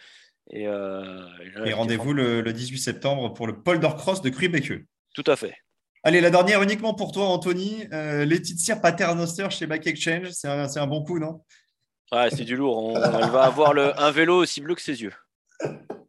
Et, 0.49 0.67
rendez-vous 0.67 2.13
le, 2.13 2.41
18 2.41 2.79
septembre 2.79 3.33
pour 3.33 3.47
le 3.47 3.61
Polder 3.61 3.89
Cross 3.97 4.21
de 4.21 4.29
Crubecque. 4.29 4.73
Tout 5.13 5.23
à 5.27 5.35
fait. 5.35 5.55
Allez, 6.03 6.19
la 6.19 6.31
dernière 6.31 6.63
uniquement 6.63 6.93
pour 6.93 7.11
toi, 7.11 7.27
Anthony. 7.27 7.85
Laetitia 7.91 8.75
Paternoster 8.75 9.49
chez 9.51 9.67
Back 9.67 9.85
Exchange, 9.87 10.31
c'est 10.31 10.47
un, 10.47 10.87
bon 10.87 11.03
coup, 11.03 11.19
non? 11.19 11.41
Ouais, 12.11 12.29
c'est 12.31 12.43
du 12.43 12.57
lourd. 12.57 12.97
elle 12.97 13.29
va 13.29 13.43
avoir 13.43 13.73
le, 13.73 13.97
un 14.01 14.11
vélo 14.11 14.41
aussi 14.41 14.59
bleu 14.61 14.75
que 14.75 14.81
ses 14.81 15.01
yeux. 15.01 15.13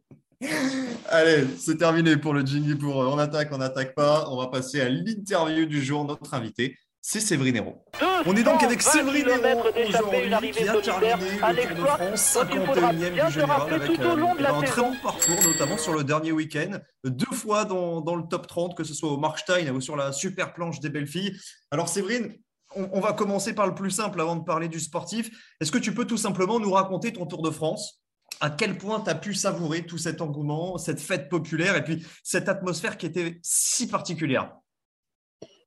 Allez, 1.09 1.45
c'est 1.59 1.77
terminé 1.77 2.17
pour 2.17 2.33
le 2.33 2.45
jingle 2.45 2.77
pour 2.77 2.95
On 2.97 3.17
attaque, 3.17 3.49
on 3.51 3.57
n'attaque 3.57 3.95
pas. 3.95 4.27
On 4.29 4.37
va 4.37 4.47
passer 4.47 4.81
à 4.81 4.89
l'interview 4.89 5.65
du 5.65 5.83
jour. 5.83 6.05
Notre 6.05 6.33
invité, 6.33 6.77
c'est 7.01 7.19
Séverine 7.19 7.57
Hérault. 7.57 7.83
On 8.25 8.35
est 8.35 8.43
donc 8.43 8.63
avec 8.63 8.81
Séverine 8.81 9.27
Hérault 9.27 9.67
aujourd'hui 9.87 10.51
qui 10.51 10.69
a 10.69 10.81
terminé 10.81 11.11
le 11.11 11.67
Tour 11.67 11.75
de 11.75 11.85
France, 11.85 12.37
51e 12.37 13.27
du 13.27 13.33
général 13.33 13.73
avec 13.73 13.99
euh, 13.99 14.45
un 14.47 14.61
très 14.61 14.81
bon 14.81 14.95
parcours, 15.03 15.43
notamment 15.45 15.77
sur 15.77 15.93
le 15.93 16.05
dernier 16.05 16.31
week-end, 16.31 16.79
deux 17.03 17.35
fois 17.35 17.65
dans, 17.65 17.99
dans, 17.99 18.15
le 18.15 18.23
top 18.23 18.47
30, 18.47 18.77
que 18.77 18.85
ce 18.85 18.93
soit 18.93 19.11
au 19.11 19.17
Markstein 19.17 19.69
ou 19.71 19.81
sur 19.81 19.97
la 19.97 20.13
super 20.13 20.53
planche 20.53 20.79
des 20.79 20.89
belles 20.89 21.07
filles. 21.07 21.37
Alors 21.71 21.89
Séverine, 21.89 22.33
on, 22.75 22.89
on 22.93 23.01
va 23.01 23.11
commencer 23.11 23.53
par 23.53 23.67
le 23.67 23.75
plus 23.75 23.91
simple 23.91 24.21
avant 24.21 24.37
de 24.37 24.43
parler 24.43 24.69
du 24.69 24.79
sportif. 24.79 25.29
Est-ce 25.59 25.71
que 25.71 25.77
tu 25.77 25.93
peux 25.93 26.05
tout 26.05 26.17
simplement 26.17 26.59
nous 26.59 26.71
raconter 26.71 27.11
ton 27.11 27.25
Tour 27.25 27.41
de 27.41 27.51
France? 27.51 28.02
À 28.43 28.49
quel 28.49 28.77
point 28.77 28.99
tu 28.99 29.09
as 29.09 29.15
pu 29.15 29.33
savourer 29.33 29.85
tout 29.85 29.97
cet 29.97 30.21
engouement, 30.21 30.77
cette 30.77 30.99
fête 30.99 31.29
populaire 31.29 31.77
et 31.77 31.83
puis 31.83 32.05
cette 32.23 32.49
atmosphère 32.49 32.97
qui 32.97 33.05
était 33.05 33.39
si 33.41 33.87
particulière 33.87 34.57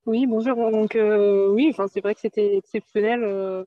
oui, 0.04 0.24
bonjour. 0.28 0.54
Donc 0.70 0.94
euh, 0.94 1.48
oui, 1.48 1.68
enfin, 1.70 1.88
c'est 1.88 2.00
vrai 2.00 2.14
que 2.14 2.20
c'était 2.20 2.56
exceptionnel. 2.56 3.24
Euh, 3.24 3.64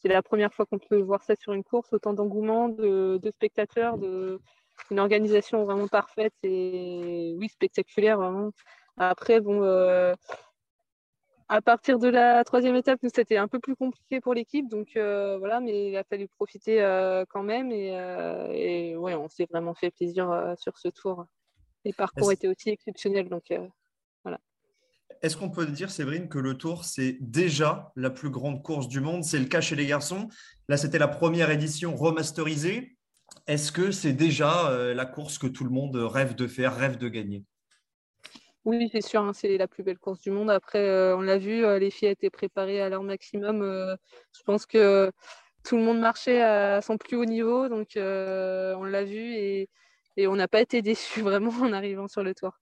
c'est 0.00 0.08
la 0.08 0.22
première 0.22 0.50
fois 0.54 0.64
qu'on 0.64 0.78
peut 0.78 1.02
voir 1.02 1.22
ça 1.22 1.36
sur 1.36 1.52
une 1.52 1.62
course, 1.62 1.92
autant 1.92 2.14
d'engouement, 2.14 2.70
de, 2.70 3.20
spectateurs, 3.30 3.98
de 3.98 4.40
une 4.90 4.98
organisation 4.98 5.66
vraiment 5.66 5.86
parfaite 5.86 6.32
et 6.42 7.34
oui 7.36 7.50
spectaculaire 7.50 8.16
vraiment. 8.16 8.50
Après, 8.96 9.40
bon, 9.40 9.62
euh, 9.62 10.14
à 11.48 11.60
partir 11.60 11.98
de 11.98 12.08
la 12.08 12.42
troisième 12.44 12.76
étape, 12.76 13.00
nous 13.02 13.10
c'était 13.14 13.36
un 13.36 13.48
peu 13.48 13.58
plus 13.58 13.76
compliqué 13.76 14.20
pour 14.20 14.34
l'équipe, 14.34 14.68
donc 14.68 14.88
voilà, 14.94 15.60
mais 15.60 15.90
il 15.90 15.96
a 15.96 16.04
fallu 16.04 16.28
profiter 16.28 16.78
quand 17.30 17.42
même 17.42 17.70
et, 17.72 17.88
et 18.52 18.96
ouais, 18.96 19.14
on 19.14 19.28
s'est 19.28 19.46
vraiment 19.50 19.74
fait 19.74 19.90
plaisir 19.90 20.54
sur 20.58 20.78
ce 20.78 20.88
tour. 20.88 21.26
Les 21.84 21.92
parcours 21.92 22.32
étaient 22.32 22.48
aussi 22.48 22.70
exceptionnels, 22.70 23.28
donc 23.28 23.52
voilà. 24.22 24.38
Est-ce 25.22 25.36
qu'on 25.36 25.50
peut 25.50 25.66
dire, 25.66 25.90
Séverine, 25.90 26.28
que 26.28 26.38
le 26.38 26.56
Tour, 26.56 26.84
c'est 26.84 27.16
déjà 27.20 27.92
la 27.96 28.10
plus 28.10 28.30
grande 28.30 28.62
course 28.62 28.88
du 28.88 29.00
monde? 29.00 29.24
C'est 29.24 29.38
le 29.38 29.46
cas 29.46 29.60
chez 29.60 29.76
les 29.76 29.86
garçons. 29.86 30.28
Là, 30.68 30.76
c'était 30.76 30.98
la 30.98 31.08
première 31.08 31.50
édition 31.50 31.94
remasterisée. 31.94 32.96
Est-ce 33.46 33.72
que 33.72 33.90
c'est 33.90 34.12
déjà 34.12 34.70
euh, 34.70 34.92
la 34.92 35.06
course 35.06 35.38
que 35.38 35.46
tout 35.46 35.64
le 35.64 35.70
monde 35.70 35.96
rêve 35.96 36.34
de 36.34 36.46
faire, 36.46 36.76
rêve 36.76 36.98
de 36.98 37.08
gagner? 37.08 37.44
Oui, 38.64 38.88
c'est 38.90 39.02
sûr, 39.02 39.20
hein, 39.22 39.32
c'est 39.34 39.58
la 39.58 39.68
plus 39.68 39.82
belle 39.82 39.98
course 39.98 40.20
du 40.20 40.30
monde. 40.30 40.50
Après, 40.50 40.78
euh, 40.88 41.16
on 41.16 41.20
l'a 41.20 41.36
vu, 41.36 41.64
euh, 41.64 41.78
les 41.78 41.90
filles 41.90 42.08
étaient 42.08 42.30
préparées 42.30 42.80
à 42.80 42.88
leur 42.88 43.02
maximum. 43.02 43.62
je 44.32 44.42
pense 44.44 44.64
que 44.66 45.10
tout 45.64 45.76
le 45.76 45.82
monde 45.82 46.00
marchait 46.00 46.42
à 46.42 46.80
son 46.82 46.96
plus 46.98 47.16
haut 47.16 47.24
niveau, 47.26 47.68
donc 47.68 47.90
on 47.96 48.84
l'a 48.84 49.04
vu 49.04 49.18
et, 49.34 49.68
et 50.16 50.26
on 50.26 50.36
n'a 50.36 50.48
pas 50.48 50.60
été 50.62 50.82
déçus 50.82 51.20
vraiment 51.22 51.50
en 51.62 51.72
arrivant 51.72 52.08
sur 52.08 52.22
le 52.22 52.34
Tour 52.34 52.52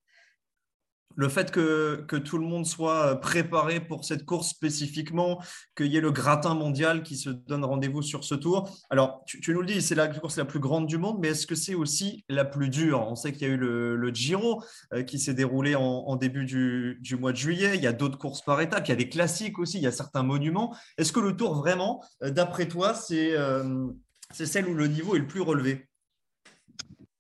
le 1.17 1.29
fait 1.29 1.51
que, 1.51 2.05
tout 2.25 2.39
le 2.39 2.47
monde 2.47 2.67
soit 2.67 3.21
préparé 3.21 3.81
pour 3.81 4.05
cette 4.05 4.25
course 4.25 4.49
spécifiquement, 4.49 5.43
qu'il 5.77 5.87
y 5.87 5.97
ait 5.97 6.01
le 6.01 6.13
gratin 6.13 6.55
mondial 6.55 7.03
qui 7.03 7.17
se 7.17 7.31
donne 7.31 7.65
rendez-vous 7.65 8.03
sur 8.03 8.25
ce 8.25 8.35
tour. 8.35 8.69
Alors, 8.91 9.23
tu, 9.27 9.53
nous 9.53 9.61
le 9.61 9.67
dis, 9.67 9.83
c'est 9.83 9.95
la 9.95 10.09
course 10.09 10.37
la 10.37 10.45
plus 10.45 10.61
grande 10.61 10.87
du 10.87 10.99
monde, 10.99 11.19
mais 11.21 11.29
est-ce 11.29 11.47
que 11.47 11.55
c'est 11.55 11.75
aussi 11.75 12.25
la 12.29 12.45
plus 12.45 12.69
dure? 12.69 13.07
On 13.09 13.17
sait 13.17 13.33
qu'il 13.33 13.49
y 13.49 13.51
a 13.51 13.55
eu 13.55 13.57
le, 13.57 14.11
Giro 14.13 14.63
euh, 14.93 15.03
qui 15.03 15.19
s'est 15.19 15.35
déroulé 15.35 15.75
en, 15.75 16.17
début 16.17 16.45
du, 16.45 17.17
mois 17.19 17.33
de 17.33 17.37
juillet. 17.37 17.73
Il 17.75 17.83
y 17.83 17.87
a 17.87 17.93
d'autres 17.93 18.19
courses 18.19 18.43
par 18.43 18.61
étapes. 18.61 18.87
Il 18.89 18.91
y 18.91 18.95
a 18.95 18.97
des 18.97 19.09
classiques 19.09 19.59
aussi. 19.59 19.79
Il 19.79 19.83
y 19.83 19.87
a 19.87 19.93
certains 19.93 20.23
monuments. 20.23 20.77
Est-ce 20.99 21.13
que 21.13 21.21
le 21.21 21.37
tour, 21.37 21.55
vraiment, 21.55 22.05
euh, 22.23 22.31
d'après 22.31 22.69
toi, 22.69 22.95
euh, 23.11 23.87
c'est 24.33 24.47
celle 24.47 24.69
où 24.69 24.75
le 24.75 24.87
niveau 24.87 25.17
est 25.17 25.21
le 25.21 25.27
plus 25.27 25.41
relevé? 25.41 25.89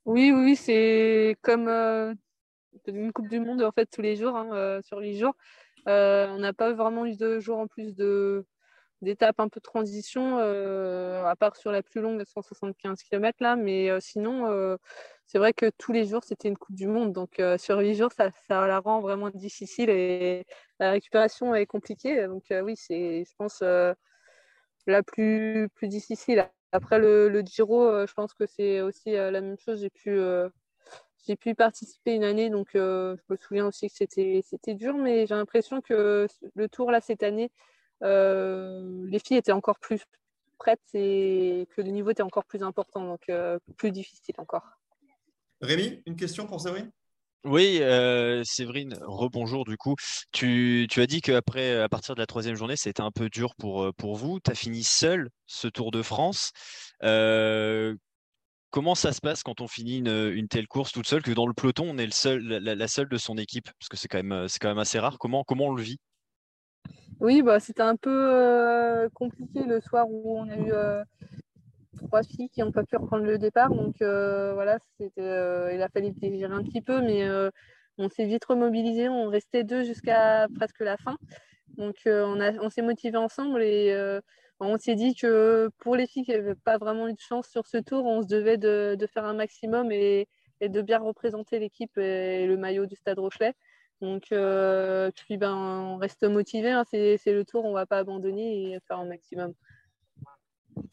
Oui, 0.05 0.33
oui, 0.33 0.57
c'est 0.57 1.37
comme 1.43 1.69
une 2.87 3.13
Coupe 3.13 3.29
du 3.29 3.41
Monde 3.41 3.63
en 3.63 3.73
fait 3.73 3.87
tous 3.87 4.03
les 4.03 4.17
jours, 4.17 4.37
hein, 4.37 4.51
euh, 4.53 4.83
sur 4.83 4.99
huit 4.99 5.19
jours. 5.19 5.35
Euh, 5.89 6.29
on 6.29 6.39
n'a 6.39 6.53
pas 6.53 6.73
vraiment 6.73 7.07
eu 7.07 7.17
de 7.17 7.41
jours 7.41 7.59
en 7.59 7.67
plus 7.67 7.95
de 7.95 8.47
d'étapes 9.03 9.41
un 9.41 9.49
peu 9.49 9.59
de 9.59 9.65
transition, 9.65 10.39
euh, 10.39 11.25
à 11.25 11.35
part 11.35 11.57
sur 11.57 11.73
la 11.73 11.83
plus 11.83 12.01
longue, 12.01 12.23
175 12.25 13.03
km 13.03 13.39
là, 13.41 13.57
mais 13.57 13.91
sinon, 14.01 14.79
c'est 15.27 15.39
vrai 15.39 15.53
que 15.53 15.71
tous 15.77 15.93
les 15.93 16.05
jours, 16.07 16.23
c'était 16.23 16.49
une 16.49 16.57
Coupe 16.57 16.77
du 16.77 16.87
Monde. 16.87 17.13
Donc, 17.13 17.43
sur 17.59 17.79
huit 17.81 17.97
jours, 17.97 18.13
ça, 18.13 18.31
ça, 18.47 18.65
la 18.69 18.79
rend 18.79 19.01
vraiment 19.01 19.31
difficile 19.31 19.91
et 19.91 20.45
la 20.79 20.93
récupération 20.93 21.53
est 21.53 21.67
compliquée. 21.67 22.29
Donc, 22.29 22.45
oui, 22.63 22.77
c'est, 22.77 23.25
je 23.25 23.35
pense, 23.37 23.61
la 24.87 25.03
plus, 25.03 25.69
plus 25.75 25.89
difficile. 25.89 26.49
Après 26.71 27.01
le, 27.01 27.29
le 27.29 27.41
Giro, 27.41 28.07
je 28.07 28.13
pense 28.15 28.35
que 28.35 28.47
c'est 28.47 28.83
aussi 28.83 29.13
la 29.15 29.41
même 29.41 29.59
chose. 29.59 29.81
J'ai 29.81 29.91
pu 29.91 30.17
j'ai 31.27 31.37
pu 31.37 31.55
participer 31.55 32.15
une 32.15 32.25
année, 32.25 32.51
donc 32.51 32.75
euh, 32.75 33.17
je 33.17 33.33
me 33.33 33.39
souviens 33.39 33.67
aussi 33.67 33.89
que 33.89 33.95
c'était, 33.95 34.43
c'était 34.45 34.75
dur, 34.75 34.95
mais 34.97 35.27
j'ai 35.27 35.35
l'impression 35.35 35.81
que 35.81 36.27
le 36.55 36.69
tour 36.69 36.91
là 36.91 37.01
cette 37.01 37.23
année, 37.23 37.51
euh, 38.03 39.05
les 39.07 39.19
filles 39.19 39.37
étaient 39.37 39.53
encore 39.53 39.79
plus 39.79 40.03
prêtes 40.59 40.81
et 40.95 41.69
que 41.75 41.83
le 41.83 41.91
niveau 41.91 42.11
était 42.11 42.23
encore 42.23 42.45
plus 42.45 42.63
important, 42.63 43.05
donc 43.05 43.29
euh, 43.29 43.59
plus 43.77 43.93
difficile 43.93 44.35
encore. 44.39 44.67
Rémi, 45.61 46.03
une 46.07 46.17
question 46.17 46.47
pour 46.47 46.61
Séverine? 46.61 46.91
Oui, 47.45 47.81
Séverine, 48.45 48.97
rebonjour 49.03 49.65
du 49.65 49.77
coup. 49.77 49.97
Tu, 50.31 50.87
tu 50.89 51.01
as 51.01 51.07
dit 51.07 51.21
qu'après, 51.21 51.81
à 51.81 51.89
partir 51.89 52.15
de 52.15 52.21
la 52.21 52.27
troisième 52.27 52.55
journée, 52.55 52.77
c'était 52.77 53.03
un 53.03 53.11
peu 53.11 53.29
dur 53.29 53.57
pour, 53.57 53.93
pour 53.95 54.15
vous. 54.15 54.39
Tu 54.39 54.53
as 54.53 54.55
fini 54.55 54.85
seul 54.85 55.29
ce 55.47 55.67
Tour 55.67 55.91
de 55.91 56.03
France. 56.03 56.53
Comment 58.73 58.95
ça 58.95 59.13
se 59.13 59.21
passe 59.21 59.43
quand 59.43 59.61
on 59.61 59.69
finit 59.69 59.99
une, 59.99 60.49
telle 60.49 60.67
course 60.67 60.93
toute 60.93 61.07
seule, 61.07 61.21
que 61.23 61.31
dans 61.33 61.47
le 61.47 61.53
peloton, 61.53 61.85
on 61.91 61.99
est 61.99 62.07
le 62.07 62.13
seul, 62.13 62.41
la, 62.43 62.89
seule 62.89 63.07
de 63.07 63.19
son 63.19 63.37
équipe? 63.37 63.67
Parce 63.79 63.91
que 63.91 63.99
c'est 63.99 64.09
quand, 64.09 64.23
même, 64.23 64.47
quand 64.59 64.69
même 64.69 64.79
assez 64.79 64.99
rare. 64.99 65.19
Comment, 65.19 65.45
on 65.47 65.75
le 65.75 65.83
vit? 65.83 65.99
Oui, 67.21 67.43
bah, 67.43 67.61
c'était 67.61 67.83
un 67.83 67.97
peu 67.97 68.11
euh, 68.11 69.11
compliqué 69.13 69.65
le 69.65 69.83
soir 69.83 70.07
où 70.09 70.39
on 70.39 70.49
a 70.49 70.57
eu 70.57 70.73
euh, 70.73 71.05
trois 71.99 72.23
filles 72.23 72.49
qui 72.49 72.63
n'ont 72.63 72.73
pas 72.73 72.83
pu 72.83 72.97
reprendre 72.97 73.27
le 73.27 73.37
départ. 73.37 73.69
Donc 73.69 74.01
euh, 74.01 74.55
voilà, 74.55 74.79
il 74.99 75.83
a 75.83 75.89
fallu 75.91 76.11
digérer 76.13 76.55
un 76.55 76.63
petit 76.63 76.81
peu, 76.81 77.03
mais 77.03 77.29
on 77.99 78.09
s'est 78.09 78.25
vite 78.25 78.47
remobilisé. 78.47 79.07
On 79.11 79.29
restait 79.29 79.65
deux 79.65 79.83
jusqu'à 79.83 80.49
presque 80.57 80.81
la 80.81 80.97
fin. 80.97 81.19
Donc 81.77 81.97
on, 82.07 82.41
on 82.41 82.71
s'est 82.71 82.81
motivés 82.81 83.19
ensemble 83.19 83.63
et 83.63 83.95
on 84.63 84.79
s'est 84.79 84.95
dit 84.95 85.15
que 85.15 85.71
pour 85.79 85.97
les 85.97 86.07
filles 86.07 86.25
qui 86.25 86.31
n'avaient 86.31 86.55
pas 86.55 86.79
vraiment 86.79 87.09
eu 87.09 87.13
de 87.13 87.21
chance 87.21 87.49
sur 87.49 87.67
ce 87.67 87.79
tour, 87.79 88.05
on 88.05 88.23
se 88.23 88.29
devait 88.29 88.59
de, 88.59 88.97
faire 89.13 89.25
un 89.25 89.35
maximum 89.35 89.91
et, 89.91 90.29
de 90.61 90.81
bien 90.81 91.01
représenter 91.01 91.59
l'équipe 91.59 91.99
et 91.99 92.47
le 92.47 92.57
maillot 92.57 92.87
du 92.87 92.95
Stade 92.95 93.19
Rochelet. 93.19 93.55
Donc, 94.01 94.31
euh, 94.33 95.11
puis 95.15 95.37
ben, 95.37 95.55
on 95.55 95.97
reste 95.97 96.23
motivé. 96.25 96.71
Hein. 96.71 96.85
c'est, 96.89 97.19
le 97.27 97.45
tour, 97.45 97.65
on 97.65 97.71
ne 97.71 97.75
va 97.75 97.87
pas 97.87 97.99
abandonner 97.99 98.73
et 98.73 98.79
faire 98.87 98.99
un 98.99 99.07
maximum. 99.07 99.53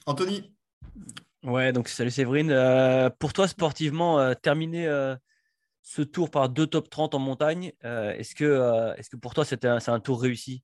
Anthony 0.05 0.51
Ouais, 1.43 1.71
donc 1.71 1.87
salut 1.87 2.11
Séverine. 2.11 2.51
Euh, 2.51 3.09
pour 3.09 3.33
toi, 3.33 3.47
sportivement, 3.47 4.19
euh, 4.19 4.33
terminer 4.33 4.87
ce 5.83 6.01
tour 6.01 6.31
par 6.31 6.49
deux 6.49 6.67
top 6.67 6.89
30 6.89 7.15
en 7.15 7.19
montagne, 7.19 7.71
est-ce, 7.83 8.33
que, 8.33 8.93
est-ce 8.97 9.09
que 9.09 9.15
pour 9.15 9.33
toi, 9.35 9.45
c'est 9.45 9.65
un 9.65 9.99
tour 9.99 10.21
réussi? 10.21 10.63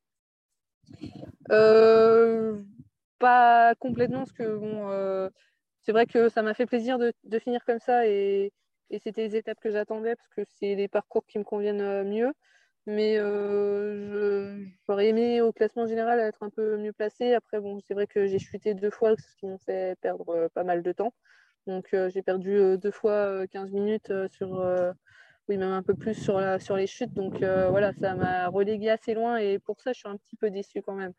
Pas 3.19 3.75
complètement, 3.75 4.19
parce 4.19 4.31
que 4.33 4.57
bon, 4.57 4.89
euh, 4.89 5.29
c'est 5.83 5.91
vrai 5.91 6.05
que 6.05 6.29
ça 6.29 6.41
m'a 6.41 6.53
fait 6.53 6.65
plaisir 6.65 6.97
de, 6.99 7.13
finir 7.39 7.63
comme 7.65 7.79
ça 7.79 8.07
et, 8.07 8.51
c'était 9.03 9.27
les 9.27 9.35
étapes 9.35 9.59
que 9.59 9.71
j'attendais 9.71 10.15
parce 10.15 10.29
que 10.29 10.41
c'est 10.59 10.75
des 10.75 10.87
parcours 10.87 11.25
qui 11.25 11.39
me 11.39 11.43
conviennent 11.43 11.81
euh, 11.81 12.03
mieux. 12.03 12.31
Mais 12.87 13.17
euh, 13.17 14.63
j'aurais 14.87 15.07
aimé 15.07 15.41
au 15.41 15.51
classement 15.51 15.87
général 15.87 16.19
être 16.19 16.43
un 16.43 16.51
peu 16.51 16.77
mieux 16.77 16.93
placé. 16.93 17.33
Après, 17.33 17.59
bon, 17.59 17.79
c'est 17.87 17.95
vrai 17.95 18.07
que 18.07 18.27
j'ai 18.27 18.39
chuté 18.39 18.75
deux 18.75 18.91
fois, 18.91 19.15
ce 19.17 19.35
qui 19.37 19.47
m'ont 19.47 19.57
fait 19.57 19.97
perdre 20.01 20.49
pas 20.53 20.63
mal 20.63 20.83
de 20.83 20.91
temps. 20.91 21.13
Donc 21.67 21.95
j'ai 22.09 22.21
perdu 22.21 22.77
deux 22.77 22.91
fois 22.91 23.47
15 23.47 23.71
minutes 23.71 24.13
sur, 24.29 24.63
oui, 25.49 25.57
même 25.57 25.71
un 25.71 25.81
peu 25.83 25.95
plus 25.95 26.13
sur, 26.13 26.39
la, 26.39 26.59
sur 26.59 26.77
les 26.77 26.87
chutes. 26.87 27.13
Donc 27.13 27.39
voilà, 27.39 27.91
ça 27.93 28.15
m'a 28.15 28.47
relégué 28.49 28.91
assez 28.91 29.15
loin 29.15 29.37
et 29.37 29.57
pour 29.59 29.81
ça, 29.81 29.91
je 29.93 29.99
suis 29.99 30.09
un 30.09 30.17
petit 30.17 30.35
peu 30.35 30.51
déçue 30.51 30.83
quand 30.83 30.95
même. 30.95 31.13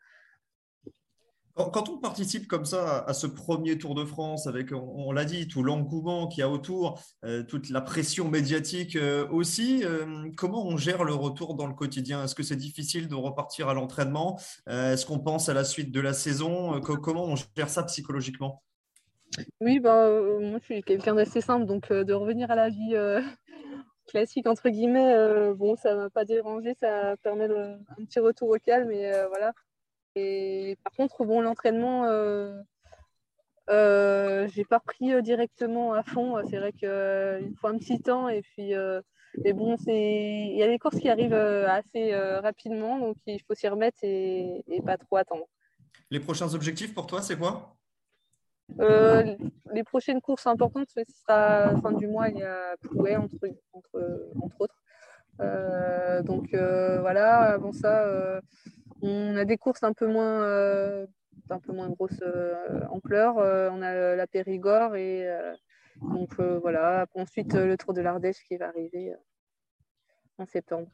Quand 1.57 1.89
on 1.89 1.97
participe 1.97 2.47
comme 2.47 2.65
ça 2.65 2.99
à 3.07 3.13
ce 3.13 3.25
premier 3.25 3.79
Tour 3.79 3.95
de 3.95 4.05
France, 4.05 4.45
avec, 4.45 4.71
on, 4.71 5.11
l'a 5.11 5.25
dit, 5.25 5.47
tout 5.47 5.63
l'engouement 5.63 6.27
qu'il 6.27 6.41
y 6.41 6.43
a 6.43 6.49
autour, 6.49 7.01
euh, 7.25 7.41
toute 7.41 7.71
la 7.71 7.81
pression 7.81 8.29
médiatique 8.29 8.95
euh, 8.95 9.27
aussi, 9.29 9.83
euh, 9.83 10.29
comment 10.35 10.67
on 10.67 10.77
gère 10.77 11.03
le 11.03 11.15
retour 11.15 11.55
dans 11.55 11.65
le 11.65 11.73
quotidien? 11.73 12.23
Est-ce 12.23 12.35
que 12.35 12.43
c'est 12.43 12.57
difficile 12.57 13.07
de 13.07 13.15
repartir 13.15 13.69
à 13.69 13.73
l'entraînement? 13.73 14.39
Est-ce 14.67 15.07
qu'on 15.07 15.17
pense 15.17 15.49
à 15.49 15.55
la 15.55 15.63
suite 15.63 15.91
de 15.91 15.99
la 15.99 16.13
saison? 16.13 16.79
Comment 16.81 17.25
on 17.25 17.35
gère 17.35 17.69
ça 17.69 17.83
psychologiquement? 17.83 18.61
Oui, 19.59 19.79
ben, 19.79 20.39
moi 20.39 20.59
je 20.59 20.65
suis 20.65 20.83
quelqu'un 20.83 21.15
d'assez 21.15 21.41
simple, 21.41 21.65
donc 21.65 21.91
de 21.91 22.13
revenir 22.13 22.51
à 22.51 22.55
la 22.55 22.69
vie 22.69 22.95
classique, 24.07 24.45
entre 24.45 24.69
guillemets, 24.69 25.53
bon, 25.55 25.75
ça 25.75 25.95
ne 25.95 26.01
m'a 26.01 26.09
pas 26.11 26.23
dérangé, 26.23 26.75
ça 26.79 27.15
permet 27.23 27.45
un 27.45 28.05
petit 28.05 28.19
retour 28.19 28.49
au 28.49 28.57
calme, 28.63 28.91
et 28.91 29.11
voilà 29.29 29.53
par 30.83 30.93
contre, 30.93 31.25
bon, 31.25 31.41
l'entraînement, 31.41 32.05
euh, 32.05 32.53
euh, 33.69 34.47
j'ai 34.53 34.65
pas 34.65 34.79
pris 34.79 35.21
directement 35.21 35.93
à 35.93 36.03
fond. 36.03 36.35
C'est 36.49 36.57
vrai 36.57 36.71
qu'il 36.71 37.55
faut 37.59 37.67
un 37.67 37.77
petit 37.77 38.01
temps 38.01 38.29
et 38.29 38.41
puis 38.41 38.73
mais 39.43 39.53
bon, 39.53 39.75
il 39.85 40.55
y 40.55 40.63
a 40.63 40.67
des 40.67 40.79
courses 40.79 40.99
qui 40.99 41.09
arrivent 41.09 41.33
assez 41.33 42.15
rapidement, 42.15 42.97
donc 42.97 43.17
il 43.27 43.39
faut 43.43 43.53
s'y 43.53 43.67
remettre 43.67 43.99
et, 44.01 44.63
pas 44.85 44.97
trop 44.97 45.17
attendre. 45.17 45.45
Les 46.09 46.19
prochains 46.19 46.53
objectifs 46.53 46.93
pour 46.93 47.05
toi, 47.05 47.21
c'est 47.21 47.37
quoi? 47.37 47.75
Les 48.79 49.83
prochaines 49.83 50.21
courses 50.21 50.47
importantes, 50.47 50.87
ce 50.89 51.01
sera 51.21 51.79
fin 51.81 51.91
du 51.91 52.07
mois, 52.07 52.29
il 52.29 52.37
y 52.37 52.43
a 52.43 52.75
Plouet, 52.81 53.15
entre, 53.15 53.35
entre, 53.73 54.31
entre 54.41 54.61
autres. 54.61 56.23
donc 56.23 56.49
voilà, 56.51 57.53
avant 57.53 57.73
ça, 57.73 58.41
on 59.01 59.35
a 59.35 59.45
des 59.45 59.57
courses 59.57 59.83
un 59.83 59.93
peu 59.93 60.07
moins, 60.07 60.43
euh, 60.43 61.05
un 61.49 61.89
grosse 61.89 62.21
euh, 62.21 62.81
ampleur. 62.89 63.37
Euh, 63.37 63.69
on 63.71 63.81
a 63.81 64.15
la 64.15 64.27
Périgord 64.27 64.95
et 64.95 65.27
donc 66.01 66.39
voilà. 66.39 67.05
Ensuite, 67.15 67.53
le 67.53 67.77
Tour 67.77 67.93
de 67.93 68.01
l'Ardèche 68.01 68.43
qui 68.47 68.57
va 68.57 68.67
arriver 68.67 69.13
en 70.39 70.45
septembre. 70.45 70.87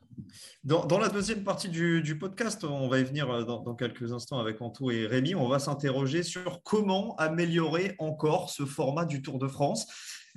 Dans, 0.63 0.99
la 0.99 1.09
deuxième 1.09 1.43
partie 1.43 1.67
du, 1.67 2.17
podcast, 2.17 2.63
on 2.63 2.87
va 2.87 2.99
y 2.99 3.03
venir 3.03 3.45
dans, 3.45 3.75
quelques 3.75 4.13
instants 4.13 4.39
avec 4.39 4.61
Anto 4.61 4.89
et 4.91 5.05
Rémi, 5.05 5.35
on 5.35 5.49
va 5.49 5.59
s'interroger 5.59 6.23
sur 6.23 6.63
comment 6.63 7.15
améliorer 7.17 7.95
encore 7.99 8.49
ce 8.49 8.65
format 8.65 9.05
du 9.05 9.21
Tour 9.21 9.39
de 9.39 9.47
France. 9.47 9.87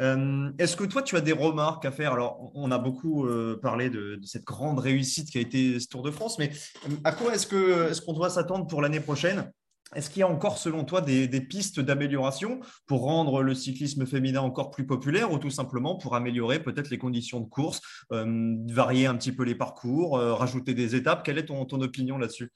Euh, 0.01 0.51
est-ce 0.59 0.77
que 0.77 0.85
toi, 0.85 1.03
tu 1.03 1.17
as 1.17 1.21
des 1.21 1.33
remarques 1.33 1.85
à 1.85 1.91
faire? 1.91 2.13
Alors, 2.13 2.51
on 2.55 2.71
a 2.71 2.79
beaucoup 2.79 3.27
euh, 3.27 3.59
parlé 3.61 3.91
de, 3.91 4.19
cette 4.25 4.45
grande 4.45 4.79
réussite 4.79 5.31
qui 5.31 5.39
a 5.39 5.41
été 5.41 5.81
ce 5.81 5.89
Tour 5.89 6.03
de 6.03 6.11
France, 6.11 6.39
mais 6.39 6.51
euh, 6.87 6.93
à 7.05 7.13
quoi 7.13 7.35
est-ce 7.35 8.01
qu'on 8.03 8.13
doit 8.13 8.31
s'attendre 8.31 8.67
pour 8.67 8.83
l'année 8.83 9.01
prochaine? 9.01 9.51
Est-ce 9.95 10.11
qu'il 10.11 10.21
y 10.21 10.23
a 10.25 10.29
encore, 10.29 10.59
selon 10.59 10.85
toi, 10.85 11.01
des, 11.01 11.29
pistes 11.41 11.79
d'amélioration 11.79 12.61
pour 12.87 13.03
rendre 13.03 13.43
le 13.43 13.55
cyclisme 13.55 14.05
féminin 14.05 14.41
encore 14.41 14.73
plus 14.73 14.85
populaire 14.85 15.31
ou 15.31 15.39
tout 15.39 15.51
simplement 15.51 15.97
pour 15.97 16.17
améliorer 16.17 16.61
peut-être 16.61 16.91
les 16.91 16.99
conditions 16.99 17.39
de 17.39 17.49
course, 17.49 17.81
varier 18.11 19.07
un 19.07 19.15
petit 19.15 19.31
peu 19.31 19.45
les 19.45 19.55
parcours, 19.55 20.19
rajouter 20.19 20.75
des 20.75 20.97
étapes? 20.97 21.23
Quelle 21.23 21.39
est 21.39 21.47
ton, 21.47 21.81
opinion 21.81 22.19
là-dessus? 22.19 22.51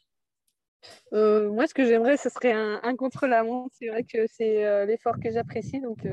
Moi, 1.12 1.68
ce 1.68 1.72
que 1.72 1.86
j'aimerais, 1.86 2.16
ce 2.16 2.30
serait 2.30 2.52
un, 2.52 2.80
un 2.82 2.96
contre-la-montre. 2.96 3.76
C'est 3.78 3.90
vrai 3.90 4.02
que 4.02 4.26
c'est 4.26 4.86
l'effort 4.86 5.20
que 5.22 5.30
j'apprécie. 5.30 5.80
Donc, 5.80 6.04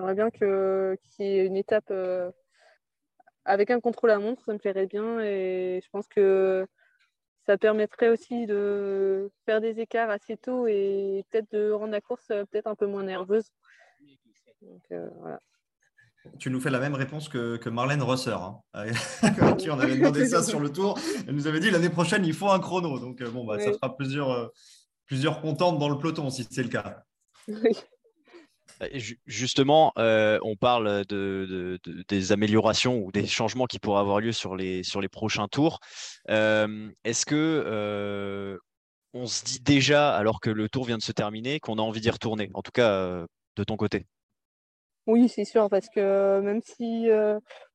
J'aimerais 0.00 0.14
bien 0.14 0.30
qu'il 0.30 1.26
y 1.26 1.28
ait 1.28 1.44
une 1.44 1.58
étape 1.58 1.90
euh, 1.90 2.30
avec 3.44 3.70
un 3.70 3.80
contrôle 3.80 4.12
à 4.12 4.18
montre, 4.18 4.42
ça 4.46 4.54
me 4.54 4.58
plairait 4.58 4.86
bien 4.86 5.20
et 5.20 5.82
je 5.84 5.90
pense 5.90 6.08
que 6.08 6.66
ça 7.44 7.58
permettrait 7.58 8.08
aussi 8.08 8.46
de 8.46 9.30
faire 9.44 9.60
des 9.60 9.78
écarts 9.78 10.08
assez 10.08 10.38
tôt 10.38 10.66
et 10.66 11.26
peut-être 11.28 11.52
de 11.52 11.70
rendre 11.70 11.92
la 11.92 12.00
course 12.00 12.30
euh, 12.30 12.46
peut-être 12.46 12.66
un 12.66 12.74
peu 12.74 12.86
moins 12.86 13.02
nerveuse. 13.02 13.44
Euh, 14.90 15.10
tu 16.38 16.50
nous 16.50 16.62
fais 16.62 16.70
la 16.70 16.80
même 16.80 16.94
réponse 16.94 17.28
que, 17.28 17.68
Marlène 17.68 18.02
Rosser, 18.02 18.30
hein, 18.30 18.62
qui 19.58 19.68
on 19.68 19.78
avait 19.78 19.96
demandé 19.96 20.24
ça 20.24 20.42
sur 20.42 20.60
le 20.60 20.72
tour. 20.72 20.98
Elle 21.28 21.34
nous 21.34 21.46
avait 21.46 21.60
dit 21.60 21.70
l'année 21.70 21.90
prochaine, 21.90 22.24
il 22.24 22.32
faut 22.32 22.48
un 22.48 22.58
chrono. 22.58 22.98
Donc, 22.98 23.22
bon, 23.22 23.44
bah, 23.44 23.58
ça 23.58 23.72
fera 23.74 23.94
plusieurs, 23.94 24.50
plusieurs 25.04 25.42
contentes 25.42 25.78
dans 25.78 25.90
le 25.90 25.98
peloton 25.98 26.30
si 26.30 26.44
c'est 26.50 26.62
le 26.62 26.70
cas. 26.70 27.04
Oui. 27.48 27.76
Bah, 28.80 28.86
justement, 29.26 29.92
euh, 29.98 30.38
on 30.42 30.56
parle 30.56 31.04
de, 31.04 31.78
des 32.08 32.32
améliorations 32.32 32.96
ou 32.96 33.12
des 33.12 33.26
changements 33.26 33.66
qui 33.66 33.78
pourraient 33.78 34.00
avoir 34.00 34.20
lieu 34.20 34.32
sur 34.32 34.56
les, 34.56 34.82
prochains 35.12 35.48
tours. 35.48 35.80
Euh, 36.30 36.88
est-ce 37.04 37.26
que 37.26 37.34
euh, 37.36 38.56
on 39.12 39.26
se 39.26 39.44
dit 39.44 39.60
déjà, 39.60 40.16
alors 40.16 40.40
que 40.40 40.48
le 40.48 40.70
tour 40.70 40.86
vient 40.86 40.96
de 40.96 41.02
se 41.02 41.12
terminer, 41.12 41.60
qu'on 41.60 41.78
a 41.78 41.82
envie 41.82 42.00
d'y 42.00 42.08
retourner 42.08 42.50
En 42.54 42.62
tout 42.62 42.72
cas, 42.72 43.26
de 43.56 43.64
ton 43.64 43.76
côté? 43.76 44.06
Oui, 45.06 45.28
c'est 45.28 45.44
sûr, 45.44 45.68
parce 45.68 45.90
que 45.90 46.40
même 46.40 46.62
si 46.62 47.08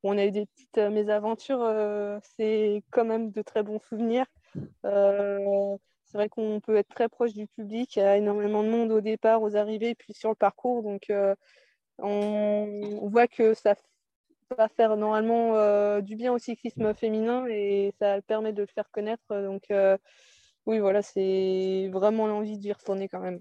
on 0.02 0.18
a 0.18 0.24
eu 0.24 0.32
des 0.32 0.46
petites 0.46 0.78
mésaventures, 0.90 2.20
c'est 2.36 2.82
quand 2.90 3.04
même 3.04 3.30
de 3.30 3.42
très 3.42 3.62
bons 3.62 3.78
souvenirs. 3.78 4.26
C'est 6.16 6.28
qu'on 6.28 6.60
peut 6.60 6.76
être 6.76 6.88
très 6.88 7.08
proche 7.08 7.32
du 7.34 7.46
public. 7.46 7.96
Il 7.96 8.00
y 8.00 8.02
a 8.02 8.16
énormément 8.16 8.62
de 8.62 8.68
monde 8.68 8.92
au 8.92 9.00
départ, 9.00 9.42
aux 9.42 9.56
arrivées, 9.56 9.94
puis 9.94 10.14
sur 10.14 10.30
le 10.30 10.34
parcours. 10.34 10.82
Donc, 10.82 11.10
euh, 11.10 11.34
on, 11.98 13.08
voit 13.08 13.28
que 13.28 13.54
ça 13.54 13.74
va 14.56 14.68
faire 14.68 14.96
normalement 14.96 15.56
euh, 15.56 16.00
du 16.00 16.16
bien 16.16 16.32
au 16.32 16.38
cyclisme 16.38 16.94
féminin 16.94 17.46
et 17.48 17.92
ça 18.00 18.20
permet 18.22 18.52
de 18.52 18.62
le 18.62 18.68
faire 18.68 18.90
connaître. 18.90 19.24
Donc, 19.30 19.64
euh, 19.70 19.96
oui, 20.66 20.78
voilà, 20.80 21.02
c'est 21.02 21.88
vraiment 21.92 22.26
l'envie 22.26 22.58
d'y 22.58 22.72
retourner 22.72 23.08
quand 23.08 23.20
même. 23.20 23.40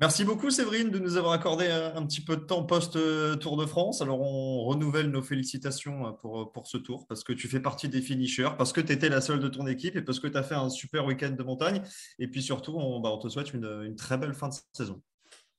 Merci 0.00 0.24
beaucoup 0.24 0.50
Séverine 0.50 0.90
de 0.90 0.98
nous 0.98 1.18
avoir 1.18 1.34
accordé 1.34 1.66
un 1.66 2.06
petit 2.06 2.22
peu 2.22 2.36
de 2.36 2.40
temps 2.40 2.64
post-Tour 2.64 3.56
de 3.58 3.66
France. 3.66 4.00
Alors 4.00 4.22
on 4.22 4.64
renouvelle 4.64 5.10
nos 5.10 5.20
félicitations 5.20 6.14
pour, 6.14 6.52
pour 6.52 6.66
ce 6.66 6.78
tour 6.78 7.06
parce 7.06 7.22
que 7.22 7.34
tu 7.34 7.48
fais 7.48 7.60
partie 7.60 7.86
des 7.88 8.00
finishers, 8.00 8.48
parce 8.56 8.72
que 8.72 8.80
tu 8.80 8.92
étais 8.92 9.10
la 9.10 9.20
seule 9.20 9.40
de 9.40 9.48
ton 9.48 9.66
équipe 9.66 9.96
et 9.96 10.02
parce 10.02 10.18
que 10.18 10.26
tu 10.26 10.38
as 10.38 10.42
fait 10.42 10.54
un 10.54 10.70
super 10.70 11.04
week-end 11.04 11.30
de 11.30 11.42
montagne. 11.42 11.82
Et 12.18 12.28
puis 12.28 12.42
surtout, 12.42 12.76
on, 12.78 13.00
bah, 13.00 13.10
on 13.12 13.18
te 13.18 13.28
souhaite 13.28 13.52
une, 13.52 13.66
une, 13.84 13.94
très 13.94 14.16
belle 14.16 14.32
fin 14.32 14.48
de 14.48 14.54
saison. 14.72 15.02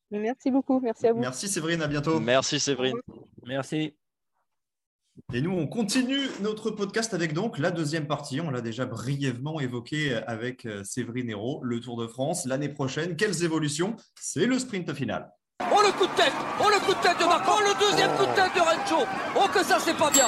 Merci 0.10 0.50
beaucoup, 0.50 0.80
merci 0.80 1.06
à 1.06 1.14
vous. 1.14 1.20
Merci 1.20 1.48
Séverine, 1.48 1.84
à 1.84 1.88
bientôt. 1.88 2.20
Merci 2.20 2.60
Séverine. 2.60 2.98
Merci. 3.46 3.96
Et 5.34 5.42
nous, 5.42 5.52
on 5.52 5.68
continue 5.68 6.28
notre 6.42 6.72
podcast 6.72 7.14
avec 7.14 7.34
donc 7.34 7.58
la 7.58 7.72
deuxième 7.72 8.08
partie. 8.08 8.42
On 8.42 8.52
l'a 8.52 8.62
déjà 8.62 8.86
brièvement 8.86 9.60
évoqué 9.60 10.16
avec 10.28 10.66
euh, 10.66 10.84
Séverine 10.84 11.30
Hérault, 11.30 11.62
le 11.64 11.80
Tour 11.80 11.98
de 12.02 12.08
France. 12.08 12.46
L'année 12.46 12.70
prochaine, 12.70 13.16
quelles 13.16 13.44
évolutions? 13.44 13.96
C'est 14.20 14.46
le 14.46 14.60
sprint 14.60 14.94
final. 14.94 15.32
Oh 15.72 15.82
le 15.86 15.92
coup 15.92 16.08
de 16.08 16.16
tête 16.16 16.34
Oh 16.60 16.70
le 16.70 16.80
coup 16.86 16.94
de 16.94 17.02
tête 17.02 17.20
de 17.20 17.26
Marco 17.26 17.52
Oh 17.56 17.62
le 17.62 17.80
deuxième 17.80 18.12
coup 18.18 18.26
de 18.26 18.36
tête 18.36 18.52
de 18.56 18.62
Rencho 18.62 19.06
Oh 19.36 19.48
que 19.54 19.64
ça 19.64 19.78
c'est 19.80 19.96
pas 19.96 20.10
bien 20.10 20.28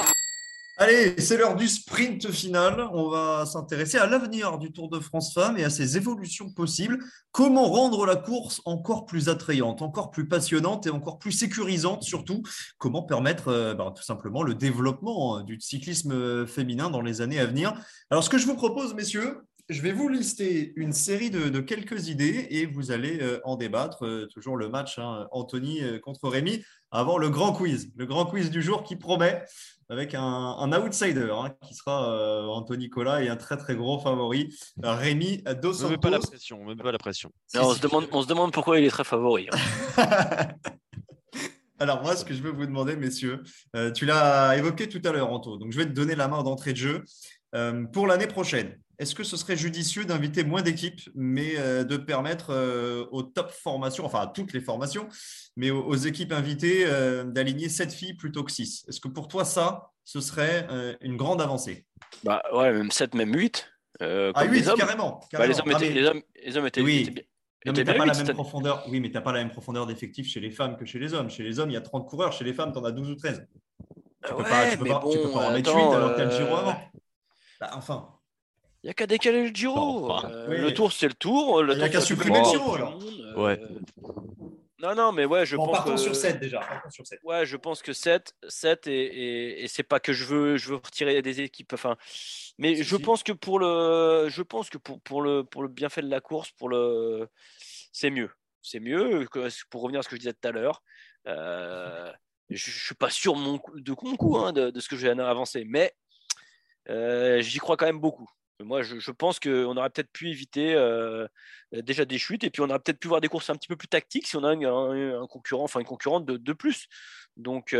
Allez, 0.76 1.14
c'est 1.20 1.36
l'heure 1.36 1.54
du 1.54 1.68
sprint 1.68 2.32
final. 2.32 2.88
On 2.92 3.08
va 3.08 3.46
s'intéresser 3.46 3.96
à 3.96 4.06
l'avenir 4.06 4.58
du 4.58 4.72
Tour 4.72 4.88
de 4.88 4.98
France 4.98 5.32
Femmes 5.32 5.56
et 5.56 5.62
à 5.62 5.70
ses 5.70 5.96
évolutions 5.96 6.50
possibles. 6.50 6.98
Comment 7.30 7.66
rendre 7.66 8.04
la 8.06 8.16
course 8.16 8.60
encore 8.64 9.06
plus 9.06 9.28
attrayante, 9.28 9.82
encore 9.82 10.10
plus 10.10 10.26
passionnante 10.26 10.88
et 10.88 10.90
encore 10.90 11.20
plus 11.20 11.30
sécurisante 11.30 12.02
surtout? 12.02 12.42
Comment 12.78 13.02
permettre 13.02 13.48
euh, 13.48 13.74
bah, 13.74 13.92
tout 13.96 14.02
simplement 14.02 14.42
le 14.42 14.56
développement 14.56 15.36
hein, 15.36 15.44
du 15.44 15.60
cyclisme 15.60 16.10
euh, 16.10 16.44
féminin 16.44 16.90
dans 16.90 17.02
les 17.02 17.20
années 17.20 17.38
à 17.38 17.46
venir? 17.46 17.72
Alors, 18.10 18.24
ce 18.24 18.28
que 18.28 18.38
je 18.38 18.46
vous 18.46 18.56
propose, 18.56 18.94
messieurs, 18.94 19.42
je 19.68 19.80
vais 19.80 19.92
vous 19.92 20.08
lister 20.08 20.72
une 20.74 20.92
série 20.92 21.30
de, 21.30 21.60
quelques 21.60 22.08
idées 22.08 22.48
et 22.50 22.66
vous 22.66 22.90
allez 22.90 23.20
euh, 23.22 23.38
en 23.44 23.54
débattre. 23.54 24.26
toujours 24.34 24.56
le 24.56 24.68
match 24.68 24.98
hein, 24.98 25.28
Anthony 25.30 25.82
contre 26.02 26.28
Rémi 26.28 26.64
avant 26.90 27.16
le 27.16 27.30
grand 27.30 27.52
quiz, 27.52 27.90
le 27.96 28.06
grand 28.06 28.26
quiz 28.26 28.50
du 28.50 28.62
jour 28.62 28.82
qui 28.84 28.96
promet 28.96 29.44
avec 29.88 30.14
un, 30.14 30.72
outsider 30.72 31.30
hein, 31.32 31.54
qui 31.66 31.74
sera 31.74 32.12
euh, 32.12 32.46
Anthony 32.46 32.84
Nicolas 32.84 33.22
et 33.22 33.28
un 33.28 33.36
très 33.36 33.56
très 33.56 33.76
gros 33.76 33.98
favori, 33.98 34.54
Rémi 34.82 35.42
Dos 35.62 35.74
Santos. 35.74 35.84
On 35.84 35.88
ne 35.88 35.92
met 35.92 35.98
pas 35.98 36.10
la 36.10 36.18
pression. 36.18 36.58
On, 36.60 36.64
met 36.66 36.76
pas 36.76 36.92
la 36.92 36.98
pression. 36.98 37.30
on, 37.54 37.72
se 37.72 37.80
demande, 37.80 38.08
on 38.12 38.22
se 38.22 38.26
demande 38.26 38.52
pourquoi 38.52 38.78
il 38.78 38.84
est 38.84 38.90
très 38.90 39.04
favori. 39.04 39.48
Hein. 39.96 40.48
Alors 41.80 42.02
moi, 42.02 42.14
ce 42.16 42.24
que 42.24 42.32
je 42.32 42.40
veux 42.40 42.52
vous 42.52 42.66
demander, 42.66 42.96
messieurs, 42.96 43.42
euh, 43.74 43.90
tu 43.90 44.06
l'as 44.06 44.56
évoqué 44.56 44.88
tout 44.88 45.02
à 45.04 45.12
l'heure, 45.12 45.30
Anto, 45.30 45.58
donc 45.58 45.72
je 45.72 45.78
vais 45.78 45.86
te 45.86 45.90
donner 45.90 46.14
la 46.14 46.28
main 46.28 46.42
d'entrée 46.42 46.72
de 46.72 46.78
jeu. 46.78 47.04
Euh, 47.54 47.84
pour 47.84 48.06
l'année 48.06 48.26
prochaine, 48.26 48.78
est-ce 48.98 49.14
que 49.14 49.24
ce 49.24 49.36
serait 49.36 49.56
judicieux 49.56 50.04
d'inviter 50.04 50.44
moins 50.44 50.62
d'équipes, 50.62 51.00
mais 51.14 51.54
euh, 51.56 51.84
de 51.84 51.96
permettre 51.96 52.50
euh, 52.50 53.06
aux 53.10 53.22
top 53.22 53.50
formations, 53.50 54.04
enfin 54.04 54.20
à 54.20 54.26
toutes 54.26 54.52
les 54.52 54.60
formations, 54.60 55.08
mais 55.56 55.70
aux, 55.70 55.94
équipes 55.94 56.32
invitées 56.32 56.84
euh, 56.86 57.24
d'aligner 57.24 57.68
7 57.68 57.92
filles 57.92 58.14
plutôt 58.14 58.44
que 58.44 58.52
6 58.52 58.86
Est-ce 58.88 59.00
que 59.00 59.08
pour 59.08 59.28
toi, 59.28 59.44
ça, 59.44 59.90
ce 60.04 60.20
serait 60.20 60.66
une 61.00 61.16
grande 61.16 61.40
avancée? 61.40 61.86
Bah 62.22 62.42
ouais, 62.52 62.72
même 62.72 62.90
7, 62.90 63.14
même 63.14 63.34
8. 63.34 63.68
ah 64.00 64.44
8, 64.44 64.74
carrément. 64.76 65.20
Bah, 65.32 65.46
les, 65.46 65.58
hommes 65.58 65.70
étaient, 65.72 65.90
les, 65.90 66.06
hommes, 66.06 66.22
les, 66.44 66.56
hommes, 66.56 66.66
étaient, 66.66 66.80
oui. 66.80 67.14
mais 67.64 67.72
tu 67.72 67.84
n'as 67.84 67.94
pas 67.94 68.06
la 68.06 68.14
même 68.14 68.34
profondeur. 68.34 68.84
Oui, 68.88 69.00
mais 69.00 69.10
tu 69.10 69.20
pas 69.20 69.32
la 69.32 69.40
même 69.40 69.50
profondeur 69.50 69.86
d'effectifs 69.86 70.28
chez 70.28 70.40
les 70.40 70.50
femmes 70.50 70.76
que 70.76 70.84
chez 70.84 70.98
les 70.98 71.14
hommes. 71.14 71.30
Chez 71.30 71.42
les 71.42 71.58
hommes, 71.58 71.70
il 71.70 71.74
y 71.74 71.78
a 71.78 71.80
30 71.80 72.08
coureurs. 72.08 72.32
Chez 72.32 72.44
les 72.44 72.54
femmes, 72.54 72.72
tu 72.72 72.78
en 72.78 72.84
as 72.84 72.92
12 72.92 73.10
ou 73.10 73.14
13. 73.14 73.46
Tu 74.26 74.32
ne 74.32 74.38
peux, 74.38 74.42
pas, 74.44 74.70
tu 74.70 74.78
peux, 74.78 74.84
pas, 74.86 75.02
tu 75.10 75.18
peux 75.18 75.30
pas 75.30 75.48
en 75.48 75.52
mettre 75.52 75.74
8 75.74 75.82
alors 75.82 76.10
que 76.12 76.16
tu 76.16 76.22
as 76.22 76.24
le 76.24 76.30
Giro 76.30 76.56
avant. 76.56 76.76
Bah, 77.60 77.70
enfin, 77.74 78.13
il 78.84 78.88
n'y 78.88 78.90
a 78.90 78.94
qu'à 78.94 79.06
décaler 79.06 79.48
le 79.48 79.54
Giro. 79.54 80.12
Euh, 80.26 80.46
le 80.46 80.74
tour, 80.74 80.92
c'est 80.92 81.08
le 81.08 81.14
tour. 81.14 81.64
Il 81.66 81.74
n'y 81.74 81.82
a 81.82 81.88
qu'à 81.88 82.02
supprimer 82.02 82.40
le 82.40 82.44
Giro 82.44 82.74
alors. 82.74 82.98
Ouais. 83.34 83.58
Non, 84.78 84.94
non, 84.94 85.10
mais 85.10 85.24
ouais, 85.24 85.46
je 85.46 85.56
bon, 85.56 85.64
pense. 85.64 85.76
Partons 85.78 85.96
sur 85.96 86.14
7 86.14 86.38
déjà. 86.38 86.60
sur 86.90 87.06
7. 87.06 87.18
Ouais, 87.24 87.46
je 87.46 87.56
pense 87.56 87.80
que 87.80 87.94
7, 87.94 88.34
7 88.46 88.86
et, 88.86 88.92
et, 88.92 89.64
et 89.64 89.68
c'est 89.68 89.84
pas 89.84 90.00
que 90.00 90.12
je 90.12 90.26
veux, 90.26 90.58
je 90.58 90.68
veux 90.68 90.74
retirer 90.74 91.22
des 91.22 91.40
équipes. 91.40 91.72
Enfin, 91.72 91.96
mais 92.58 92.82
je 92.82 92.96
pense 92.96 93.22
que 93.22 93.32
pour 93.32 93.58
le, 93.58 94.26
je 94.28 94.42
pense 94.42 94.68
que 94.68 94.76
pour, 94.76 95.00
pour 95.00 95.22
le, 95.22 95.44
pour 95.44 95.62
le 95.62 95.68
bienfait 95.68 96.02
de 96.02 96.10
la 96.10 96.20
course, 96.20 96.50
pour 96.50 96.68
le, 96.68 97.30
c'est 97.90 98.10
mieux. 98.10 98.32
C'est 98.60 98.80
mieux. 98.80 99.26
Pour 99.70 99.80
revenir 99.80 100.00
à 100.00 100.02
ce 100.02 100.10
que 100.10 100.16
je 100.16 100.20
disais 100.20 100.34
tout 100.34 100.46
à 100.46 100.52
l'heure, 100.52 100.82
euh, 101.26 102.12
je, 102.50 102.70
ne 102.70 102.76
suis 102.76 102.94
pas 102.94 103.08
sûr 103.08 103.32
de 103.32 103.40
mon, 103.40 103.58
de 103.76 103.94
mon 104.02 104.16
coup 104.16 104.36
hein, 104.36 104.52
de, 104.52 104.68
de, 104.68 104.80
ce 104.80 104.90
que 104.90 104.96
j'ai 104.96 105.08
avancé, 105.08 105.64
mais 105.66 105.94
euh, 106.90 107.40
j'y 107.40 107.60
crois 107.60 107.78
quand 107.78 107.86
même 107.86 107.98
beaucoup. 107.98 108.28
Moi, 108.60 108.82
je, 108.82 109.10
pense 109.10 109.40
qu'on 109.40 109.76
aurait 109.76 109.90
peut-être 109.90 110.12
pu 110.12 110.30
éviter 110.30 110.74
déjà 111.72 112.04
des 112.04 112.18
chutes 112.18 112.44
et 112.44 112.50
puis 112.50 112.62
on 112.62 112.70
aurait 112.70 112.78
peut-être 112.78 113.00
pu 113.00 113.08
voir 113.08 113.20
des 113.20 113.28
courses 113.28 113.50
un 113.50 113.56
petit 113.56 113.68
peu 113.68 113.76
plus 113.76 113.88
tactiques 113.88 114.26
si 114.26 114.36
on 114.36 114.44
a 114.44 114.50
un, 114.50 115.26
concurrent, 115.26 115.64
enfin 115.64 115.80
une 115.80 115.86
concurrente 115.86 116.24
de, 116.24 116.52
plus. 116.52 116.86
Donc, 117.36 117.74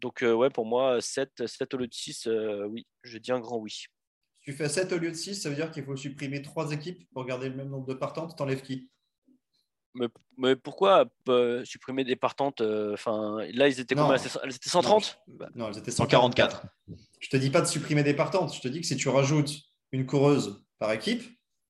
donc 0.00 0.22
ouais, 0.22 0.50
pour 0.50 0.66
moi, 0.66 1.00
7, 1.00 1.46
7 1.46 1.74
au 1.74 1.76
lieu 1.76 1.86
de 1.86 1.94
6, 1.94 2.28
oui, 2.68 2.86
je 3.04 3.18
dis 3.18 3.30
un 3.32 3.40
grand 3.40 3.58
oui. 3.58 3.70
Si 4.44 4.50
tu 4.50 4.52
fais 4.52 4.68
7 4.68 4.92
au 4.92 4.98
lieu 4.98 5.10
de 5.10 5.16
6, 5.16 5.36
ça 5.36 5.50
veut 5.50 5.54
dire 5.54 5.70
qu'il 5.70 5.84
faut 5.84 5.94
supprimer 5.94 6.42
3 6.42 6.72
équipes 6.72 7.06
pour 7.12 7.24
garder 7.24 7.48
le 7.48 7.54
même 7.54 7.68
nombre 7.68 7.86
de 7.86 7.94
partantes. 7.94 8.36
T'enlèves 8.36 8.62
qui? 8.62 8.90
Mais, 9.94 10.56
pourquoi 10.56 11.06
supprimer 11.64 12.04
des 12.04 12.16
partantes 12.16 12.62
Enfin, 12.92 13.38
là, 13.52 13.68
ils 13.68 13.80
étaient 13.80 13.94
combien? 13.94 14.16
Elles 14.16 14.54
étaient 14.54 14.70
130 14.70 15.20
Non, 15.54 15.68
elles 15.68 15.78
étaient 15.78 15.90
144. 15.90 16.66
Je 17.20 17.28
te 17.28 17.36
dis 17.36 17.50
pas 17.50 17.60
de 17.60 17.66
supprimer 17.66 18.02
des 18.02 18.14
partantes. 18.14 18.54
Je 18.54 18.60
te 18.60 18.68
dis 18.68 18.80
que 18.80 18.86
si 18.86 18.96
tu 18.96 19.08
rajoutes 19.08 19.52
une 19.92 20.06
coureuse 20.06 20.64
par 20.78 20.92
équipe, 20.92 21.22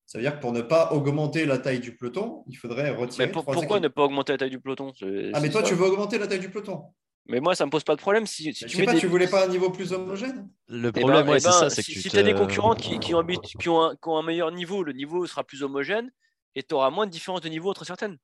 ça 0.06 0.18
veut 0.18 0.24
dire 0.24 0.36
que 0.36 0.40
pour 0.40 0.52
ne 0.52 0.62
pas 0.62 0.92
augmenter 0.92 1.46
la 1.46 1.58
taille 1.58 1.80
du 1.80 1.96
peloton, 1.96 2.44
il 2.48 2.56
faudrait 2.56 2.90
retirer. 2.90 3.26
Mais 3.26 3.32
pourquoi 3.32 3.80
ne 3.80 3.88
pas 3.88 4.02
augmenter 4.02 4.32
la 4.32 4.38
taille 4.38 4.50
du 4.50 4.60
peloton? 4.60 4.92
Ah, 5.32 5.40
mais 5.40 5.50
toi, 5.50 5.62
tu 5.62 5.74
veux 5.74 5.86
augmenter 5.86 6.18
la 6.18 6.26
taille 6.26 6.40
du 6.40 6.50
peloton 6.50 6.84
mais 7.26 7.40
moi, 7.40 7.54
ça 7.54 7.64
me 7.66 7.70
pose 7.70 7.84
pas 7.84 7.94
de 7.94 8.00
problème. 8.00 8.26
Si, 8.26 8.52
si 8.52 8.66
tu 8.66 8.76
sais 8.76 8.84
pas, 8.84 8.94
tu 8.94 9.06
voulais 9.06 9.28
pas 9.28 9.44
un 9.44 9.48
niveau 9.48 9.70
plus 9.70 9.92
homogène? 9.92 10.48
Le 10.68 10.88
eh 10.88 11.00
problème, 11.00 11.26
ben, 11.26 11.38
c'est 11.38 11.48
eh 11.48 11.52
ça. 11.52 11.60
Ben, 11.62 11.70
c'est 11.70 11.82
si, 11.82 12.10
tu 12.10 12.18
as 12.18 12.22
des 12.22 12.34
concurrents 12.34 12.74
qui, 12.74 12.98
qui, 12.98 13.14
ont, 13.14 13.24
qui, 13.24 13.68
ont 13.68 13.94
qui, 13.94 14.08
ont 14.08 14.18
un, 14.18 14.22
meilleur 14.22 14.50
niveau, 14.50 14.82
le 14.82 14.92
niveau 14.92 15.24
sera 15.26 15.44
plus 15.44 15.62
homogène 15.62 16.10
et 16.54 16.62
tu 16.62 16.74
auras 16.74 16.90
moins 16.90 17.06
de 17.06 17.10
différence 17.10 17.40
de 17.40 17.48
niveau 17.48 17.70
entre 17.70 17.84
certaines. 17.84 18.18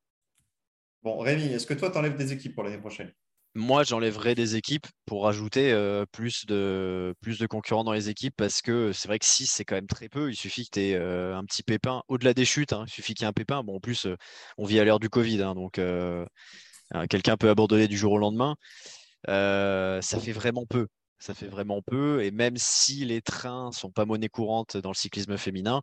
Bon, 1.02 1.18
Rémi, 1.18 1.44
est-ce 1.44 1.66
que 1.66 1.74
toi, 1.74 1.90
tu 1.90 1.98
enlèves 1.98 2.16
des 2.16 2.32
équipes 2.32 2.54
pour 2.54 2.64
l'année 2.64 2.78
prochaine? 2.78 3.12
Moi, 3.54 3.82
j'enlèverais 3.82 4.34
des 4.34 4.56
équipes 4.56 4.86
pour 5.06 5.24
rajouter 5.24 5.72
euh, 5.72 6.04
plus, 6.12 6.46
de, 6.46 7.14
plus 7.20 7.38
de 7.38 7.46
concurrents 7.46 7.82
dans 7.82 7.92
les 7.92 8.08
équipes 8.08 8.34
parce 8.36 8.62
que 8.62 8.92
c'est 8.92 9.08
vrai 9.08 9.18
que 9.18 9.24
6, 9.24 9.46
c'est 9.46 9.64
quand 9.64 9.74
même 9.74 9.86
très 9.86 10.08
peu. 10.08 10.30
Il 10.30 10.36
suffit 10.36 10.64
que 10.64 10.70
tu 10.74 10.80
aies 10.80 10.94
euh, 10.94 11.36
un 11.36 11.44
petit 11.44 11.62
pépin. 11.62 12.02
Au-delà 12.08 12.34
des 12.34 12.44
chutes, 12.44 12.72
hein, 12.72 12.84
il 12.86 12.90
suffit 12.90 13.14
qu'il 13.14 13.24
y 13.24 13.26
ait 13.26 13.28
un 13.28 13.32
pépin. 13.32 13.62
Bon, 13.64 13.76
en 13.76 13.80
plus, 13.80 14.06
euh, 14.06 14.16
on 14.58 14.64
vit 14.64 14.78
à 14.78 14.84
l'ère 14.84 15.00
du 15.00 15.08
Covid, 15.08 15.42
hein, 15.42 15.54
donc 15.54 15.80
quelqu'un 17.10 17.36
peut 17.36 17.50
abandonner 17.50 17.88
du 17.88 17.96
jour 17.96 18.12
au 18.12 18.18
lendemain. 18.18 18.56
ça 19.26 20.20
fait 20.20 20.32
vraiment 20.32 20.66
peu 20.66 20.86
ça 21.18 21.34
fait 21.34 21.48
vraiment 21.48 21.82
peu. 21.82 22.22
Et 22.22 22.30
même 22.30 22.56
si 22.56 23.04
les 23.04 23.20
trains 23.20 23.72
sont 23.72 23.90
pas 23.90 24.04
monnaie 24.04 24.28
courante 24.28 24.76
dans 24.76 24.90
le 24.90 24.94
cyclisme 24.94 25.36
féminin, 25.36 25.82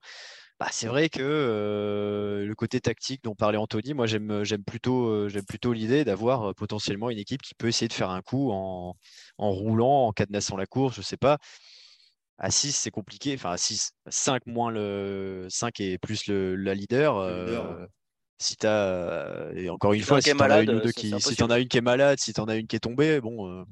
bah, 0.59 0.67
c'est 0.71 0.87
vrai 0.87 1.09
que 1.09 2.45
le 2.47 2.55
côté 2.55 2.79
tactique 2.79 3.21
dont 3.23 3.35
parlait 3.35 3.57
Anthony, 3.57 3.93
moi 3.93 4.05
j'aime 4.05 4.63
plutôt, 4.65 5.27
plutôt 5.47 5.73
l'idée 5.73 6.05
d'avoir 6.05 6.55
potentiellement 6.55 7.09
une 7.09 7.17
équipe 7.17 7.41
qui 7.41 7.55
peut 7.55 7.67
essayer 7.67 7.89
de 7.89 7.93
faire 7.93 8.09
un 8.09 8.21
coup 8.21 8.51
en, 8.51 8.95
roulant, 9.37 10.07
en 10.07 10.13
cadenassant 10.13 10.55
la 10.55 10.65
course, 10.65 10.95
je 10.95 11.01
sais 11.01 11.17
pas. 11.17 11.39
À 12.37 12.51
6, 12.51 12.73
c'est 12.73 12.91
compliqué. 12.91 13.33
Enfin, 13.35 13.51
à 13.51 13.57
6, 13.57 13.91
5 14.07 14.45
moins 14.45 14.71
le 14.71 15.47
5 15.49 15.79
et 15.81 15.97
plus 15.97 16.27
le, 16.27 16.55
la 16.55 16.73
leader. 16.73 17.15
si 18.39 18.55
tu 18.55 18.65
as, 18.65 19.51
et 19.55 19.69
encore 19.69 19.91
une 19.91 20.03
fois, 20.03 20.21
si 20.21 20.31
tu 20.31 20.41
en 20.41 20.49
as 20.49 20.61
une 20.61 20.91
qui, 20.93 21.13
si 21.19 21.43
en 21.43 21.49
as 21.49 21.59
une 21.59 21.67
qui 21.67 21.77
est 21.77 21.81
malade, 21.81 22.19
si 22.19 22.33
tu 22.33 22.39
en 22.39 22.45
as 22.45 22.55
une 22.55 22.67
qui 22.67 22.77
est 22.77 22.79
tombée, 22.79 23.19
bon, 23.19 23.65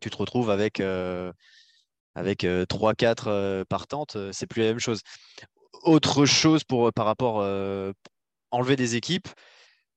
tu 0.00 0.08
te 0.08 0.16
retrouves 0.16 0.50
avec, 0.50 0.80
avec 2.14 2.44
3-4 2.44 3.64
partantes, 3.64 4.16
c'est 4.30 4.46
plus 4.46 4.62
la 4.62 4.68
même 4.68 4.78
chose 4.78 5.00
autre 5.82 6.26
chose 6.26 6.64
pour, 6.64 6.92
par 6.92 7.06
rapport 7.06 7.40
euh, 7.40 7.92
enlever 8.50 8.76
des 8.76 8.96
équipes. 8.96 9.28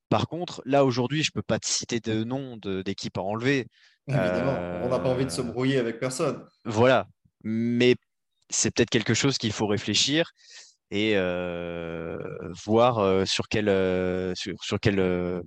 Par 0.08 0.28
contre, 0.28 0.62
là 0.64 0.84
aujourd'hui, 0.84 1.22
je 1.22 1.30
ne 1.34 1.40
peux 1.40 1.42
pas 1.42 1.58
te 1.58 1.66
citer 1.66 2.00
de 2.00 2.24
nom 2.24 2.56
d'équipes 2.56 3.18
à 3.18 3.22
enlever. 3.22 3.66
Évidemment, 4.08 4.56
on 4.84 4.88
n'a 4.88 4.98
pas 4.98 5.08
envie 5.08 5.24
de 5.24 5.30
se 5.30 5.40
euh, 5.40 5.44
brouiller 5.44 5.78
avec 5.78 5.98
personne. 5.98 6.44
Voilà, 6.64 7.06
mais 7.42 7.96
c'est 8.50 8.72
peut-être 8.72 8.90
quelque 8.90 9.14
chose 9.14 9.38
qu'il 9.38 9.52
faut 9.52 9.66
réfléchir 9.66 10.30
et 10.92 11.16
euh, 11.16 12.16
voir 12.64 13.26
sur 13.26 13.48
quel, 13.48 13.66
sur, 14.36 14.54
sur 14.62 14.78
quel, 14.78 15.42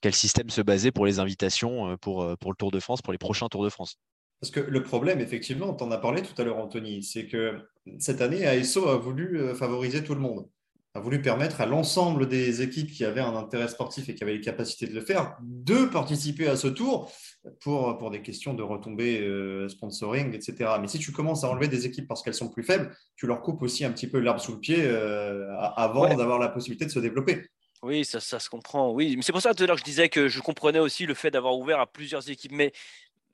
quel 0.00 0.14
système 0.14 0.48
se 0.48 0.62
baser 0.62 0.92
pour 0.92 1.04
les 1.04 1.18
invitations 1.18 1.98
pour, 1.98 2.34
pour 2.38 2.50
le 2.50 2.56
Tour 2.56 2.70
de 2.70 2.80
France, 2.80 3.02
pour 3.02 3.12
les 3.12 3.18
prochains 3.18 3.48
Tours 3.48 3.64
de 3.64 3.68
France. 3.68 3.96
Parce 4.40 4.50
que 4.50 4.60
le 4.60 4.82
problème, 4.82 5.20
effectivement, 5.20 5.74
tu 5.74 5.84
en 5.84 5.90
as 5.90 5.98
parlé 5.98 6.22
tout 6.22 6.40
à 6.40 6.44
l'heure, 6.44 6.58
Anthony, 6.58 7.02
c'est 7.02 7.26
que 7.26 7.58
cette 7.98 8.22
année, 8.22 8.46
ASO 8.46 8.88
a 8.88 8.96
voulu 8.96 9.38
euh, 9.38 9.54
favoriser 9.54 10.02
tout 10.02 10.14
le 10.14 10.20
monde, 10.20 10.48
a 10.94 11.00
voulu 11.00 11.20
permettre 11.20 11.60
à 11.60 11.66
l'ensemble 11.66 12.26
des 12.26 12.62
équipes 12.62 12.90
qui 12.90 13.04
avaient 13.04 13.20
un 13.20 13.36
intérêt 13.36 13.68
sportif 13.68 14.08
et 14.08 14.14
qui 14.14 14.22
avaient 14.22 14.34
les 14.34 14.40
capacités 14.40 14.86
de 14.86 14.94
le 14.94 15.02
faire 15.02 15.36
de 15.42 15.84
participer 15.84 16.48
à 16.48 16.56
ce 16.56 16.68
tour 16.68 17.12
pour, 17.60 17.98
pour 17.98 18.10
des 18.10 18.22
questions 18.22 18.54
de 18.54 18.62
retombées 18.62 19.20
euh, 19.20 19.68
sponsoring, 19.68 20.34
etc. 20.34 20.70
Mais 20.80 20.88
si 20.88 20.98
tu 20.98 21.12
commences 21.12 21.44
à 21.44 21.50
enlever 21.50 21.68
des 21.68 21.84
équipes 21.84 22.08
parce 22.08 22.22
qu'elles 22.22 22.34
sont 22.34 22.48
plus 22.48 22.64
faibles, 22.64 22.96
tu 23.16 23.26
leur 23.26 23.42
coupes 23.42 23.60
aussi 23.60 23.84
un 23.84 23.92
petit 23.92 24.06
peu 24.06 24.18
l'herbe 24.18 24.38
sous 24.38 24.52
le 24.52 24.60
pied 24.60 24.78
euh, 24.80 25.54
avant 25.76 26.08
d'avoir 26.14 26.38
la 26.38 26.48
possibilité 26.48 26.86
de 26.86 26.90
se 26.90 26.98
développer. 26.98 27.42
Oui, 27.82 28.04
ça, 28.04 28.20
ça 28.20 28.38
se 28.38 28.50
comprend. 28.50 28.92
Oui, 28.92 29.16
mais 29.16 29.22
c'est 29.22 29.32
pour 29.32 29.40
ça 29.40 29.54
tout 29.54 29.62
à 29.62 29.66
l'heure 29.66 29.76
que 29.76 29.80
je 29.80 29.84
disais 29.84 30.08
que 30.10 30.28
je 30.28 30.40
comprenais 30.40 30.80
aussi 30.80 31.06
le 31.06 31.14
fait 31.14 31.30
d'avoir 31.30 31.56
ouvert 31.56 31.80
à 31.80 31.86
plusieurs 31.86 32.28
équipes. 32.28 32.52
Mais 32.52 32.72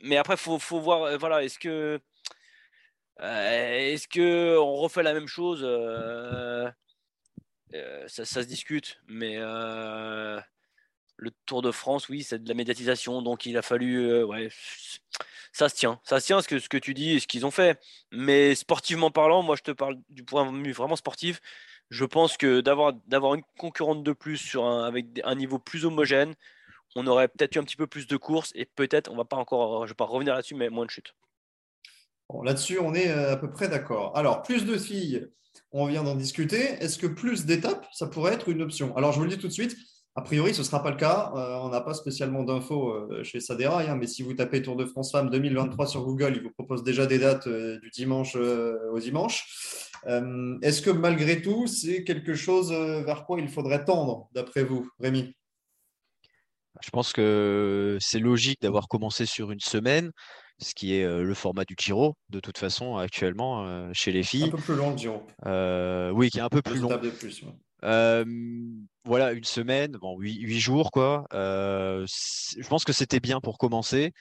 mais 0.03 0.17
après, 0.17 0.37
faut, 0.37 0.59
faut 0.59 0.81
voir, 0.81 1.03
euh, 1.03 1.17
voilà, 1.17 1.43
est-ce 1.45 1.59
que, 1.59 2.01
euh, 3.21 3.93
est-ce 3.93 4.09
que 4.09 4.59
on 4.59 4.77
refait 4.77 5.03
la 5.03 5.15
même 5.15 5.29
chose 5.29 5.61
euh, 5.65 6.71
ça, 8.07 8.25
se 8.25 8.41
discute, 8.41 9.01
mais 9.09 9.37
le 11.19 11.31
Tour 11.47 11.63
de 11.63 11.71
France, 11.73 12.09
oui, 12.09 12.23
c'est 12.23 12.43
de 12.43 12.49
la 12.49 12.55
médiatisation, 12.55 13.23
donc 13.23 13.47
il 13.47 13.57
a 13.57 13.63
fallu, 13.63 14.23
ouais, 14.25 14.49
ça 15.53 15.69
se 15.69 15.75
tient, 15.75 16.01
ça 16.05 16.21
se 16.21 16.27
tient 16.27 16.43
ce 16.43 16.49
que 16.49 16.59
ce 16.59 16.69
que 16.69 16.77
tu 16.77 16.95
dis 16.95 17.13
et 17.13 17.21
ce 17.21 17.27
qu'ils 17.27 17.47
ont 17.47 17.51
fait. 17.51 17.81
Mais 18.13 18.55
sportivement 18.55 19.11
parlant, 19.11 19.43
moi, 19.43 19.57
je 19.57 19.63
te 19.63 19.71
parle 19.71 19.97
du 20.11 20.25
point 20.25 20.51
de 20.51 20.57
vue 20.59 20.73
vraiment 20.73 20.97
sportif. 20.97 21.41
Je 21.91 22.05
pense 22.05 22.37
que 22.37 22.61
d'avoir 22.61 22.93
d'avoir 23.07 23.35
une 23.35 23.43
concurrente 23.59 24.03
de 24.03 24.13
plus 24.13 24.37
sur 24.39 24.65
un, 24.65 24.85
avec 24.85 25.07
un 25.25 25.35
niveau 25.35 25.59
plus 25.59 25.85
homogène, 25.87 26.35
on 26.97 27.07
aurait 27.07 27.29
peut-être 27.29 27.55
eu 27.55 27.59
un 27.59 27.65
petit 27.65 27.77
peu 27.77 27.87
plus 27.87 28.07
de 28.07 28.17
courses 28.17 28.53
et 28.55 28.65
peut-être, 28.65 29.11
on 29.11 29.17
va 29.17 29.25
pas 29.25 29.37
encore, 29.37 29.87
je 29.87 29.93
vais 29.93 29.97
pas 29.97 30.07
revenir 30.07 30.35
là-dessus, 30.35 30.55
mais 30.55 30.71
moins 30.71 30.87
de 30.87 30.91
chutes. 30.91 31.15
Là-dessus, 32.43 32.79
on 32.81 32.95
est 32.95 33.11
euh, 33.11 33.33
à 33.33 33.37
peu 33.37 33.51
près 33.51 33.69
d'accord. 33.69 34.17
Alors, 34.17 34.43
plus 34.43 34.65
de 34.65 34.77
filles, 34.77 35.27
on 35.71 35.87
vient 35.87 36.03
d'en 36.03 36.17
discuter. 36.17 36.57
Est-ce 36.57 36.99
que 36.99 37.07
plus 37.07 37.47
d'étapes, 37.47 37.87
ça 37.93 38.07
pourrait 38.07 38.33
être 38.33 38.49
une 38.49 38.63
option? 38.63 38.97
Alors, 38.97 39.13
je 39.13 39.19
vous 39.19 39.25
le 39.25 39.31
dis 39.31 39.39
tout 39.39 39.47
de 39.47 39.53
suite, 39.53 39.77
a 40.17 40.23
priori, 40.23 40.55
ce 40.55 40.61
ne 40.61 40.65
sera 40.65 40.83
pas 40.83 40.91
le 40.91 40.97
cas. 40.97 41.33
Euh, 41.37 41.59
on 41.63 41.69
n'a 41.69 41.81
pas 41.81 41.95
spécialement 41.95 42.43
d'infos 42.43 42.91
euh, 42.91 43.23
chez 43.23 43.41
Sadera, 43.41 43.83
hein, 43.83 43.95
mais 43.95 44.07
si 44.07 44.23
vous 44.23 44.35
tapez 44.35 44.63
Tour 44.63 44.75
de 44.75 44.87
France 44.87 45.13
Femmes 45.13 45.31
2023 45.31 45.87
sur 45.87 46.03
Google, 46.03 46.33
il 46.37 46.43
vous 46.43 46.51
propose 46.51 46.83
déjà 46.83 47.07
des 47.07 47.19
dates 47.19 47.49
du 47.49 47.91
dimanche 47.91 48.35
au 48.37 48.99
dimanche. 48.99 49.83
Est-ce 50.63 50.83
que 50.83 50.91
malgré 50.91 51.43
tout, 51.43 51.67
c'est 51.67 52.05
quelque 52.05 52.35
chose 52.35 52.73
vers 52.73 53.25
quoi 53.25 53.39
il 53.41 53.49
faudrait 53.49 53.85
tendre, 53.85 54.29
d'après 54.33 54.65
vous, 54.65 54.89
Rémi? 54.99 55.35
Je 56.83 56.91
pense 56.91 57.13
que 57.13 57.99
c'est 58.01 58.19
logique 58.19 58.61
d'avoir 58.63 58.89
commencé 58.89 59.27
sur 59.27 59.51
une 59.51 59.61
semaine, 59.61 60.11
ce 60.59 60.75
qui 60.75 60.95
est 60.95 61.07
le 61.07 61.35
format 61.35 61.65
du 61.65 61.75
Giro, 61.79 62.17
de 62.31 62.41
toute 62.41 62.59
façon, 62.59 62.97
actuellement, 62.97 63.93
chez 63.93 64.13
les 64.13 64.23
filles. 64.23 64.45
Un 64.45 64.51
peu 64.51 64.57
plus 64.57 64.77
long 64.77 64.91
le 64.91 64.97
Giro. 64.97 65.27
oui, 66.15 66.31
qui 66.31 66.39
est 66.39 66.43
un 66.43 66.49
peu 66.49 66.63
plus 66.63 66.81
long. 66.81 66.89
voilà, 69.05 69.33
une 69.33 69.45
semaine, 69.45 69.93
bon, 69.93 70.19
huit, 70.19 70.59
jours, 70.59 70.91
quoi. 70.91 71.27
je 71.33 72.69
pense 72.69 72.85
que 72.85 72.93
c'était 72.93 73.21
bien 73.21 73.41
pour 73.41 73.59
commencer. 73.59 74.13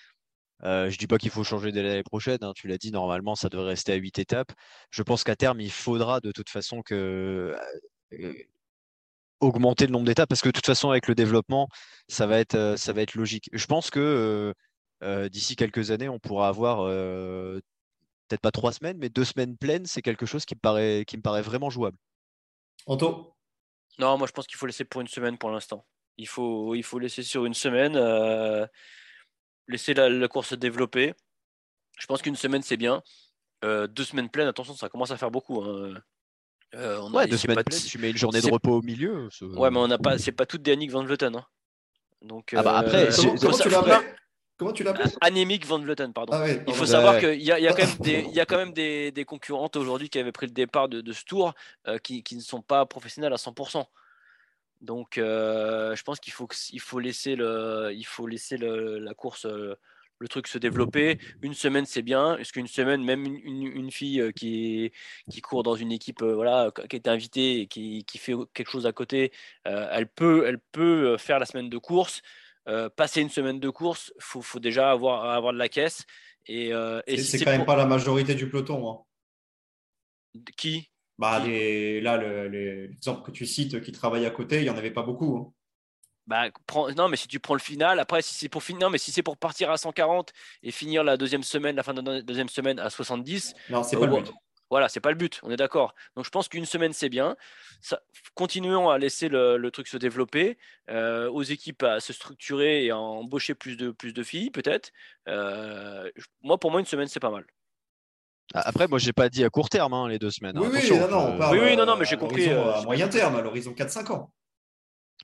je 0.64 0.86
ne 0.86 0.97
dis 0.97 1.08
pas 1.08 1.18
qu'il 1.18 1.32
faut 1.32 1.43
changer 1.43 1.72
dès 1.72 1.84
l'année 1.84 2.03
prochaine, 2.03 2.39
hein, 2.41 2.51
tu 2.56 2.68
l'as 2.68 2.78
dit, 2.78 2.91
normalement 2.91 3.36
ça 3.36 3.49
devrait 3.49 3.70
rester 3.70 3.93
à 3.93 3.95
huit 3.95 4.20
étapes. 4.20 4.51
Je 4.89 5.03
pense 5.03 5.24
qu'à 5.24 5.36
terme, 5.36 5.62
il 5.62 5.72
faudra 5.72 6.20
de 6.20 6.32
toute 6.32 6.49
façon 6.49 6.82
que 6.82 7.56
augmenter 9.39 9.86
le 9.86 9.91
nombre 9.91 10.05
d'étapes 10.05 10.29
parce 10.29 10.41
que 10.41 10.49
de 10.49 10.53
toute 10.53 10.65
façon 10.65 10.89
avec 10.89 11.07
le 11.07 11.15
développement 11.15 11.67
ça 12.07 12.27
va 12.27 12.39
être 12.39 12.55
euh, 12.55 12.77
ça 12.77 12.93
va 12.93 13.01
être 13.01 13.15
logique. 13.15 13.49
Je 13.53 13.65
pense 13.65 13.89
que 13.89 13.99
euh, 13.99 14.53
euh, 15.03 15.29
d'ici 15.29 15.55
quelques 15.55 15.91
années 15.91 16.09
on 16.09 16.19
pourra 16.19 16.47
avoir 16.47 16.86
peut-être 18.27 18.41
pas 18.41 18.51
trois 18.51 18.71
semaines 18.71 18.97
mais 18.97 19.09
deux 19.09 19.25
semaines 19.25 19.57
pleines 19.57 19.86
c'est 19.86 20.01
quelque 20.01 20.25
chose 20.25 20.45
qui 20.45 20.55
me 20.55 20.59
paraît 20.59 21.03
qui 21.05 21.17
me 21.17 21.21
paraît 21.21 21.41
vraiment 21.41 21.69
jouable. 21.69 21.97
Anto? 22.88 23.36
Non 23.99 24.17
moi 24.17 24.27
je 24.27 24.31
pense 24.31 24.47
qu'il 24.47 24.57
faut 24.57 24.65
laisser 24.65 24.86
pour 24.86 25.01
une 25.01 25.07
semaine 25.07 25.38
pour 25.38 25.49
l'instant. 25.49 25.86
Il 26.17 26.27
faut 26.27 26.75
il 26.75 26.83
faut 26.83 26.99
laisser 26.99 27.23
sur 27.23 27.45
une 27.45 27.53
semaine 27.53 27.97
laisser 29.67 29.93
la, 29.93 30.27
course 30.27 30.49
se 30.49 30.55
développer. 30.55 31.13
Je 31.97 32.05
pense 32.07 32.21
qu'une 32.21 32.36
semaine 32.36 32.61
c'est 32.61 32.77
bien. 32.77 33.01
Deux 33.63 34.03
semaines 34.03 34.29
pleines 34.29 34.47
attention 34.47 34.75
ça 34.75 34.89
commence 34.89 35.11
à 35.11 35.17
faire 35.17 35.31
beaucoup 35.31 35.61
hein. 35.61 35.93
Euh, 36.76 36.99
on 37.01 37.13
ouais, 37.13 37.28
deux 37.28 37.38
semaines, 37.38 37.63
tu 37.63 37.97
mets 37.97 38.11
une 38.11 38.17
journée 38.17 38.41
de 38.41 38.51
repos 38.51 38.78
au 38.78 38.82
milieu. 38.82 39.30
Ouais, 39.41 39.71
mais 39.71 39.80
on 39.80 39.88
n'a 39.88 39.97
pas, 39.97 40.17
c'est 40.17 40.32
pas 40.32 40.45
toute 40.45 40.67
Van 40.67 41.03
Vleuten. 41.03 41.36
Hein. 41.36 41.45
Donc, 42.21 42.53
ah 42.55 42.63
bah 42.63 42.78
après, 42.78 43.09
comment, 43.15 43.36
comment, 43.36 43.57
tu 43.57 43.69
l'appelles 43.69 44.15
Comment 44.57 44.71
tu 44.71 44.84
l'appelles 44.84 45.11
Anémique 45.21 45.65
Van 45.65 45.80
Vleuten, 45.80 46.13
pardon. 46.13 46.34
Ah 46.34 46.47
Il 46.67 46.73
faut 46.73 46.86
savoir 46.86 47.19
qu'il 47.19 47.41
y, 47.41 47.51
a, 47.51 47.59
y 47.59 47.67
a 47.67 47.73
quand 47.73 47.86
même 47.86 47.97
des, 47.99 48.21
y 48.32 48.39
a 48.39 48.45
quand 48.45 48.57
même 48.57 48.73
des, 48.73 49.11
des 49.11 49.26
concurrentes 49.26 49.76
aujourd'hui 49.76 50.09
qui 50.09 50.17
avaient 50.17 50.32
pris 50.32 50.47
le 50.47 50.53
départ 50.53 50.89
de, 50.89 51.01
de 51.01 51.13
ce 51.13 51.23
tour 51.23 51.53
euh, 51.88 51.97
qui, 51.97 52.23
qui, 52.23 52.36
ne 52.36 52.41
sont 52.41 52.61
pas 52.61 52.86
professionnelles 52.86 53.34
à 53.34 53.38
100%. 53.38 53.86
Donc, 54.82 55.17
euh, 55.17 55.95
je 55.95 56.03
pense 56.03 56.19
qu'il 56.19 56.34
faut, 56.34 56.47
il 56.71 56.80
faut 56.80 56.99
laisser, 56.99 57.36
le, 57.36 57.91
il 57.93 58.05
faut 58.05 58.28
laisser 58.28 58.57
le, 58.57 58.99
la 58.99 59.13
course, 59.13 59.45
euh, 59.45 59.76
le 60.20 60.28
truc 60.28 60.47
se 60.47 60.57
développer. 60.57 61.20
Une 61.41 61.53
semaine, 61.53 61.86
c'est 61.86 62.01
bien. 62.01 62.38
Est-ce 62.38 62.53
qu'une 62.53 62.68
semaine, 62.68 63.03
même 63.03 63.26
une, 63.26 63.91
fille 63.91 64.32
qui, 64.36 64.91
qui 65.30 65.41
court 65.41 65.63
dans 65.63 65.76
une 65.76 65.91
équipe, 65.91 66.24
voilà, 66.24 66.72
qui 66.89 66.95
est 66.95 67.07
invitée 67.07 67.61
et 67.61 67.68
qui, 67.68 68.05
qui, 68.05 68.18
fait 68.18 68.34
quelque 68.53 68.70
chose 68.70 68.86
à 68.86 68.91
côté, 68.91 69.32
elle, 69.63 70.07
peut, 70.07 70.45
elle 70.47 70.59
peut 70.72 71.18
faire 71.18 71.39
la 71.39 71.45
semaine 71.45 71.70
de 71.70 71.78
course. 71.78 72.22
passer 72.95 73.22
une 73.22 73.30
semaine 73.30 73.59
de 73.59 73.70
course, 73.70 74.13
il 74.16 74.24
faut, 74.24 74.41
faut, 74.41 74.59
déjà 74.59 74.91
avoir, 74.91 75.26
avoir 75.26 75.53
de 75.53 75.57
la 75.57 75.70
caisse. 75.70 76.05
Et, 76.47 76.70
et 77.07 77.18
c'est 77.18 77.43
quand 77.43 77.51
même 77.51 77.66
pas 77.66 77.76
la 77.76 77.86
majorité 77.86 78.36
du 78.36 78.49
peloton. 78.49 78.89
Hein. 78.89 80.41
Qui? 80.57 80.89
Bah, 81.18 81.39
les, 81.39 82.01
là, 82.01 82.18
l'exemple 82.47 83.24
que 83.24 83.32
tu 83.32 83.45
cites 83.45 83.82
qui 83.82 83.91
travaille 83.91 84.26
à 84.26 84.32
côté, 84.32 84.57
il 84.57 84.63
n'y 84.63 84.70
en 84.70 84.78
avait 84.78 84.91
pas 84.91 85.03
beaucoup. 85.03 85.38
Hein. 85.38 85.53
Bah, 86.28 86.45
non, 86.97 87.07
mais 87.07 87.17
si 87.17 87.28
tu 87.28 87.39
prends 87.39 87.53
le 87.53 87.59
final, 87.59 87.99
après, 87.99 88.21
si 88.21 88.34
c'est 88.34 88.49
pour 88.49 88.63
finir, 88.63 88.89
mais 88.89 88.97
si 88.97 89.11
c'est 89.11 89.21
pour 89.21 89.38
partir 89.38 89.69
à 89.69 89.78
140 89.78 90.32
et 90.63 90.71
finir 90.71 91.03
la 91.03 91.17
deuxième 91.17 91.43
semaine, 91.43 91.76
la 91.76 91.84
fin 91.84 91.93
de 91.93 92.01
la 92.01 92.21
deuxième 92.21 92.49
semaine 92.49 92.80
à 92.80 92.89
70, 92.89 93.53
non, 93.69 93.84
c'est 93.84 93.97
pas 93.97 94.07
le 94.07 94.21
but. 94.21 94.34
Voilà, 94.71 94.89
c'est 94.89 94.99
pas 94.99 95.11
le 95.11 95.15
but, 95.15 95.39
on 95.43 95.51
est 95.51 95.57
d'accord. 95.57 95.93
Donc 96.15 96.26
je 96.26 96.32
pense 96.32 96.47
qu'une 96.49 96.65
semaine 96.65 96.91
c'est 96.91 97.09
bien. 97.09 97.36
Ça, 97.82 98.01
continuons 98.34 98.89
à 98.89 98.97
laisser 98.97 99.30
le, 99.30 99.69
truc 99.69 99.88
se 99.88 99.97
développer, 99.97 100.57
euh, 100.89 101.30
aux 101.30 101.43
équipes 101.43 101.84
à 101.84 101.99
se 101.99 102.13
structurer 102.13 102.86
et 102.86 102.89
à 102.89 102.97
embaucher 102.97 103.53
plus 103.53 103.78
de, 103.78 103.91
plus 103.91 104.11
de 104.11 104.23
filles 104.23 104.49
peut-être. 104.49 104.91
Euh, 105.28 106.09
moi, 106.41 106.57
pour 106.57 106.71
moi, 106.71 106.80
une 106.80 106.88
semaine 106.88 107.07
c'est 107.07 107.19
pas 107.19 107.30
mal. 107.30 107.45
Après, 108.53 108.88
moi, 108.88 108.99
j'ai 108.99 109.13
pas 109.13 109.30
dit 109.30 109.43
à 109.43 109.49
court 109.49 109.69
terme, 109.69 109.93
hein, 109.93 110.07
les 110.07 110.19
deux 110.19 110.30
semaines. 110.32 110.57
Oui, 110.57 110.67
oui, 110.71 110.89
non, 110.97 111.07
non, 111.09 111.51
oui, 111.51 111.59
oui, 111.61 111.78
non, 111.78 111.86
non, 111.86 111.95
mais 111.97 112.05
j'ai 112.05 112.17
compris. 112.17 112.49
à 112.49 112.82
moyen 112.82 113.07
terme, 113.07 113.36
à 113.36 113.41
l'horizon 113.41 113.71
4-5 113.71 114.11
ans. 114.11 114.32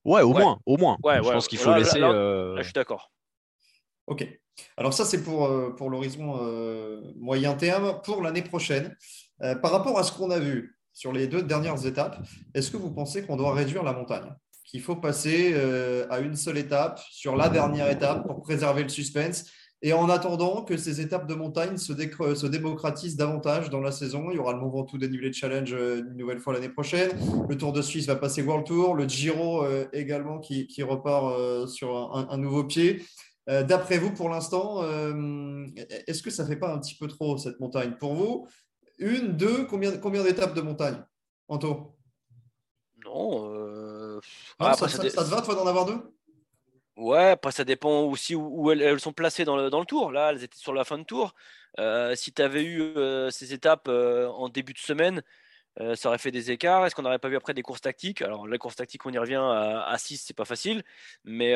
Ouais, 0.03 0.21
au 0.21 0.33
moins, 0.33 0.59
au 0.65 0.77
moins. 0.77 0.97
je 1.03 1.19
pense 1.21 1.47
qu'il 1.47 1.59
faut 1.59 1.73
laisser. 1.73 2.01
Euh, 2.01 2.57
je 2.57 2.63
suis 2.63 2.73
d'accord. 2.73 3.11
Ok. 4.07 4.27
Alors 4.77 4.93
ça, 4.93 5.05
c'est 5.05 5.23
pour, 5.23 5.45
euh, 5.45 5.73
pour 5.75 5.89
l'horizon 5.89 6.39
euh, 6.41 7.01
moyen 7.15 7.53
terme. 7.53 8.01
Pour 8.03 8.21
l'année 8.21 8.41
prochaine, 8.41 8.95
par 9.61 9.71
rapport 9.71 9.97
à 9.97 10.03
ce 10.03 10.11
qu'on 10.11 10.29
a 10.31 10.39
vu 10.39 10.77
sur 10.93 11.11
les 11.11 11.27
deux 11.27 11.41
dernières 11.41 11.85
étapes, 11.85 12.17
est-ce 12.53 12.69
que 12.69 12.77
vous 12.77 12.91
pensez 12.91 13.25
qu'on 13.25 13.37
doit 13.37 13.53
réduire 13.53 13.83
la 13.83 13.93
montagne? 13.93 14.33
Qu'il 14.65 14.81
faut 14.81 14.95
passer 14.95 15.55
à 16.09 16.19
une 16.19 16.35
seule 16.35 16.57
étape 16.57 16.99
sur 17.09 17.35
la 17.35 17.49
dernière 17.49 17.89
étape 17.89 18.25
pour 18.25 18.41
préserver 18.41 18.83
le 18.83 18.89
suspense 18.89 19.45
et 19.83 19.93
en 19.93 20.09
attendant 20.09 20.63
que 20.63 20.77
ces 20.77 21.01
étapes 21.01 21.27
de 21.27 21.33
montagne 21.33 21.77
se, 21.77 21.93
se, 21.93 22.45
démocratisent 22.45 23.15
davantage 23.15 23.71
dans 23.71 23.79
la 23.79 23.91
saison, 23.91 24.29
il 24.29 24.35
y 24.35 24.39
aura 24.39 24.53
le 24.53 24.59
Mont 24.59 24.69
Ventoux 24.69 24.99
dénivelé 24.99 25.33
challenge 25.33 25.73
euh, 25.73 26.01
une 26.01 26.17
nouvelle 26.17 26.39
fois 26.39 26.53
l'année 26.53 26.69
prochaine. 26.69 27.09
Le 27.49 27.57
Tour 27.57 27.73
de 27.73 27.81
Suisse 27.81 28.05
va 28.05 28.15
passer 28.15 28.43
World 28.43 28.65
Tour, 28.65 28.93
le 28.93 29.07
Giro 29.07 29.63
euh, 29.63 29.87
également 29.91 30.39
qui, 30.39 30.67
repart 30.83 31.33
euh, 31.33 31.65
sur 31.65 32.15
un, 32.15 32.37
nouveau 32.37 32.63
pied. 32.63 33.03
D'après 33.47 33.97
vous, 33.97 34.11
pour 34.11 34.29
l'instant, 34.29 34.81
est-ce 36.07 36.21
que 36.21 36.29
ça 36.29 36.43
ne 36.43 36.47
fait 36.47 36.55
pas 36.55 36.73
un 36.73 36.79
petit 36.79 36.95
peu 36.95 37.07
trop 37.07 37.37
cette 37.37 37.59
montagne? 37.59 37.95
Pour 37.99 38.13
vous 38.13 38.47
Une, 38.97 39.35
deux, 39.35 39.65
combien, 39.65 39.97
combien 39.97 40.23
d'étapes 40.23 40.53
de 40.53 40.61
montagne, 40.61 41.03
Anto? 41.49 41.97
Non. 43.03 44.21
Ah, 44.57 44.73
ça, 44.73 44.87
ça, 44.87 44.99
te 44.99 45.29
va, 45.29 45.41
toi, 45.41 45.55
d'en 45.55 45.67
avoir 45.67 45.85
deux? 45.85 45.99
Ouais, 46.97 47.35
ça 47.51 47.63
dépend 47.63 48.01
aussi 48.01 48.35
où, 48.35 48.69
elles, 48.71 48.99
sont 48.99 49.13
placées 49.13 49.45
dans 49.45 49.55
le, 49.55 49.69
dans 49.69 49.79
le, 49.79 49.85
tour. 49.85 50.11
Là, 50.11 50.31
elles 50.31 50.43
étaient 50.43 50.57
sur 50.57 50.73
la 50.73 50.83
fin 50.83 50.97
de 50.97 51.03
tour. 51.03 51.33
Euh, 51.79 52.15
si 52.15 52.33
tu 52.33 52.41
avais 52.41 52.63
eu 52.63 52.81
euh, 52.81 53.29
ces 53.29 53.53
étapes 53.53 53.87
euh, 53.87 54.27
en 54.27 54.49
début 54.49 54.73
de 54.73 54.77
semaine, 54.77 55.23
ça 55.95 56.09
aurait 56.09 56.17
fait 56.17 56.31
des 56.31 56.51
écarts. 56.51 56.85
Est-ce 56.85 56.95
qu'on 56.95 57.01
n'aurait 57.03 57.17
pas 57.17 57.29
vu 57.29 57.37
après 57.37 57.53
des 57.53 57.61
courses 57.61 57.81
tactiques? 57.81 58.21
Alors, 58.21 58.45
la 58.45 58.57
course 58.57 58.75
tactique, 58.75 59.05
on 59.05 59.11
y 59.11 59.17
revient 59.17 59.35
à, 59.35 59.83
à 59.87 59.97
6, 59.97 60.17
c'est 60.17 60.35
pas 60.35 60.45
facile. 60.45 60.83
Mais 61.23 61.51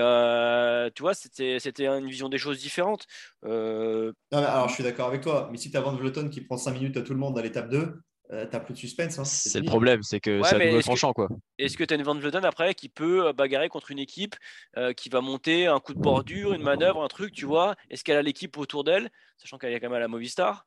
tu 0.96 1.02
vois, 1.02 1.14
c'était 1.14 1.60
une 1.86 2.08
vision 2.08 2.30
des 2.30 2.38
choses 2.38 2.60
différentes. 2.60 3.06
alors, 3.44 4.70
je 4.70 4.74
suis 4.74 4.84
d'accord 4.84 5.08
avec 5.10 5.22
toi. 5.22 5.50
Mais 5.52 5.58
si 5.58 5.70
tu 5.70 5.78
as 5.78 5.82
Van 5.82 5.98
qui 6.30 6.42
prend 6.42 6.58
5 6.58 6.72
minutes 6.72 6.98
à 6.98 7.02
tout 7.02 7.14
le 7.14 7.20
monde 7.20 7.38
à 7.38 7.42
l'étape 7.42 7.70
2, 7.70 8.02
euh, 8.32 8.46
t'as 8.50 8.60
plus 8.60 8.74
de 8.74 8.80
suspense. 8.80 9.20
Hein, 9.20 9.24
c'est 9.24 9.60
le 9.60 9.66
problème, 9.66 10.02
c'est 10.02 10.20
que 10.20 10.42
ça 10.42 10.58
c'est 10.58 10.80
tranchant. 10.82 11.14
quoi. 11.14 11.30
Est-ce 11.60 11.78
que 11.78 11.84
tu 11.84 11.94
as 11.94 11.98
une 11.98 12.04
Van 12.04 12.16
Vleuten 12.16 12.44
après 12.44 12.74
qui 12.74 12.90
peut 12.90 13.28
euh, 13.28 13.34
bagarrer 13.34 13.70
contre 13.70 13.92
une 13.92 14.00
équipe 14.00 14.36
euh, 14.78 14.94
qui 14.94 15.10
va 15.10 15.22
monter 15.22 15.68
un 15.68 15.80
coup 15.80 15.94
de 15.94 16.00
bordure, 16.00 16.54
une 16.54 16.64
manœuvre, 16.64 17.04
un 17.04 17.08
truc, 17.08 17.34
tu 17.34 17.46
vois? 17.46 17.76
Est-ce 17.90 18.04
qu'elle 18.04 18.18
a 18.18 18.24
l'équipe 18.24 18.58
autour 18.58 18.84
d'elle? 18.84 19.12
Sachant 19.38 19.58
qu'elle 19.58 19.74
est 19.74 19.80
quand 19.80 19.88
même 19.88 19.98
à 19.98 20.00
la 20.00 20.08
Movistar. 20.08 20.66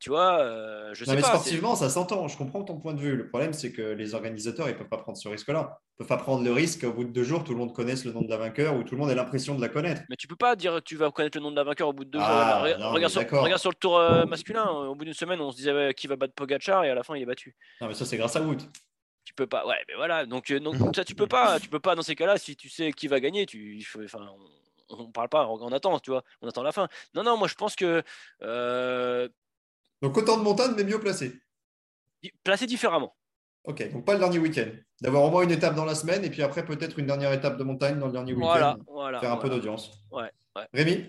tu 0.00 0.10
vois, 0.10 0.92
je 0.92 1.04
sais 1.04 1.14
mais 1.14 1.20
pas. 1.20 1.28
Sportivement, 1.28 1.76
ça 1.76 1.88
s'entend. 1.88 2.28
Je 2.28 2.36
comprends 2.36 2.64
ton 2.64 2.78
point 2.78 2.94
de 2.94 3.00
vue. 3.00 3.16
Le 3.16 3.28
problème, 3.28 3.52
c'est 3.52 3.72
que 3.72 3.82
les 3.82 4.14
organisateurs, 4.14 4.68
ils 4.68 4.76
peuvent 4.76 4.88
pas 4.88 4.98
prendre 4.98 5.16
ce 5.16 5.28
risque-là. 5.28 5.78
Ils 5.94 5.98
peuvent 5.98 6.08
pas 6.08 6.16
prendre 6.16 6.42
le 6.44 6.52
risque 6.52 6.84
au 6.84 6.92
bout 6.92 7.04
de 7.04 7.10
deux 7.10 7.22
jours, 7.22 7.44
tout 7.44 7.52
le 7.52 7.58
monde 7.58 7.72
connaisse 7.72 8.04
le 8.04 8.12
nom 8.12 8.22
de 8.22 8.28
la 8.28 8.36
vainqueur 8.36 8.74
ou 8.74 8.82
tout 8.82 8.96
le 8.96 9.00
monde 9.00 9.10
ait 9.10 9.14
l'impression 9.14 9.54
de 9.54 9.60
la 9.60 9.68
connaître. 9.68 10.02
Mais 10.10 10.16
tu 10.16 10.26
peux 10.26 10.36
pas 10.36 10.56
dire 10.56 10.82
tu 10.82 10.96
vas 10.96 11.10
connaître 11.12 11.38
le 11.38 11.42
nom 11.44 11.52
de 11.52 11.56
la 11.56 11.64
vainqueur 11.64 11.88
au 11.88 11.92
bout 11.92 12.04
de 12.04 12.10
deux 12.10 12.18
jours. 12.18 12.28
Ah, 12.28 12.62
regarde, 12.90 13.12
sur, 13.58 13.70
le 13.70 13.76
tour 13.76 14.00
masculin. 14.26 14.66
Au 14.66 14.94
bout 14.94 15.04
d'une 15.04 15.14
semaine, 15.14 15.40
on 15.40 15.50
se 15.50 15.56
disait 15.56 15.94
qui 15.94 16.06
va 16.06 16.16
battre 16.16 16.34
Pogachar 16.34 16.84
et 16.84 16.90
à 16.90 16.94
la 16.94 17.02
fin, 17.02 17.14
il 17.16 17.22
est 17.22 17.26
battu. 17.26 17.54
Non, 17.80 17.88
mais 17.88 17.94
ça, 17.94 18.04
c'est 18.04 18.16
grâce 18.16 18.36
à 18.36 18.42
Wood. 18.42 18.62
Tu 19.24 19.32
peux 19.32 19.46
pas, 19.46 19.66
ouais, 19.66 19.82
mais 19.88 19.94
voilà. 19.94 20.26
Donc, 20.26 20.50
euh, 20.50 20.60
donc 20.60 20.74
ça, 20.94 21.04
tu 21.04 21.14
peux 21.14 21.26
pas, 21.26 21.58
tu 21.58 21.68
peux 21.68 21.80
pas 21.80 21.94
dans 21.94 22.02
ces 22.02 22.14
cas-là. 22.14 22.36
Si 22.36 22.56
tu 22.56 22.68
sais 22.68 22.92
qui 22.92 23.08
va 23.08 23.20
gagner, 23.20 23.46
tu, 23.46 23.84
enfin, 24.04 24.26
on, 24.88 25.10
parle 25.10 25.28
pas, 25.28 25.48
on, 25.48 25.72
attend, 25.72 25.98
tu 26.00 26.10
vois, 26.10 26.22
on 26.42 26.48
attend 26.48 26.62
la 26.62 26.72
fin. 26.72 26.88
Non, 27.14 27.22
non, 27.22 27.36
moi, 27.36 27.48
je 27.48 27.54
pense 27.54 27.76
que. 27.76 28.02
Euh, 28.42 29.28
donc 30.02 30.16
autant 30.16 30.36
de 30.36 30.42
montagnes, 30.42 30.74
mais 30.76 30.84
mieux 30.84 31.00
placé. 31.00 31.40
Placé 32.42 32.66
différemment. 32.66 33.14
Ok, 33.64 33.90
donc 33.92 34.04
pas 34.04 34.12
le 34.12 34.18
dernier 34.18 34.38
week-end. 34.38 34.70
D'avoir 35.00 35.24
au 35.24 35.30
moins 35.30 35.42
une 35.42 35.50
étape 35.50 35.74
dans 35.74 35.86
la 35.86 35.94
semaine 35.94 36.22
et 36.24 36.30
puis 36.30 36.42
après 36.42 36.64
peut-être 36.64 36.98
une 36.98 37.06
dernière 37.06 37.32
étape 37.32 37.56
de 37.56 37.64
montagne 37.64 37.98
dans 37.98 38.06
le 38.06 38.12
dernier 38.12 38.34
week-end. 38.34 38.46
Voilà, 38.46 38.76
voilà, 38.86 39.20
faire 39.20 39.32
un 39.32 39.38
peu 39.38 39.48
d'audience. 39.48 40.04
Ouais, 40.10 40.30
ouais. 40.56 40.66
Rémi? 40.74 41.06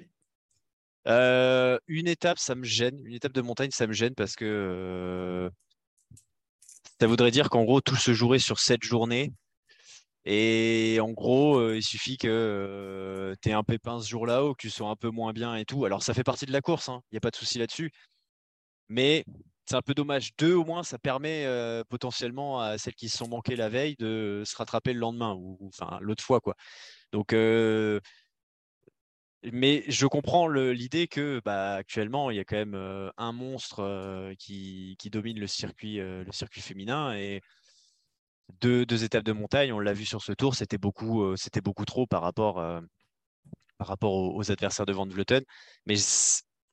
Euh, 1.07 1.77
Une 1.87 2.07
étape, 2.07 2.39
ça 2.39 2.55
me 2.55 2.63
gêne. 2.63 2.99
Une 3.05 3.13
étape 3.13 3.33
de 3.33 3.41
montagne, 3.41 3.71
ça 3.71 3.87
me 3.87 3.93
gêne 3.93 4.15
parce 4.15 4.35
que 4.35 5.51
ça 6.99 7.07
voudrait 7.07 7.31
dire 7.31 7.49
qu'en 7.49 7.63
gros, 7.63 7.81
tout 7.81 7.95
se 7.95 8.13
jouerait 8.13 8.39
sur 8.39 8.59
cette 8.59 8.83
journée. 8.83 9.33
Et 10.25 10.99
en 11.01 11.11
gros, 11.11 11.71
il 11.73 11.83
suffit 11.83 12.17
que 12.17 12.27
euh, 12.27 13.35
tu 13.41 13.49
aies 13.49 13.53
un 13.53 13.63
pépin 13.63 13.99
ce 14.01 14.09
jour-là 14.09 14.43
ou 14.45 14.53
que 14.53 14.61
tu 14.61 14.69
sois 14.71 14.89
un 14.89 14.95
peu 14.95 15.09
moins 15.09 15.33
bien 15.33 15.55
et 15.55 15.65
tout. 15.65 15.85
Alors, 15.85 16.01
ça 16.01 16.13
fait 16.15 16.23
partie 16.23 16.47
de 16.47 16.51
la 16.51 16.61
course, 16.61 16.87
il 16.87 16.91
hein, 16.91 17.01
n'y 17.11 17.17
a 17.17 17.21
pas 17.21 17.29
de 17.29 17.35
souci 17.35 17.59
là-dessus. 17.59 17.91
Mais 18.89 19.23
c'est 19.65 19.75
un 19.75 19.81
peu 19.81 19.93
dommage. 19.93 20.35
Deux, 20.37 20.53
au 20.55 20.65
moins, 20.65 20.83
ça 20.83 20.97
permet 20.99 21.47
potentiellement 21.89 22.59
à 22.59 22.77
celles 22.77 22.95
qui 22.95 23.09
se 23.09 23.17
sont 23.17 23.27
manquées 23.27 23.55
la 23.55 23.69
veille 23.69 23.95
de 23.97 24.43
se 24.45 24.55
rattraper 24.55 24.93
le 24.93 24.99
lendemain 24.99 25.35
ou, 25.35 25.57
enfin 25.67 25.97
l'autre 26.01 26.23
fois. 26.23 26.39
quoi. 26.41 26.55
Donc, 27.11 27.33
mais 29.51 29.83
je 29.87 30.07
comprends 30.07 30.47
l'idée 30.47 31.07
que 31.07 31.39
bah, 31.45 31.75
actuellement 31.75 32.31
il 32.31 32.37
y 32.37 32.39
a 32.39 32.45
quand 32.45 32.55
même 32.55 33.11
un 33.17 33.31
monstre 33.31 34.33
qui, 34.39 34.97
domine 35.11 35.39
le 35.39 35.47
circuit, 35.47 35.97
le 35.97 36.31
circuit 36.31 36.61
féminin 36.61 37.15
et 37.15 37.41
deux, 38.61 38.85
deux, 38.85 39.03
étapes 39.03 39.23
de 39.23 39.31
montagne, 39.31 39.73
on 39.73 39.79
l'a 39.79 39.93
vu 39.93 40.05
sur 40.05 40.21
ce 40.21 40.31
tour, 40.31 40.55
c'était 40.55 40.77
beaucoup, 40.77 41.35
c'était 41.35 41.61
beaucoup 41.61 41.85
trop 41.85 42.07
par 42.07 42.21
rapport, 42.21 42.55
par 43.77 43.87
rapport 43.87 44.13
aux, 44.13 44.51
adversaires 44.51 44.85
de 44.85 44.93
Van 44.93 45.07
Vleuten. 45.07 45.43
Mais 45.85 45.95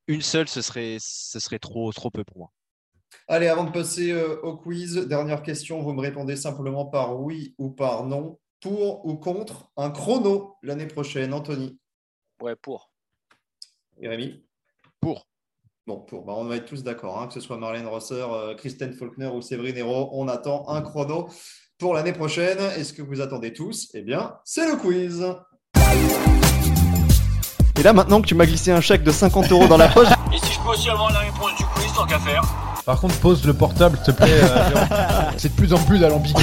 une 0.06 0.22
seule, 0.22 0.48
ce 0.48 0.62
serait, 0.62 0.98
ce 1.00 1.40
serait 1.40 1.58
trop, 1.58 1.92
trop 1.92 2.10
peu 2.10 2.24
pour 2.24 2.38
moi. 2.38 2.52
Allez, 3.28 3.48
avant 3.48 3.64
de 3.64 3.72
passer 3.72 4.14
au 4.42 4.56
quiz, 4.56 4.96
dernière 4.96 5.42
question, 5.42 5.82
vous 5.82 5.92
me 5.92 6.00
répondez 6.00 6.36
simplement 6.36 6.86
par 6.86 7.20
oui 7.20 7.54
ou 7.58 7.70
par 7.70 8.04
non. 8.04 8.38
Pour 8.60 9.04
ou 9.04 9.16
contre 9.16 9.72
un 9.76 9.90
chrono 9.90 10.56
l'année 10.62 10.86
prochaine, 10.86 11.34
Anthony? 11.34 11.80
Ouais, 12.40 12.54
pour. 12.54 12.92
Et 13.98 14.08
Rémi 14.08 14.44
Pour. 15.00 15.28
Bon, 15.86 16.00
pour. 16.00 16.24
Bah, 16.24 16.34
on 16.36 16.44
va 16.44 16.56
être 16.56 16.66
tous 16.66 16.84
d'accord, 16.84 17.20
hein, 17.20 17.26
que 17.26 17.34
ce 17.34 17.40
soit 17.40 17.56
Marlène 17.56 17.86
Rosser, 17.86 18.24
euh, 18.28 18.54
Kristen 18.54 18.92
Faulkner 18.92 19.26
ou 19.26 19.42
Séverine 19.42 19.76
Hérault, 19.76 20.10
on 20.12 20.28
attend 20.28 20.68
un 20.68 20.80
chrono 20.80 21.28
pour 21.82 21.94
l'année 21.94 22.12
prochaine. 22.12 22.58
Est-ce 22.78 22.92
que 22.92 23.02
vous 23.02 23.20
attendez 23.20 23.52
tous 23.52 23.88
Eh 23.92 24.02
bien, 24.02 24.34
c'est 24.44 24.70
le 24.70 24.76
quiz. 24.76 25.26
Et 27.76 27.82
là, 27.82 27.92
maintenant 27.92 28.22
que 28.22 28.26
tu 28.28 28.36
m'as 28.36 28.46
glissé 28.46 28.70
un 28.70 28.80
chèque 28.80 29.02
de 29.02 29.10
50 29.10 29.50
euros 29.50 29.66
dans 29.66 29.76
la 29.76 29.88
poche. 29.88 30.06
Et 30.32 30.38
si 30.38 30.52
je 30.52 30.60
peux 30.60 30.68
aussi 30.68 30.88
avoir 30.88 31.12
la 31.12 31.18
réponse 31.18 31.56
du 31.58 31.64
quiz, 31.74 31.92
tant 31.92 32.06
qu'à 32.06 32.20
faire 32.20 32.61
par 32.84 33.00
contre, 33.00 33.14
pose 33.16 33.44
le 33.46 33.54
portable, 33.54 33.96
s'il 33.98 34.12
te 34.12 34.22
plaît. 34.22 34.40
Euh, 34.42 34.70
c'est 35.36 35.50
de 35.50 35.54
plus 35.54 35.72
en 35.72 35.78
plus 35.78 36.02
alambiqué. 36.04 36.42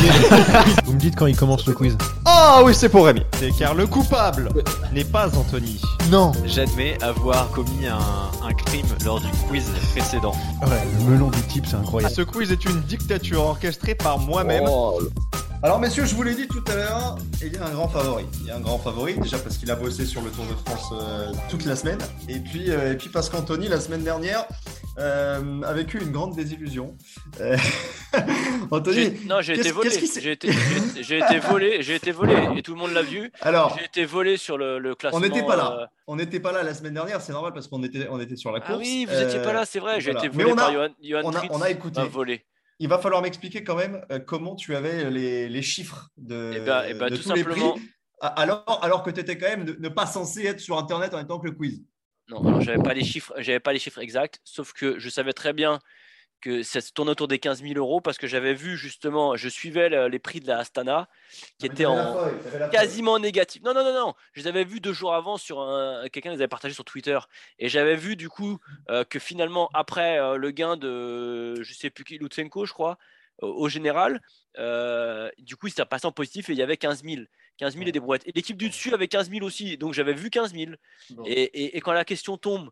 Vous 0.85 0.93
me 0.93 0.99
dites 0.99 1.15
quand 1.15 1.25
il 1.25 1.35
commence 1.35 1.65
le 1.65 1.73
quiz. 1.73 1.97
Ah 2.25 2.61
oui, 2.63 2.73
c'est 2.73 2.89
pour 2.89 3.05
Rémi. 3.05 3.23
C'est 3.39 3.51
car 3.51 3.73
le 3.73 3.87
coupable 3.87 4.49
n'est 4.93 5.03
pas 5.03 5.27
Anthony. 5.35 5.81
Non. 6.09 6.31
J'admets 6.45 6.97
avoir 7.03 7.49
commis 7.51 7.87
un, 7.87 8.53
crime 8.65 8.87
lors 9.05 9.19
du 9.19 9.27
quiz 9.47 9.65
précédent. 9.91 10.33
Ouais, 10.61 10.81
le 10.99 11.11
melon 11.11 11.29
du 11.29 11.41
type, 11.43 11.65
c'est 11.67 11.75
incroyable. 11.75 12.13
Ce 12.15 12.21
quiz 12.21 12.51
est 12.51 12.65
une 12.65 12.81
dictature 12.81 13.43
orchestrée 13.43 13.95
par 13.95 14.17
moi-même. 14.17 14.63
Oh. 14.67 14.99
Alors 15.61 15.77
messieurs, 15.77 16.05
je 16.05 16.15
vous 16.15 16.23
l'ai 16.23 16.35
dit 16.35 16.47
tout 16.47 16.63
à 16.71 16.75
l'heure, 16.75 17.17
il 17.41 17.53
y 17.53 17.57
a 17.57 17.65
un 17.65 17.71
grand 17.71 17.89
favori. 17.89 18.25
Il 18.39 18.47
y 18.47 18.51
a 18.51 18.55
un 18.55 18.61
grand 18.61 18.79
favori, 18.79 19.19
déjà 19.19 19.37
parce 19.37 19.57
qu'il 19.57 19.69
a 19.69 19.75
bossé 19.75 20.05
sur 20.05 20.21
le 20.21 20.29
Tour 20.29 20.45
de 20.45 20.55
France 20.65 20.93
euh, 20.93 21.33
toute 21.49 21.65
la 21.65 21.75
semaine. 21.75 21.97
Et 22.29 22.39
puis, 22.39 22.71
euh, 22.71 22.93
et 22.93 22.95
puis 22.95 23.09
parce 23.09 23.29
qu'Anthony, 23.29 23.67
la 23.67 23.81
semaine 23.81 24.03
dernière, 24.03 24.45
euh, 24.99 25.61
a 25.63 25.73
vécu 25.73 25.97
une 26.01 26.11
grande 26.11 26.35
désillusion. 26.35 26.97
Euh, 27.39 27.57
Anthony, 28.71 29.11
non, 29.27 29.41
j'ai 29.41 29.53
été 29.53 29.71
volé. 29.71 29.89
J'ai 29.89 30.31
été, 30.31 30.49
volé. 31.39 31.81
J'ai 31.81 31.95
été 31.95 32.11
volé 32.11 32.35
et 32.57 32.61
tout 32.61 32.73
le 32.73 32.79
monde 32.79 32.91
l'a 32.91 33.01
vu. 33.01 33.31
Alors, 33.41 33.75
j'ai 33.77 33.85
été 33.85 34.05
volé 34.05 34.37
sur 34.37 34.57
le, 34.57 34.79
le 34.79 34.95
classement. 34.95 35.17
on 35.19 35.21
n'était 35.21 35.43
pas 35.45 35.55
là. 35.55 35.77
euh, 35.81 35.85
On 36.07 36.15
n'était 36.15 36.39
pas 36.39 36.51
là 36.51 36.63
la 36.63 36.73
semaine 36.73 36.93
dernière, 36.93 37.21
c'est 37.21 37.31
normal 37.33 37.53
parce 37.53 37.67
qu'on 37.67 37.83
était, 37.83 38.07
on 38.09 38.19
était 38.19 38.35
sur 38.35 38.51
la 38.51 38.59
course. 38.59 38.73
Ah 38.73 38.77
oui, 38.77 39.05
vous 39.09 39.15
n'étiez 39.15 39.41
pas 39.41 39.53
là, 39.53 39.65
c'est 39.65 39.79
vrai. 39.79 39.99
J'ai 40.01 40.11
voilà. 40.11 40.27
été 40.27 40.37
Mais 40.37 40.43
volé 40.43 40.53
on 40.53 40.57
a- 40.57 40.61
par 40.61 40.73
Johan, 40.73 40.89
Johan 41.01 41.21
on 41.23 41.29
a- 41.29 41.37
Tritz 41.39 41.51
on 41.53 41.61
a 41.61 41.69
écouté. 41.69 42.01
volé. 42.07 42.45
Il 42.79 42.87
va 42.87 42.97
falloir 42.97 43.21
m'expliquer 43.21 43.63
quand 43.63 43.75
même 43.75 44.01
euh, 44.11 44.19
comment 44.19 44.55
tu 44.55 44.75
avais 44.75 45.09
les, 45.09 45.49
les 45.49 45.61
chiffres 45.61 46.09
de, 46.17 46.61
ben- 46.65 46.83
eh 46.87 46.93
ben, 46.93 47.09
de 47.09 47.15
tout 47.17 47.23
tous 47.23 47.33
les 47.33 47.43
simplement- 47.43 47.73
prix, 47.73 47.81
alors, 48.21 48.79
alors 48.83 49.03
que 49.03 49.09
tu 49.11 49.19
étais 49.19 49.37
quand 49.37 49.47
même 49.49 49.63
ne, 49.65 49.73
ne 49.73 49.89
pas 49.89 50.05
censé 50.05 50.45
être 50.45 50.59
sur 50.59 50.77
Internet 50.77 51.13
en 51.13 51.17
même 51.17 51.27
temps 51.27 51.39
que 51.39 51.47
le 51.47 51.53
quiz. 51.53 51.83
Non, 52.29 52.45
alors 52.45 52.61
j'avais 52.61 52.81
pas 52.81 52.93
les 52.93 53.03
chiffres, 53.03 53.33
j'avais 53.37 53.59
pas 53.59 53.73
les 53.73 53.79
chiffres 53.79 53.99
exacts, 53.99 54.39
sauf 54.43 54.73
que 54.73 54.99
je 54.99 55.09
savais 55.09 55.33
très 55.33 55.53
bien 55.53 55.79
que 56.41 56.63
ça 56.63 56.79
se 56.79 56.91
tournait 56.93 57.11
autour 57.11 57.27
des 57.27 57.39
15 57.39 57.61
000 57.61 57.73
euros 57.75 58.01
parce 58.01 58.17
que 58.17 58.27
j'avais 58.27 58.53
vu 58.53 58.77
justement, 58.77 59.35
je 59.35 59.49
suivais 59.49 59.89
le- 59.89 60.07
les 60.07 60.19
prix 60.19 60.39
de 60.39 60.47
la 60.47 60.59
Astana 60.59 61.09
qui 61.57 61.65
étaient 61.65 61.85
en 61.85 62.17
quasiment 62.71 63.19
négatif. 63.19 63.61
Non, 63.63 63.73
non, 63.73 63.83
non, 63.83 63.93
non, 63.93 64.13
je 64.33 64.41
les 64.41 64.47
avais 64.47 64.63
vus 64.63 64.79
deux 64.79 64.93
jours 64.93 65.13
avant 65.13 65.37
sur 65.37 65.59
un, 65.59 66.07
quelqu'un 66.09 66.29
les 66.29 66.35
avait 66.35 66.47
partagés 66.47 66.73
sur 66.73 66.85
Twitter 66.85 67.19
et 67.57 67.67
j'avais 67.67 67.95
vu 67.95 68.15
du 68.15 68.29
coup 68.29 68.59
euh, 68.89 69.03
que 69.03 69.19
finalement 69.19 69.69
après 69.73 70.19
euh, 70.19 70.37
le 70.37 70.51
gain 70.51 70.77
de, 70.77 71.61
je 71.61 71.73
sais 71.73 71.89
plus 71.89 72.03
qui, 72.05 72.17
Lutsenko, 72.17 72.65
je 72.65 72.73
crois, 72.73 72.97
au, 73.41 73.69
général, 73.69 74.21
euh, 74.57 75.29
du 75.37 75.55
coup 75.55 75.69
s'est 75.69 75.85
passé 75.85 76.05
en 76.05 76.11
positif 76.11 76.49
et 76.49 76.53
il 76.53 76.57
y 76.57 76.61
avait 76.61 76.77
15 76.77 77.03
000. 77.03 77.23
15 77.59 77.73
000 77.75 77.87
et 77.87 77.91
des 77.91 77.99
brouettes. 77.99 78.25
Et 78.25 78.31
l'équipe 78.33 78.57
du 78.57 78.69
dessus 78.69 78.93
avait 78.93 79.07
15 79.07 79.29
000 79.29 79.45
aussi. 79.45 79.77
Donc 79.77 79.93
j'avais 79.93 80.13
vu 80.13 80.29
15 80.29 80.53
000. 80.53 80.71
Bon. 81.11 81.23
Et, 81.25 81.31
et- 81.43 81.77
et 81.77 81.81
quand 81.81 81.91
la 81.91 82.05
question 82.05 82.37
tombe 82.37 82.69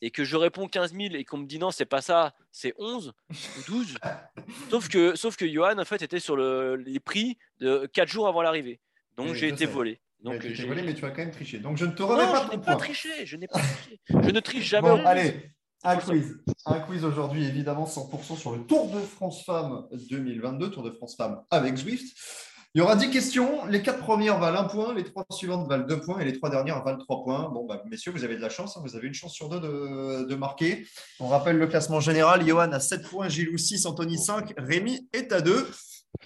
et 0.00 0.10
que 0.10 0.24
je 0.24 0.36
réponds 0.36 0.68
15 0.68 0.92
000 0.94 1.14
et 1.14 1.24
qu'on 1.24 1.38
me 1.38 1.46
dit 1.46 1.58
non, 1.58 1.70
c'est 1.72 1.84
pas 1.84 2.00
ça, 2.00 2.34
c'est 2.52 2.72
11 2.78 3.12
ou 3.30 3.34
12. 3.66 3.98
sauf, 4.70 4.88
que, 4.88 5.16
sauf 5.16 5.36
que 5.36 5.46
Johan, 5.46 5.78
en 5.78 5.84
fait, 5.84 6.02
était 6.02 6.20
sur 6.20 6.36
le- 6.36 6.76
les 6.76 7.00
prix 7.00 7.36
de 7.58 7.86
4 7.92 8.08
jours 8.08 8.28
avant 8.28 8.42
l'arrivée. 8.42 8.80
Donc 9.16 9.34
j'ai 9.34 9.48
été 9.48 9.66
sais. 9.66 9.72
volé. 9.72 10.00
Donc, 10.20 10.40
tu 10.40 10.54
j'ai- 10.54 10.66
volé, 10.66 10.82
mais 10.82 10.94
tu 10.94 11.04
as 11.04 11.10
quand 11.10 11.18
même 11.22 11.30
triché. 11.32 11.58
Donc 11.58 11.76
je 11.76 11.84
ne 11.84 11.92
te 11.92 12.02
remets 12.02 12.24
non, 12.26 12.32
pas 12.32 12.44
je 12.46 12.50
ton 12.50 12.58
pas 12.58 12.64
point. 12.72 12.76
triché. 12.76 13.26
Je 13.26 13.36
n'ai 13.36 13.48
pas 13.48 13.58
triché. 13.60 14.00
Je 14.08 14.30
ne 14.30 14.40
triche 14.40 14.64
jamais. 14.68 14.88
Bon, 14.88 15.04
allez, 15.04 15.50
un 15.84 15.96
quiz. 15.96 16.40
Un 16.66 16.80
quiz 16.80 17.04
aujourd'hui, 17.04 17.44
évidemment, 17.46 17.86
100% 17.86 18.36
sur 18.36 18.54
le 18.56 18.64
Tour 18.66 18.90
de 18.90 19.00
France 19.00 19.44
Femmes 19.44 19.86
2022, 20.10 20.70
Tour 20.70 20.82
de 20.84 20.90
France 20.90 21.16
Femmes 21.16 21.42
avec 21.50 21.76
Zwift. 21.76 22.16
Il 22.74 22.78
y 22.78 22.80
aura 22.82 22.96
10 22.96 23.10
questions. 23.10 23.64
Les 23.66 23.82
quatre 23.82 23.98
premières 24.00 24.38
valent 24.38 24.60
un 24.60 24.64
point, 24.64 24.94
les 24.94 25.02
trois 25.04 25.24
suivantes 25.30 25.66
valent 25.68 25.86
deux 25.86 26.00
points 26.00 26.20
et 26.20 26.24
les 26.24 26.34
trois 26.34 26.50
dernières 26.50 26.84
valent 26.84 26.98
trois 26.98 27.24
points. 27.24 27.48
Bon, 27.48 27.66
bah, 27.66 27.82
messieurs, 27.88 28.12
vous 28.12 28.24
avez 28.24 28.36
de 28.36 28.40
la 28.42 28.50
chance. 28.50 28.76
hein, 28.76 28.80
vous 28.84 28.94
avez 28.94 29.08
une 29.08 29.14
chance 29.14 29.32
sur 29.32 29.48
deux 29.48 29.58
de, 29.60 30.24
de 30.24 30.34
marquer. 30.34 30.86
On 31.18 31.28
rappelle 31.28 31.56
le 31.56 31.66
classement 31.66 32.00
général. 32.00 32.46
Johan 32.46 32.70
a 32.72 32.78
7 32.80 33.08
points, 33.08 33.28
Gilou 33.28 33.56
6, 33.56 33.86
Anthony 33.86 34.18
5, 34.18 34.52
Rémi 34.58 35.08
est 35.12 35.32
à 35.32 35.40
2. 35.40 35.66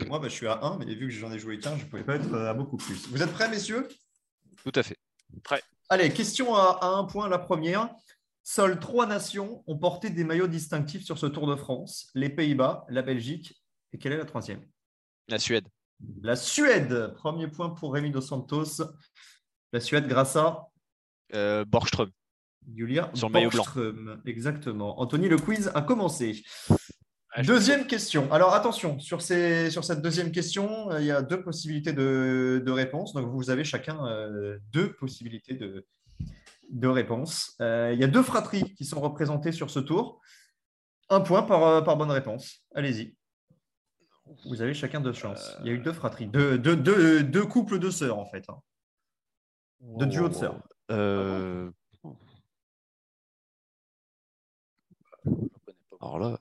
Moi, 0.09 0.18
bah, 0.18 0.28
je 0.28 0.34
suis 0.34 0.49
à 0.49 0.59
1, 0.62 0.78
mais 0.78 0.86
vu 0.86 1.07
que 1.09 1.14
j'en 1.14 1.30
ai 1.32 1.38
joué 1.38 1.59
qu'un, 1.59 1.76
je 1.78 1.84
ne 1.84 1.88
pouvais 1.88 2.05
pas 2.05 2.16
être 2.16 2.34
à 2.34 2.55
beaucoup 2.55 2.76
plus. 2.76 3.07
Vous 3.09 3.22
êtes 3.22 3.32
prêts, 3.32 3.49
messieurs? 3.49 3.88
Tout 4.64 4.72
à 4.74 4.82
fait. 4.82 4.97
Allez, 5.88 6.12
question 6.12 6.55
à, 6.55 6.78
à 6.82 6.86
un 6.86 7.05
point, 7.05 7.28
la 7.28 7.38
première. 7.38 7.88
Seules 8.43 8.80
trois 8.80 9.07
nations 9.07 9.62
ont 9.68 9.78
porté 9.78 10.11
des 10.11 10.24
maillots 10.24 10.49
distinctifs 10.49 11.05
sur 11.05 11.18
ce 11.18 11.26
Tour 11.26 11.47
de 11.47 11.55
France. 11.55 12.11
Les 12.14 12.28
Pays-Bas, 12.28 12.84
la 12.88 13.03
Belgique. 13.03 13.62
Et 13.93 13.99
quelle 13.99 14.12
est 14.12 14.16
la 14.18 14.24
troisième? 14.24 14.61
La 15.28 15.38
Suède. 15.38 15.68
La 16.22 16.36
Suède. 16.36 17.12
Premier 17.16 17.48
point 17.48 17.70
pour 17.70 17.92
Rémi 17.94 18.11
Dos 18.11 18.20
Santos. 18.20 18.82
La 19.72 19.80
Suède 19.80 20.07
grâce 20.09 20.36
à 20.36 20.66
Euh, 21.34 21.64
Borgström. 21.64 22.11
Julia 22.76 23.11
Sur 23.14 23.28
le 23.28 23.32
maillot 23.32 23.50
blanc. 23.50 23.64
Borgström. 23.64 24.22
Exactement. 24.26 25.00
Anthony, 25.00 25.28
le 25.28 25.36
quiz 25.36 25.70
a 25.74 25.82
commencé. 25.82 26.42
Deuxième 27.44 27.86
question. 27.86 28.30
Alors 28.30 28.53
attention, 28.53 28.98
sur, 29.00 29.22
ces- 29.22 29.70
sur 29.70 29.84
cette 29.84 30.03
deuxième 30.03 30.30
question, 30.32 30.90
euh, 30.90 31.00
il 31.00 31.07
y 31.07 31.11
a 31.11 31.22
deux 31.22 31.42
possibilités 31.42 31.94
de, 31.94 32.62
de 32.64 32.70
réponse. 32.70 33.14
Donc 33.14 33.26
vous 33.30 33.48
avez 33.48 33.64
chacun 33.64 34.07
euh, 34.07 34.59
deux 34.70 34.92
possibilités 34.92 35.55
de, 35.55 35.86
de 36.70 36.88
réponse. 36.88 37.57
Euh, 37.62 37.90
il 37.94 37.98
y 37.98 38.05
a 38.05 38.07
deux 38.07 38.22
fratries 38.22 38.74
qui 38.74 38.84
sont 38.84 39.00
représentées 39.00 39.53
sur 39.53 39.70
ce 39.70 39.78
tour. 39.80 40.20
Un 41.09 41.20
point 41.22 41.42
par, 41.42 41.82
par 41.84 41.96
bonne 41.96 42.11
réponse. 42.11 42.66
Allez-y. 42.74 43.16
Vous 44.47 44.62
avez 44.62 44.74
chacun 44.74 45.01
deux 45.01 45.12
chances. 45.12 45.57
Il 45.61 45.66
y 45.66 45.70
a 45.70 45.72
eu 45.72 45.78
deux 45.78 45.93
fratries, 45.93 46.26
deux, 46.26 46.59
deux, 46.59 46.76
deux- 46.76 47.22
deux 47.22 47.47
couples 47.47 47.78
de 47.78 47.91
sœurs 47.91 48.18
en 48.18 48.26
fait. 48.26 48.49
hein. 48.49 48.61
De 49.80 50.05
duo 50.05 50.28
de 50.28 50.35
sœurs. 50.35 50.62
Euh, 50.91 51.70
Alors 56.01 56.18
là, 56.18 56.39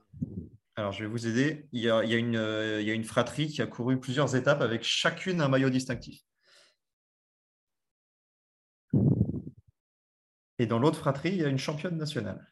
Alors, 0.76 0.92
je 0.92 1.04
vais 1.04 1.10
vous 1.10 1.28
aider. 1.28 1.68
Il 1.72 1.82
y 1.82 1.90
a, 1.90 2.04
il 2.04 2.10
y 2.10 2.14
a 2.16 2.18
une, 2.18 2.36
euh, 2.36 2.82
il 2.82 2.88
y 2.88 2.92
a 2.92 2.94
une 2.94 3.04
fratrie 3.04 3.48
qui 3.48 3.62
a 3.62 3.68
couru 3.68 4.00
plusieurs 4.00 4.36
étapes 4.36 4.62
avec 4.62 4.84
chacune 4.84 5.42
un 5.42 5.48
maillot 5.48 5.70
distinctif. 5.70 6.22
Et 10.60 10.66
dans 10.66 10.80
l'autre 10.80 10.98
fratrie, 11.00 11.30
il 11.30 11.38
y 11.38 11.44
a 11.46 11.48
une 11.50 11.58
championne 11.58 11.98
nationale. 11.98 12.48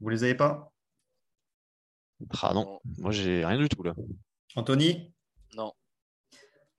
Vous 0.00 0.08
les 0.08 0.24
avez 0.24 0.34
pas? 0.34 0.71
Ah 2.42 2.52
non, 2.54 2.80
moi 2.98 3.10
j'ai 3.12 3.44
rien 3.44 3.58
du 3.58 3.68
tout 3.68 3.82
là. 3.82 3.94
Anthony 4.56 5.12
Non. 5.56 5.72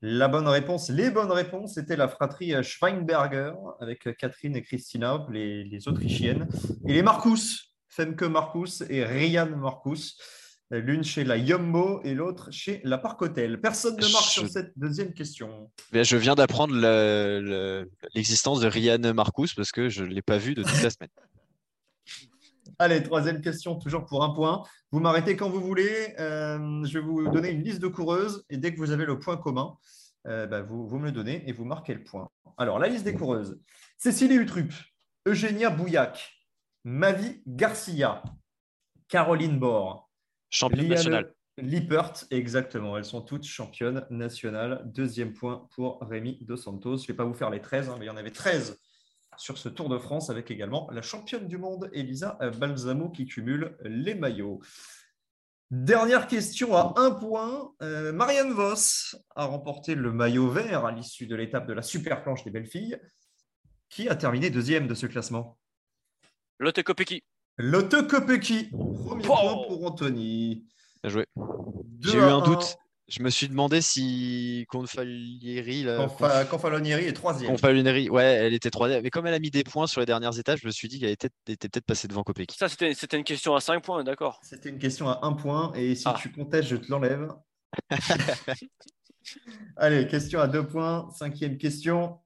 La 0.01 0.27
bonne 0.27 0.47
réponse, 0.47 0.89
les 0.89 1.09
bonnes 1.09 1.31
réponses, 1.31 1.75
c'était 1.75 1.95
la 1.95 2.07
fratrie 2.09 2.53
Schweinberger 2.61 3.53
avec 3.79 4.07
Catherine 4.17 4.55
et 4.55 4.61
Christina, 4.61 5.25
les, 5.31 5.63
les 5.63 5.87
Autrichiennes, 5.87 6.47
et 6.87 6.93
les 6.93 7.01
Marcus, 7.01 7.73
Femke 7.87 8.23
Marcus 8.23 8.83
et 8.89 9.05
Ryan 9.05 9.49
Marcus, 9.55 10.17
l'une 10.71 11.03
chez 11.03 11.23
la 11.23 11.37
Jumbo 11.43 12.01
et 12.03 12.13
l'autre 12.15 12.49
chez 12.51 12.81
la 12.83 12.97
Parc 12.97 13.21
Hotel. 13.21 13.61
Personne 13.61 13.95
ne 13.95 14.11
marque 14.11 14.25
Je- 14.25 14.29
sur 14.41 14.47
cette 14.49 14.73
deuxième 14.77 15.13
question. 15.13 15.71
Mais 15.93 16.03
je 16.03 16.17
viens 16.17 16.35
d'apprendre 16.35 16.73
le- 16.73 17.39
le- 17.41 17.91
l'existence 18.15 18.59
de 18.59 18.67
Ryan 18.67 19.13
Marcus 19.13 19.53
parce 19.53 19.71
que 19.71 19.87
je 19.87 20.03
ne 20.03 20.09
l'ai 20.09 20.21
pas 20.23 20.37
vu 20.37 20.53
de 20.55 20.63
toute 20.63 20.81
la 20.83 20.89
semaine. 20.89 21.09
Allez, 22.83 23.01
troisième 23.01 23.39
question, 23.39 23.75
toujours 23.79 24.05
pour 24.05 24.25
un 24.25 24.31
point. 24.31 24.61
Vous 24.91 24.99
m'arrêtez 24.99 25.37
quand 25.37 25.49
vous 25.49 25.61
voulez. 25.61 26.13
Euh, 26.19 26.83
je 26.83 26.99
vais 26.99 27.05
vous 27.05 27.29
donner 27.29 27.49
une 27.49 27.63
liste 27.63 27.79
de 27.79 27.87
coureuses 27.87 28.43
et 28.49 28.57
dès 28.57 28.73
que 28.73 28.77
vous 28.77 28.91
avez 28.91 29.05
le 29.05 29.17
point 29.19 29.37
commun, 29.37 29.77
euh, 30.27 30.47
bah, 30.47 30.63
vous, 30.63 30.85
vous 30.85 30.99
me 30.99 31.05
le 31.05 31.13
donnez 31.13 31.47
et 31.47 31.53
vous 31.53 31.63
marquez 31.63 31.93
le 31.93 32.03
point. 32.03 32.29
Alors, 32.57 32.79
la 32.79 32.89
liste 32.89 33.05
des 33.05 33.13
coureuses. 33.13 33.57
Cécilie 33.97 34.35
Utrup, 34.35 34.73
Eugénia 35.25 35.69
Bouillac, 35.69 36.33
Mavi 36.83 37.41
Garcia, 37.47 38.21
Caroline 39.07 39.57
Bord, 39.57 40.11
Championne 40.49 40.81
Liane 40.81 40.89
nationale. 40.89 41.33
Lippert, 41.57 42.25
exactement. 42.31 42.97
Elles 42.97 43.05
sont 43.05 43.21
toutes 43.21 43.45
championnes 43.45 44.05
nationales. 44.09 44.81
Deuxième 44.93 45.31
point 45.31 45.69
pour 45.73 46.01
Rémi 46.01 46.37
Dos 46.41 46.57
Santos. 46.57 46.97
Je 46.97 47.03
ne 47.03 47.07
vais 47.07 47.13
pas 47.13 47.23
vous 47.23 47.33
faire 47.33 47.49
les 47.49 47.61
13, 47.61 47.87
hein, 47.87 47.95
mais 47.97 48.07
il 48.07 48.09
y 48.09 48.11
en 48.11 48.17
avait 48.17 48.29
13 48.29 48.77
sur 49.37 49.57
ce 49.57 49.69
Tour 49.69 49.89
de 49.89 49.97
France 49.97 50.29
avec 50.29 50.51
également 50.51 50.89
la 50.91 51.01
championne 51.01 51.47
du 51.47 51.57
monde 51.57 51.89
Elisa 51.93 52.37
Balsamo 52.59 53.09
qui 53.09 53.25
cumule 53.25 53.77
les 53.83 54.15
maillots. 54.15 54.61
Dernière 55.71 56.27
question 56.27 56.75
à 56.75 56.93
un 56.97 57.11
point. 57.11 57.71
Euh, 57.81 58.13
Marianne 58.13 58.51
Voss 58.51 59.15
a 59.35 59.45
remporté 59.45 59.95
le 59.95 60.11
maillot 60.11 60.49
vert 60.49 60.85
à 60.85 60.91
l'issue 60.91 61.25
de 61.25 61.35
l'étape 61.35 61.65
de 61.67 61.73
la 61.73 61.81
super 61.81 62.21
planche 62.21 62.43
des 62.43 62.51
belles 62.51 62.67
filles. 62.67 62.99
Qui 63.89 64.07
a 64.09 64.15
terminé 64.15 64.49
deuxième 64.49 64.87
de 64.87 64.93
ce 64.93 65.07
classement? 65.07 65.57
Lotte 66.59 66.83
Kopecky. 66.83 67.23
Lotte 67.57 68.07
Kopecky. 68.07 68.69
Premier 68.71 69.27
Wow. 69.27 69.35
point 69.35 69.67
pour 69.67 69.85
Anthony. 69.87 70.65
Bien 71.03 71.09
joué. 71.11 71.25
J'ai 72.01 72.17
eu 72.17 72.21
un. 72.21 72.41
doute. 72.41 72.77
Je 73.09 73.21
me 73.21 73.29
suis 73.29 73.49
demandé 73.49 73.81
si 73.81 74.65
Confalieri, 74.69 75.83
Confa- 75.83 76.47
Confalonieri 76.47 77.03
est 77.05 77.13
troisième. 77.13 77.51
Confalonieri, 77.51 78.09
ouais, 78.09 78.23
elle 78.23 78.53
était 78.53 78.69
troisième. 78.71 79.03
Mais 79.03 79.09
comme 79.09 79.27
elle 79.27 79.33
a 79.33 79.39
mis 79.39 79.51
des 79.51 79.63
points 79.65 79.87
sur 79.87 79.99
les 79.99 80.05
dernières 80.05 80.39
étapes, 80.39 80.57
je 80.61 80.65
me 80.67 80.71
suis 80.71 80.87
dit 80.87 80.99
qu'elle 81.01 81.09
était, 81.09 81.29
était 81.47 81.67
peut-être 81.67 81.85
passée 81.85 82.07
devant 82.07 82.23
Kopecky. 82.23 82.57
Ça, 82.57 82.69
c'était 82.69 82.93
c'était 82.93 83.17
une 83.17 83.25
question 83.25 83.55
à 83.55 83.59
5 83.59 83.83
points, 83.83 84.03
d'accord. 84.05 84.39
C'était 84.41 84.69
une 84.69 84.79
question 84.79 85.09
à 85.09 85.19
un 85.23 85.33
point 85.33 85.73
et 85.75 85.95
si 85.95 86.03
Ah. 86.07 86.15
tu 86.17 86.31
contestes, 86.31 86.69
je 86.69 86.77
te 86.77 86.89
l'enlève. 86.89 87.27
Allez, 89.77 90.07
question 90.07 90.39
à 90.39 90.47
deux 90.47 90.65
points. 90.65 91.09
Cinquième 91.17 91.57
question. 91.57 92.19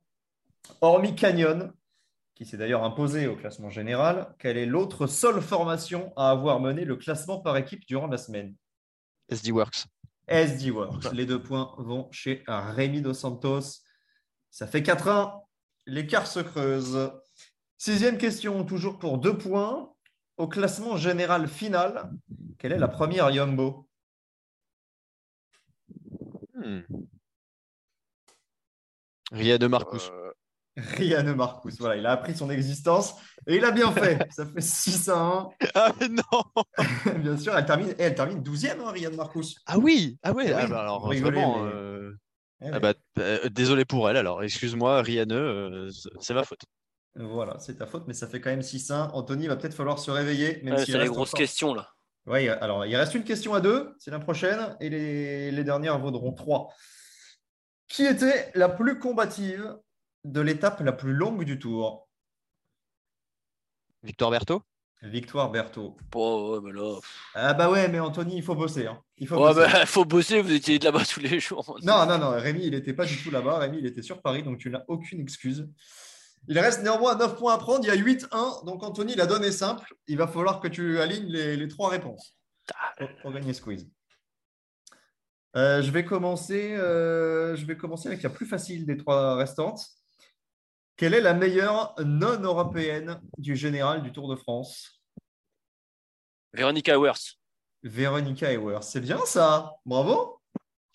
Hormis 0.82 1.16
Canyon, 1.16 1.72
qui 2.36 2.46
s'est 2.46 2.58
d'ailleurs 2.58 2.84
imposé 2.84 3.26
au 3.28 3.36
classement 3.36 3.70
général, 3.70 4.36
quelle 4.40 4.58
est 4.58 4.66
l'autre 4.66 5.08
seule 5.08 5.42
formation 5.42 6.14
à 6.18 6.30
avoir 6.30 6.60
mené 6.60 6.86
le 6.86 6.96
classement 6.98 7.40
par 7.40 7.58
équipe 7.58 7.86
durant 7.88 8.08
la 8.08 8.18
semaine? 8.18 8.54
SD 9.30 9.52
Works. 9.52 9.86
SD 10.28 10.72
Works. 10.72 11.12
Les 11.14 11.26
deux 11.26 11.42
points 11.42 11.74
vont 11.78 12.10
chez 12.12 12.44
Rémi 12.48 13.02
Dos 13.02 13.14
Santos. 13.14 13.82
Ça 14.52 14.68
fait 14.68 14.82
4-1. 14.82 15.42
L'écart 15.86 16.28
se 16.28 16.40
creuse. 16.40 17.12
Sixième 17.78 18.18
question, 18.18 18.64
toujours 18.66 19.00
pour 19.00 19.18
deux 19.18 19.38
points. 19.38 19.94
Au 20.38 20.48
classement 20.48 20.98
général 20.98 21.48
final, 21.48 22.12
quelle 22.60 22.74
est 22.74 22.78
la 22.78 22.88
première 22.88 23.32
Yumbo 23.32 23.88
Hmm. 26.54 26.82
Ryan 29.32 29.70
Marcus. 29.70 30.10
Euh, 30.10 30.32
Rianne 30.78 31.34
Marcus. 31.34 31.78
Voilà, 31.80 31.96
il 31.98 32.06
a 32.06 32.12
appris 32.12 32.36
son 32.36 32.50
existence 32.52 33.16
et 33.48 33.56
il 33.58 33.66
a 33.66 33.72
bien 33.72 33.92
fait. 33.92 34.20
Ça 34.32 34.46
fait 34.46 34.62
6 34.62 35.10
à 35.10 35.18
1. 35.18 35.50
Ah 35.76 35.92
mais 36.00 36.08
non 36.10 36.64
Bien 37.20 37.38
sûr, 37.38 37.58
elle 37.58 37.66
termine, 37.66 37.90
et 37.90 38.04
elle 38.04 38.16
termine 38.16 38.42
12e, 38.44 38.80
hein, 38.86 38.92
Rianne 38.92 39.16
Marcus. 39.16 39.56
Ah 39.66 39.78
oui 39.80 40.18
Ah 40.24 40.32
ouais, 40.34 40.52
Ah 40.54 40.58
oui, 40.58 40.62
ah 40.64 40.68
bah 40.68 40.82
alors 40.82 41.06
vraiment, 41.08 41.64
mais- 41.64 41.72
euh, 41.74 42.12
Eh 42.62 42.66
ah 42.68 42.74
oui. 42.76 42.80
bah, 42.80 42.94
euh, 43.20 43.50
désolé 43.50 43.86
pour 43.86 44.10
elle 44.10 44.18
alors, 44.18 44.44
excuse-moi 44.44 45.02
Rihanna, 45.02 45.36
euh, 45.36 45.90
c'est- 46.20 46.34
ma 46.34 46.44
faute. 46.44 46.62
Voilà, 47.16 47.58
c'est 47.58 47.78
ta 47.80 47.88
faute, 47.88 48.04
mais 48.08 48.14
ça 48.14 48.28
fait 48.28 48.40
quand 48.40 48.52
même 48.52 48.62
6-1. 48.62 49.10
Anthony, 49.14 49.46
il 49.46 49.48
va 49.50 49.56
peut-être 49.56 49.74
falloir 49.74 49.98
se 49.98 50.12
réveiller. 50.12 50.62
Même 50.64 50.78
c'est 50.78 50.92
grosses 51.08 51.30
encore- 51.30 51.40
questions 51.40 51.74
là. 51.74 51.90
Oui, 52.28 52.48
alors 52.50 52.86
il 52.86 52.96
reste 52.96 53.16
une 53.16 53.24
question 53.24 53.54
à 53.56 53.62
deux, 53.62 53.96
c'est 53.98 54.12
la 54.12 54.20
prochaine, 54.20 54.76
et 54.82 54.90
les, 54.90 55.50
les 55.50 55.64
dernières 55.64 55.98
vaudront 55.98 56.34
trois. 56.34 56.68
Qui 57.88 58.06
était 58.06 58.52
la 58.54 58.68
plus 58.70 59.00
combative 59.00 59.76
de 60.24 60.42
l'étape 60.42 60.82
la 60.82 60.92
plus 60.92 61.14
longue 61.14 61.44
du 61.44 61.60
tour 61.60 62.08
Victor 64.04 64.32
Berthaud? 64.32 64.62
Victoire 65.04 65.52
Berthaud. 65.52 65.96
Bon, 66.12 66.54
ouais, 66.54 66.60
mais 66.64 66.72
là. 66.72 67.00
Ah 67.36 67.54
bah 67.54 67.70
ouais, 67.70 67.88
mais 67.88 68.00
Anthony, 68.00 68.38
il 68.38 68.44
faut 68.44 68.56
bosser. 68.56 68.88
hein. 68.88 69.00
Il 69.18 69.28
faut 69.28 69.36
Ouais, 69.36 69.54
bosser. 69.54 69.72
bah, 69.72 69.86
faut 69.86 70.06
bosser, 70.06 70.42
vous 70.42 70.52
étiez 70.52 70.80
là-bas 70.80 71.04
tous 71.06 71.20
les 71.20 71.40
jours. 71.40 71.78
Non, 71.84 72.06
non, 72.08 72.18
non, 72.18 72.32
Rémi, 72.32 72.62
il 72.66 72.72
n'était 72.72 72.94
pas 72.94 73.06
du 73.06 73.16
tout 73.22 73.30
là-bas. 73.30 73.60
Rémi, 73.60 73.78
il 73.80 73.86
était 73.86 74.02
sur 74.02 74.22
Paris, 74.22 74.42
donc 74.44 74.58
tu 74.58 74.70
n'as 74.72 74.84
aucune 74.88 75.20
excuse. 75.20 75.70
Il 76.48 76.58
reste 76.58 76.82
néanmoins 76.82 77.16
9 77.16 77.36
points 77.38 77.54
à 77.54 77.58
prendre. 77.60 77.84
Il 77.84 77.88
y 77.88 77.92
a 77.92 77.96
8-1. 77.96 78.66
Donc, 78.66 78.82
Anthony, 78.84 79.14
la 79.16 79.28
donne 79.28 79.44
est 79.44 79.52
simple. 79.52 79.94
Il 80.08 80.18
va 80.18 80.28
falloir 80.28 80.60
que 80.62 80.68
tu 80.68 81.00
alignes 81.00 81.28
les, 81.28 81.58
les 81.58 81.68
trois 81.68 81.90
réponses 81.90 82.36
pour, 82.98 83.08
pour 83.22 83.32
gagner 83.34 83.54
ce 83.54 83.62
quiz. 83.62 83.88
Euh, 85.56 85.82
je, 85.82 85.92
vais 85.92 86.06
commencer, 86.06 86.74
euh, 86.76 87.56
je 87.56 87.66
vais 87.66 87.78
commencer 87.78 88.08
avec 88.08 88.22
la 88.24 88.30
plus 88.30 88.46
facile 88.46 88.86
des 88.86 88.98
trois 88.98 89.36
restantes. 89.36 89.86
Quelle 90.98 91.14
est 91.14 91.22
la 91.22 91.36
meilleure 91.36 91.94
non-européenne 92.04 93.22
du 93.38 93.56
général 93.56 94.02
du 94.02 94.12
Tour 94.12 94.28
de 94.30 94.36
France? 94.36 95.00
Véronica 96.54 96.94
Ewers, 96.96 97.38
Véronica 97.84 98.52
Ewers. 98.52 98.82
C'est 98.82 99.00
bien 99.02 99.20
ça. 99.26 99.76
Bravo. 99.86 100.42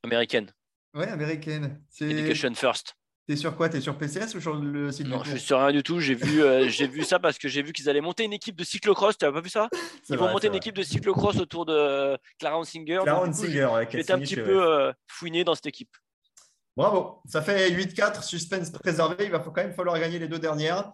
américaine. 0.02 0.50
Ouais, 0.94 1.06
américaine. 1.06 1.80
C'est- 1.88 2.10
Education 2.10 2.52
First. 2.54 2.94
T'es 3.28 3.36
sur 3.36 3.56
quoi? 3.56 3.68
T'es 3.68 3.80
sur 3.80 3.96
PCS 3.96 4.34
ou 4.34 4.40
sur 4.40 4.54
le 4.56 4.90
site 4.90 5.06
Non, 5.06 5.22
je 5.22 5.30
suis 5.30 5.40
sur 5.40 5.58
rien 5.60 5.70
du 5.70 5.84
tout. 5.84 6.00
J'ai 6.00 6.16
vu, 6.16 6.42
euh, 6.42 6.68
j'ai 6.68 6.88
vu 6.88 7.04
ça 7.04 7.20
parce 7.20 7.38
que 7.38 7.46
j'ai 7.46 7.62
vu 7.62 7.72
qu'ils 7.72 7.88
allaient 7.88 8.00
monter 8.00 8.24
une 8.24 8.32
équipe 8.32 8.56
de 8.56 8.64
cyclocross. 8.64 9.16
Tu 9.16 9.24
n'as 9.24 9.30
pas 9.30 9.40
vu 9.40 9.48
ça? 9.48 9.68
Ils 10.10 10.18
vont 10.18 10.28
monter 10.28 10.48
une 10.48 10.54
vrai. 10.54 10.58
équipe 10.58 10.74
de 10.74 10.82
cyclocross 10.82 11.36
autour 11.36 11.64
de 11.64 12.18
Clara 12.40 12.58
Hansinger. 12.58 12.98
Clara 13.04 13.22
Hansinger, 13.22 13.66
ouais, 13.66 13.84
été 13.84 14.12
un 14.12 14.18
petit 14.18 14.34
peu 14.34 14.68
euh, 14.68 14.92
fouiné 15.06 15.44
dans 15.44 15.54
cette 15.54 15.66
équipe. 15.66 15.96
Bravo. 16.76 17.20
Ça 17.26 17.42
fait 17.42 17.70
8-4, 17.70 18.22
suspense 18.22 18.70
préservé. 18.70 19.24
Il 19.26 19.30
va 19.30 19.40
quand 19.40 19.52
même 19.54 19.74
falloir 19.74 19.98
gagner 19.98 20.18
les 20.18 20.28
deux 20.28 20.38
dernières. 20.38 20.92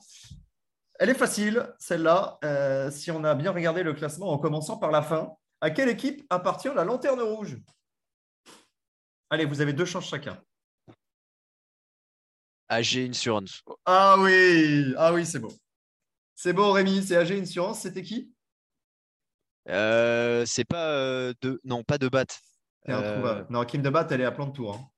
Elle 0.98 1.10
est 1.10 1.14
facile, 1.14 1.72
celle-là. 1.78 2.38
Euh, 2.44 2.90
si 2.90 3.10
on 3.10 3.22
a 3.22 3.34
bien 3.34 3.52
regardé 3.52 3.82
le 3.84 3.94
classement 3.94 4.30
en 4.32 4.38
commençant 4.38 4.76
par 4.78 4.90
la 4.90 5.02
fin, 5.02 5.30
à 5.60 5.70
quelle 5.70 5.88
équipe 5.88 6.26
appartient 6.30 6.70
la 6.74 6.84
lanterne 6.84 7.20
rouge? 7.20 7.56
Allez, 9.30 9.44
vous 9.44 9.60
avez 9.60 9.72
deux 9.72 9.84
chances 9.84 10.08
chacun. 10.08 10.42
AG 12.68 12.96
Insurance. 12.98 13.62
Ah 13.86 14.16
oui, 14.18 14.92
ah 14.98 15.12
oui, 15.12 15.24
c'est 15.24 15.38
beau. 15.38 15.52
C'est 16.34 16.52
beau, 16.52 16.72
Rémi. 16.72 17.02
C'est 17.02 17.16
AG 17.16 17.32
Insurance. 17.32 17.80
C'était 17.80 18.02
qui? 18.02 18.32
Euh, 19.68 20.44
c'est 20.46 20.64
pas 20.64 20.90
euh, 20.92 21.32
de. 21.40 21.60
Non, 21.64 21.84
pas 21.84 21.98
de 21.98 22.08
bat. 22.08 22.24
C'est 22.84 22.92
introuvable. 22.92 23.46
Non, 23.50 23.64
Kim 23.64 23.82
de 23.82 23.90
Bat, 23.90 24.06
elle 24.10 24.22
est 24.22 24.24
à 24.24 24.32
plan 24.32 24.46
de 24.46 24.52
tour. 24.52 24.74
hein. 24.74 24.88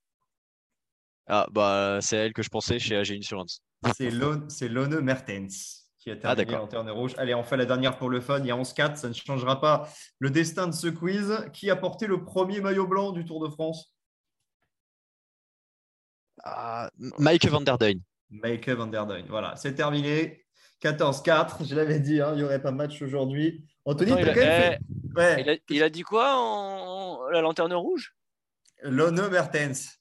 Ah 1.26 1.46
bah 1.50 1.98
c'est 2.00 2.18
à 2.18 2.24
elle 2.24 2.32
que 2.32 2.42
je 2.42 2.48
pensais 2.48 2.78
chez 2.78 2.96
AG 2.96 3.10
Insurance. 3.12 3.60
C'est 3.96 4.10
Lone, 4.10 5.00
Mertens 5.00 5.76
qui 5.98 6.10
a 6.10 6.14
Ah, 6.14 6.16
terminé 6.34 6.44
d'accord. 6.46 6.60
Lanterne 6.60 6.90
Rouge. 6.90 7.12
Allez, 7.18 7.34
on 7.34 7.42
fait 7.42 7.56
la 7.58 7.66
dernière 7.66 7.98
pour 7.98 8.08
le 8.08 8.20
fun. 8.20 8.38
Il 8.40 8.46
y 8.46 8.50
a 8.50 8.56
11-4. 8.56 8.96
Ça 8.96 9.08
ne 9.08 9.12
changera 9.12 9.60
pas 9.60 9.88
le 10.18 10.30
destin 10.30 10.66
de 10.66 10.72
ce 10.72 10.86
quiz. 10.88 11.44
Qui 11.52 11.70
a 11.70 11.76
porté 11.76 12.06
le 12.06 12.24
premier 12.24 12.60
maillot 12.62 12.86
blanc 12.86 13.12
du 13.12 13.24
Tour 13.26 13.46
de 13.46 13.52
France? 13.52 13.94
Ah, 16.42 16.90
Mike 17.18 17.46
Van 17.48 17.60
Der 17.60 17.76
Duyn. 17.78 18.00
Michael 18.30 18.76
van 18.76 18.86
der 18.86 19.06
Duyn. 19.06 19.26
Voilà, 19.28 19.56
c'est 19.56 19.74
terminé. 19.74 20.44
14-4. 20.82 21.64
Je 21.68 21.74
l'avais 21.74 22.00
dit, 22.00 22.20
hein, 22.22 22.30
il 22.32 22.38
n'y 22.38 22.44
aurait 22.44 22.62
pas 22.62 22.70
de 22.70 22.76
match 22.76 23.02
aujourd'hui. 23.02 23.66
Anthony, 23.84 24.12
Attends, 24.12 24.22
t'as 24.22 24.30
il, 24.30 24.34
quand 24.34 24.40
a, 24.40 24.44
même 24.46 24.72
fait. 24.72 24.80
Ouais, 25.16 25.40
il 25.42 25.50
a- 25.50 25.56
il 25.68 25.82
a 25.82 25.90
dit 25.90 26.02
quoi 26.02 26.34
en 26.36 27.28
la 27.28 27.42
lanterne 27.42 27.74
rouge? 27.74 28.14
Lone 28.82 29.28
Mertens. 29.28 29.99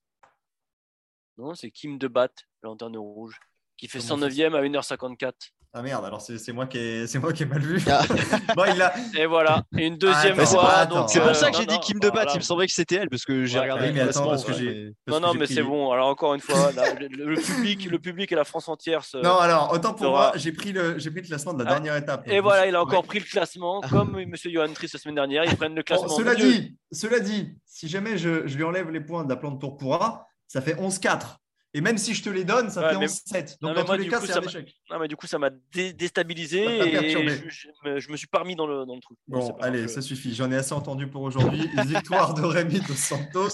Non, 1.40 1.56
c'est 1.56 1.72
Kim 1.72 1.98
de 1.98 2.08
Bat, 2.08 2.30
la 2.64 2.68
lanterne 2.70 2.98
rouge, 2.98 3.40
qui 3.78 3.88
fait 3.88 4.00
Comment 4.06 4.28
109e 4.28 4.56
à 4.56 4.62
1h54. 4.62 5.32
Ah 5.72 5.84
merde, 5.84 6.04
alors 6.04 6.20
c'est 6.20 6.52
moi, 6.52 6.66
qui 6.66 6.80
ai- 6.80 7.06
c'est 7.06 7.20
moi 7.20 7.32
qui 7.32 7.44
ai 7.44 7.46
mal 7.46 7.62
vu. 7.62 7.80
Ah. 7.88 8.02
bon, 8.56 8.64
il 8.74 8.82
a. 8.82 8.92
Et 9.16 9.28
voilà, 9.28 9.62
et 9.78 9.86
une 9.86 9.98
deuxième 10.00 10.40
Attends, 10.40 10.46
fois. 10.48 11.08
C'est 11.08 11.20
euh, 11.22 11.28
pour 11.28 11.36
ça 11.36 11.52
que 11.52 11.58
non, 11.58 11.60
j'ai 11.62 11.66
dit 11.68 11.80
Kim 11.80 12.00
de 12.00 12.08
Bat. 12.08 12.14
voilà. 12.14 12.32
Il 12.34 12.38
me 12.38 12.42
semblait 12.42 12.66
que 12.66 12.74
c'était 12.74 12.96
elle 12.96 13.08
parce 13.10 13.24
que 13.24 13.46
j'ai 13.46 13.58
Ouais, 13.60 13.66
regardé 13.66 13.86
Oui, 13.86 13.94
mais 13.94 14.00
attends, 14.00 14.24
classement. 14.26 14.30
parce 14.32 14.44
que 14.46 14.52
ouais. 14.52 14.58
j'ai. 14.58 14.92
parce 15.06 15.22
Non, 15.22 15.28
non, 15.28 15.34
mais 15.36 15.46
pris- 15.46 15.54
c'est 15.54 15.62
bon. 15.62 15.92
Alors 15.92 16.08
encore 16.08 16.34
une 16.34 16.42
fois, 16.42 16.72
là, 16.72 16.96
le, 16.96 17.08
le 17.08 17.40
public, 17.40 17.86
le 17.86 18.00
public 18.00 18.32
et 18.32 18.36
la 18.36 18.46
France 18.46 18.68
entière 18.68 19.06
se. 19.06 19.18
Non, 19.18 19.38
alors, 19.38 19.72
autant 19.72 19.92
pour 19.94 20.08
Sera- 20.08 20.12
moi, 20.12 20.32
j'ai 20.38 20.52
pris, 20.54 20.72
le, 20.72 20.98
j'ai 20.98 21.12
pris 21.12 21.22
le 21.22 21.28
classement 21.28 21.54
de 21.54 21.64
la 21.64 21.70
Ah, 21.70 21.74
dernière 21.76 21.96
étape. 21.98 22.24
Et 22.28 22.40
voilà, 22.40 22.66
il 22.66 22.76
a 22.76 22.82
encore 22.82 23.02
ouais. 23.02 23.08
pris 23.08 23.20
le 23.20 23.26
classement, 23.26 23.80
comme 23.82 24.18
M. 24.20 24.34
Johan 24.44 24.74
Triss 24.74 24.94
la 24.94 25.00
semaine 25.00 25.16
dernière. 25.16 25.46
Ils 25.46 25.56
prennent 25.56 25.76
le 25.76 25.84
Bon, 25.84 25.96
classement. 25.96 26.10
cela, 26.18 26.34
dit, 26.34 26.76
cela 26.92 27.20
dit, 27.20 27.56
si 27.68 27.88
jamais 27.88 28.18
je, 28.18 28.48
je 28.48 28.58
lui 28.58 28.64
enlève 28.64 28.90
les 28.90 29.02
points 29.02 29.24
de 29.24 29.30
la 29.30 29.36
plante 29.36 29.62
Tourpura, 29.62 30.26
ça 30.50 30.60
fait 30.62 30.74
11-4. 30.76 31.38
Et 31.76 31.82
même 31.82 32.00
si 32.00 32.16
je 32.16 32.24
te 32.24 32.30
les 32.30 32.44
donne, 32.44 32.72
ça 32.72 32.82
Ouais, 32.82 32.90
fait 32.94 32.98
mais- 32.98 33.06
11-7. 33.06 33.58
Non, 33.62 33.70
Donc, 33.70 33.78
dans 33.78 33.86
moi, 33.86 33.96
tous 33.98 34.02
les 34.04 34.10
cas, 34.10 34.20
c'est 34.20 34.34
un 34.34 34.42
échec. 34.42 34.74
Non, 34.90 34.98
mais 35.00 35.08
du 35.08 35.16
coup, 35.16 35.28
ça 35.28 35.38
m'a 35.38 35.52
dé- 35.72 35.94
déstabilisé 35.94 36.66
Ça 36.66 36.72
et 36.88 37.10
je, 37.12 37.48
je 37.48 37.68
me, 37.90 38.00
je 38.00 38.12
me 38.12 38.18
suis 38.18 38.26
pas 38.26 38.40
remis 38.40 38.56
dans 38.56 38.66
le, 38.66 38.86
dans 38.88 38.96
le 38.96 39.02
truc. 39.02 39.20
Bon, 39.28 39.56
allez, 39.62 39.88
ça 39.88 40.02
suffit. 40.02 40.34
J'en 40.34 40.52
ai 40.52 40.56
assez 40.56 40.74
entendu 40.74 41.06
pour 41.08 41.22
aujourd'hui. 41.22 41.70
Victoire 41.86 42.34
de 42.34 42.42
Rémi 42.42 42.80
Dos 42.80 42.96
Santos, 42.96 43.50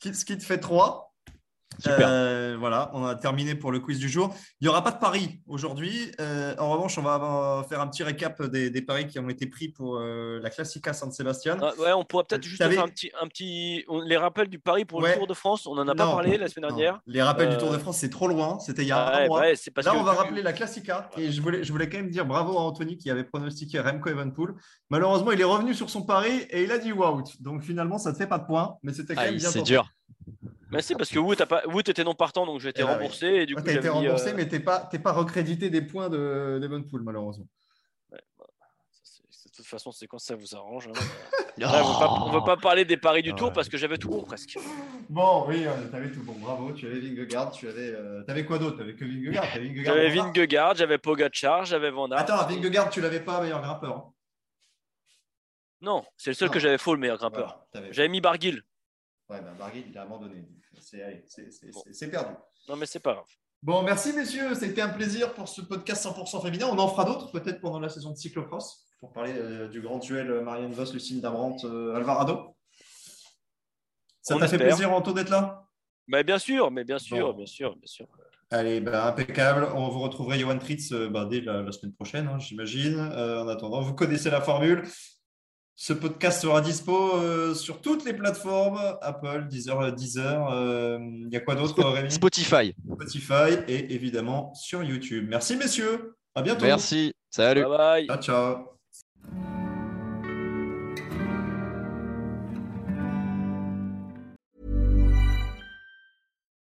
qui, 0.00 0.12
ce 0.12 0.24
qui 0.24 0.36
te 0.36 0.42
fait 0.44 0.58
3. 0.58 1.09
Super. 1.78 2.58
voilà, 2.58 2.90
on 2.94 3.04
a 3.06 3.14
terminé 3.14 3.54
pour 3.54 3.72
le 3.72 3.80
quiz 3.80 3.98
du 3.98 4.08
jour. 4.08 4.34
Il 4.60 4.64
n'y 4.64 4.68
aura 4.68 4.82
pas 4.84 4.90
de 4.90 4.98
paris 4.98 5.40
aujourd'hui. 5.46 6.10
Euh, 6.20 6.54
en 6.58 6.70
revanche, 6.72 6.98
on 6.98 7.02
va 7.02 7.64
faire 7.68 7.80
un 7.80 7.86
petit 7.86 8.02
récap 8.02 8.42
des, 8.42 8.70
des 8.70 8.82
paris 8.82 9.06
qui 9.06 9.18
ont 9.18 9.28
été 9.28 9.46
pris 9.46 9.68
pour 9.68 9.96
euh, 9.96 10.40
la 10.42 10.50
Classica 10.50 10.92
San 10.92 11.10
Sebastian. 11.12 11.56
Ah, 11.62 11.72
ouais, 11.78 11.92
on 11.92 12.04
pourrait 12.04 12.24
peut-être 12.28 12.42
juste 12.42 12.62
faire 12.62 12.82
un 12.84 12.88
petit, 12.88 13.10
un 13.20 13.26
petit. 13.28 13.84
on- 13.88 14.00
les 14.00 14.16
rappels 14.16 14.48
du 14.48 14.58
Paris 14.58 14.84
pour 14.84 15.00
Ouais. 15.00 15.12
le 15.12 15.16
Tour 15.18 15.26
de 15.26 15.34
France. 15.34 15.66
On 15.66 15.72
en 15.78 15.86
a 15.88 15.94
pas 15.94 16.06
parlé 16.06 16.36
la 16.36 16.48
semaine 16.48 16.68
non. 16.70 16.76
dernière. 16.76 17.00
Les 17.06 17.22
rappels 17.22 17.48
du 17.50 17.56
Tour 17.56 17.70
de 17.70 17.76
Euh, 17.76 17.78
France, 17.78 17.98
c'est 17.98 18.10
trop 18.10 18.28
loin. 18.28 18.58
C'était 18.58 18.82
il 18.82 18.88
y 18.88 18.92
a 18.92 19.22
un 19.22 19.26
mois. 19.26 19.40
ouais, 19.40 19.56
c'est 19.56 19.70
parce 19.70 19.86
Là, 19.86 19.92
que 19.92 19.98
on 19.98 20.02
va 20.02 20.12
rappeler 20.12 20.42
la 20.42 20.52
Classica. 20.52 21.08
Et 21.16 21.30
je 21.30 21.40
voulais, 21.40 21.62
je 21.64 21.72
voulais 21.72 21.88
quand 21.88 21.98
même 21.98 22.10
dire 22.10 22.26
bravo 22.26 22.58
à 22.58 22.62
Anthony 22.62 22.96
qui 22.98 23.10
avait 23.10 23.24
pronostiqué 23.24 23.80
Remco 23.80 24.08
Evenpool. 24.10 24.54
Malheureusement, 24.90 25.32
il 25.32 25.40
est 25.40 25.44
revenu 25.44 25.72
sur 25.74 25.88
son 25.88 26.02
pari 26.02 26.42
et 26.50 26.64
il 26.64 26.72
a 26.72 26.78
dit 26.78 26.92
wow. 26.92 27.22
Donc 27.40 27.62
finalement, 27.62 27.96
ça 27.98 28.10
ne 28.10 28.14
te 28.14 28.18
fait 28.18 28.26
pas 28.28 28.38
de 28.38 28.44
points, 28.46 28.76
mais 28.82 28.92
c'était 28.92 29.14
quand 29.14 29.22
même 29.22 29.36
bien 29.36 29.50
c'est 29.50 29.62
dur. 29.62 29.88
Mais 30.70 30.82
c'est 30.82 30.94
parce 30.94 31.10
que 31.10 31.18
Wood, 31.18 31.44
pas... 31.46 31.62
Wood 31.66 31.88
était 31.88 32.04
non 32.04 32.14
partant, 32.14 32.46
donc 32.46 32.60
j'ai 32.60 32.68
été 32.68 32.82
oui. 32.82 32.88
remboursé. 32.90 33.26
Et 33.26 33.46
du 33.46 33.54
Tu 33.54 33.62
coup, 33.62 33.68
as 33.68 33.72
été 33.72 33.82
j'avais 33.82 33.88
mis, 33.98 34.06
euh, 34.06 34.10
remboursé, 34.10 34.32
mais 34.34 34.48
tu 34.48 34.54
n'es 34.54 34.60
pas, 34.60 34.80
t'es 34.80 34.98
pas 34.98 35.12
recrédité 35.12 35.68
des 35.70 35.82
points 35.82 36.08
de- 36.08 36.58
d'Evenpool, 36.60 37.02
malheureusement. 37.02 37.46
c'est- 39.02 39.22
c'est- 39.30 39.48
De 39.50 39.54
toute 39.56 39.66
façon, 39.66 39.90
c'est 39.92 40.06
quand 40.06 40.18
ça 40.18 40.34
vous 40.36 40.54
arrange. 40.54 40.88
hein. 40.88 40.92
Là, 41.58 41.82
on 41.84 42.28
ne 42.28 42.32
veut 42.34 42.44
pas 42.44 42.56
parler 42.56 42.84
des 42.84 42.96
paris 42.96 43.22
du 43.22 43.32
Ah 43.32 43.36
Tour 43.36 43.48
ouais. 43.48 43.52
parce 43.54 43.68
que 43.68 43.76
j'avais 43.76 43.98
tout 43.98 44.08
bon 44.08 44.22
presque. 44.22 44.56
Bon, 45.10 45.44
oui, 45.48 45.66
tu 45.90 45.96
avais 45.96 46.10
tout 46.10 46.22
bon. 46.22 46.34
Bravo. 46.34 46.72
Tu 46.72 46.86
avais 46.86 47.00
Vingegaard. 47.00 47.50
Tu 47.50 47.68
avais, 47.68 47.90
euh, 47.90 48.22
t'avais 48.22 48.46
quoi 48.46 48.58
d'autre? 48.58 48.76
Tu 48.76 48.82
avais 48.82 48.94
que 48.94 49.04
Vingegaard. 49.04 49.44
t'avais 49.52 49.66
Vingegaard 49.68 49.94
J'avais. 49.94 50.08
Vingegaard, 50.08 50.74
j'avais 50.76 50.98
Pogacar, 50.98 51.64
j'avais 51.66 51.90
Van 51.90 52.08
Aert. 52.10 52.20
Attends, 52.20 52.46
Vingegaard, 52.46 52.88
tu 52.90 53.00
l'avais 53.00 53.20
pas 53.20 53.40
meilleur 53.42 53.60
grimpeur. 53.60 53.96
hein. 53.96 54.12
Non, 55.82 56.04
c'est 56.16 56.30
le 56.30 56.34
seul 56.34 56.48
Non. 56.48 56.52
que 56.54 56.60
j'avais 56.60 56.78
faux, 56.78 56.94
le 56.94 57.00
meilleur 57.00 57.18
grimpeur. 57.18 57.46
Voilà, 57.48 57.66
t'avais- 57.72 57.92
J'avais 57.92 58.08
mis 58.08 58.20
Barguil. 58.20 58.62
Ouais, 59.30 59.40
ben 59.40 59.54
Barguil, 59.58 59.84
il 59.88 59.96
a 59.96 60.02
abandonné. 60.02 60.44
C'est 60.80 61.22
Bon. 61.72 61.82
perdu. 62.10 62.34
Non, 62.68 62.76
mais 62.76 62.86
c'est 62.86 62.98
pas 63.00 63.12
grave. 63.14 63.26
Bon, 63.62 63.82
merci 63.82 64.12
messieurs, 64.12 64.54
c'était 64.54 64.80
un 64.80 64.88
plaisir 64.88 65.34
pour 65.34 65.46
ce 65.48 65.60
podcast 65.60 66.04
100% 66.04 66.42
féminin. 66.42 66.66
On 66.70 66.78
en 66.78 66.88
fera 66.88 67.04
d'autres 67.04 67.30
peut-être 67.30 67.60
pendant 67.60 67.78
la 67.78 67.88
saison 67.90 68.10
de 68.10 68.16
cyclocross 68.16 68.86
pour 68.98 69.12
parler 69.12 69.34
euh, 69.36 69.68
du 69.68 69.80
grand 69.82 69.98
duel 69.98 70.30
euh, 70.30 70.42
Marianne 70.42 70.72
Vos, 70.72 70.92
Lucine 70.92 71.20
Damrante, 71.20 71.64
euh, 71.64 71.94
Alvarado. 71.94 72.56
Ça 74.22 74.36
t'a 74.38 74.48
fait 74.48 74.58
plaisir 74.58 74.92
Anto 74.92 75.12
d'être 75.12 75.30
là? 75.30 75.66
Mais 76.08 76.24
bien 76.24 76.38
sûr, 76.38 76.70
mais 76.70 76.84
bien 76.84 76.98
sûr, 76.98 77.30
Bon. 77.32 77.36
bien 77.36 77.46
sûr, 77.46 77.76
bien 77.76 77.86
sûr. 77.86 78.06
Allez, 78.50 78.80
ben, 78.80 78.94
impeccable. 79.06 79.68
On 79.76 79.88
vous 79.90 80.00
retrouverait 80.00 80.38
Johan 80.38 80.58
Tritz 80.58 80.90
euh, 80.92 81.08
ben, 81.08 81.26
dès 81.26 81.40
la, 81.40 81.62
la 81.62 81.70
semaine 81.72 81.92
prochaine, 81.94 82.26
hein, 82.26 82.38
j'imagine. 82.40 82.98
En 82.98 83.46
attendant, 83.46 83.80
vous 83.80 83.94
connaissez 83.94 84.30
la 84.30 84.40
formule. 84.40 84.82
Ce 85.82 85.94
podcast 85.94 86.42
sera 86.42 86.60
dispo 86.60 87.14
euh, 87.14 87.54
sur 87.54 87.80
toutes 87.80 88.04
les 88.04 88.12
plateformes 88.12 88.78
Apple, 89.00 89.46
Deezer, 89.48 89.90
Deezer. 89.94 90.52
euh, 90.52 90.98
Il 91.00 91.32
y 91.32 91.36
a 91.36 91.40
quoi 91.40 91.54
d'autre, 91.54 91.82
Rémi? 91.82 92.10
Spotify. 92.10 92.74
Spotify 92.92 93.56
et 93.66 93.94
évidemment 93.94 94.52
sur 94.52 94.82
YouTube. 94.82 95.26
Merci 95.30 95.56
messieurs. 95.56 96.16
À 96.34 96.42
bientôt. 96.42 96.66
Merci. 96.66 97.14
Salut. 97.30 97.62
Bye 97.62 97.78
bye. 97.78 98.06
Ciao, 98.08 98.20
ciao. 98.20 98.66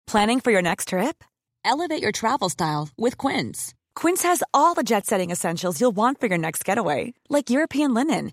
Planning 0.07 0.41
for 0.41 0.51
your 0.51 0.63
next 0.63 0.89
trip? 0.89 1.25
Elevate 1.65 2.03
your 2.03 2.13
travel 2.13 2.49
style 2.49 2.89
with 2.97 3.17
Quince. 3.19 3.75
Quince 3.95 4.23
has 4.23 4.43
all 4.53 4.75
the 4.75 4.83
jet 4.83 5.07
setting 5.07 5.31
essentials 5.31 5.81
you'll 5.81 5.97
want 5.97 6.21
for 6.21 6.27
your 6.27 6.39
next 6.39 6.65
getaway, 6.65 7.15
like 7.29 7.51
European 7.51 7.95
linen, 7.95 8.33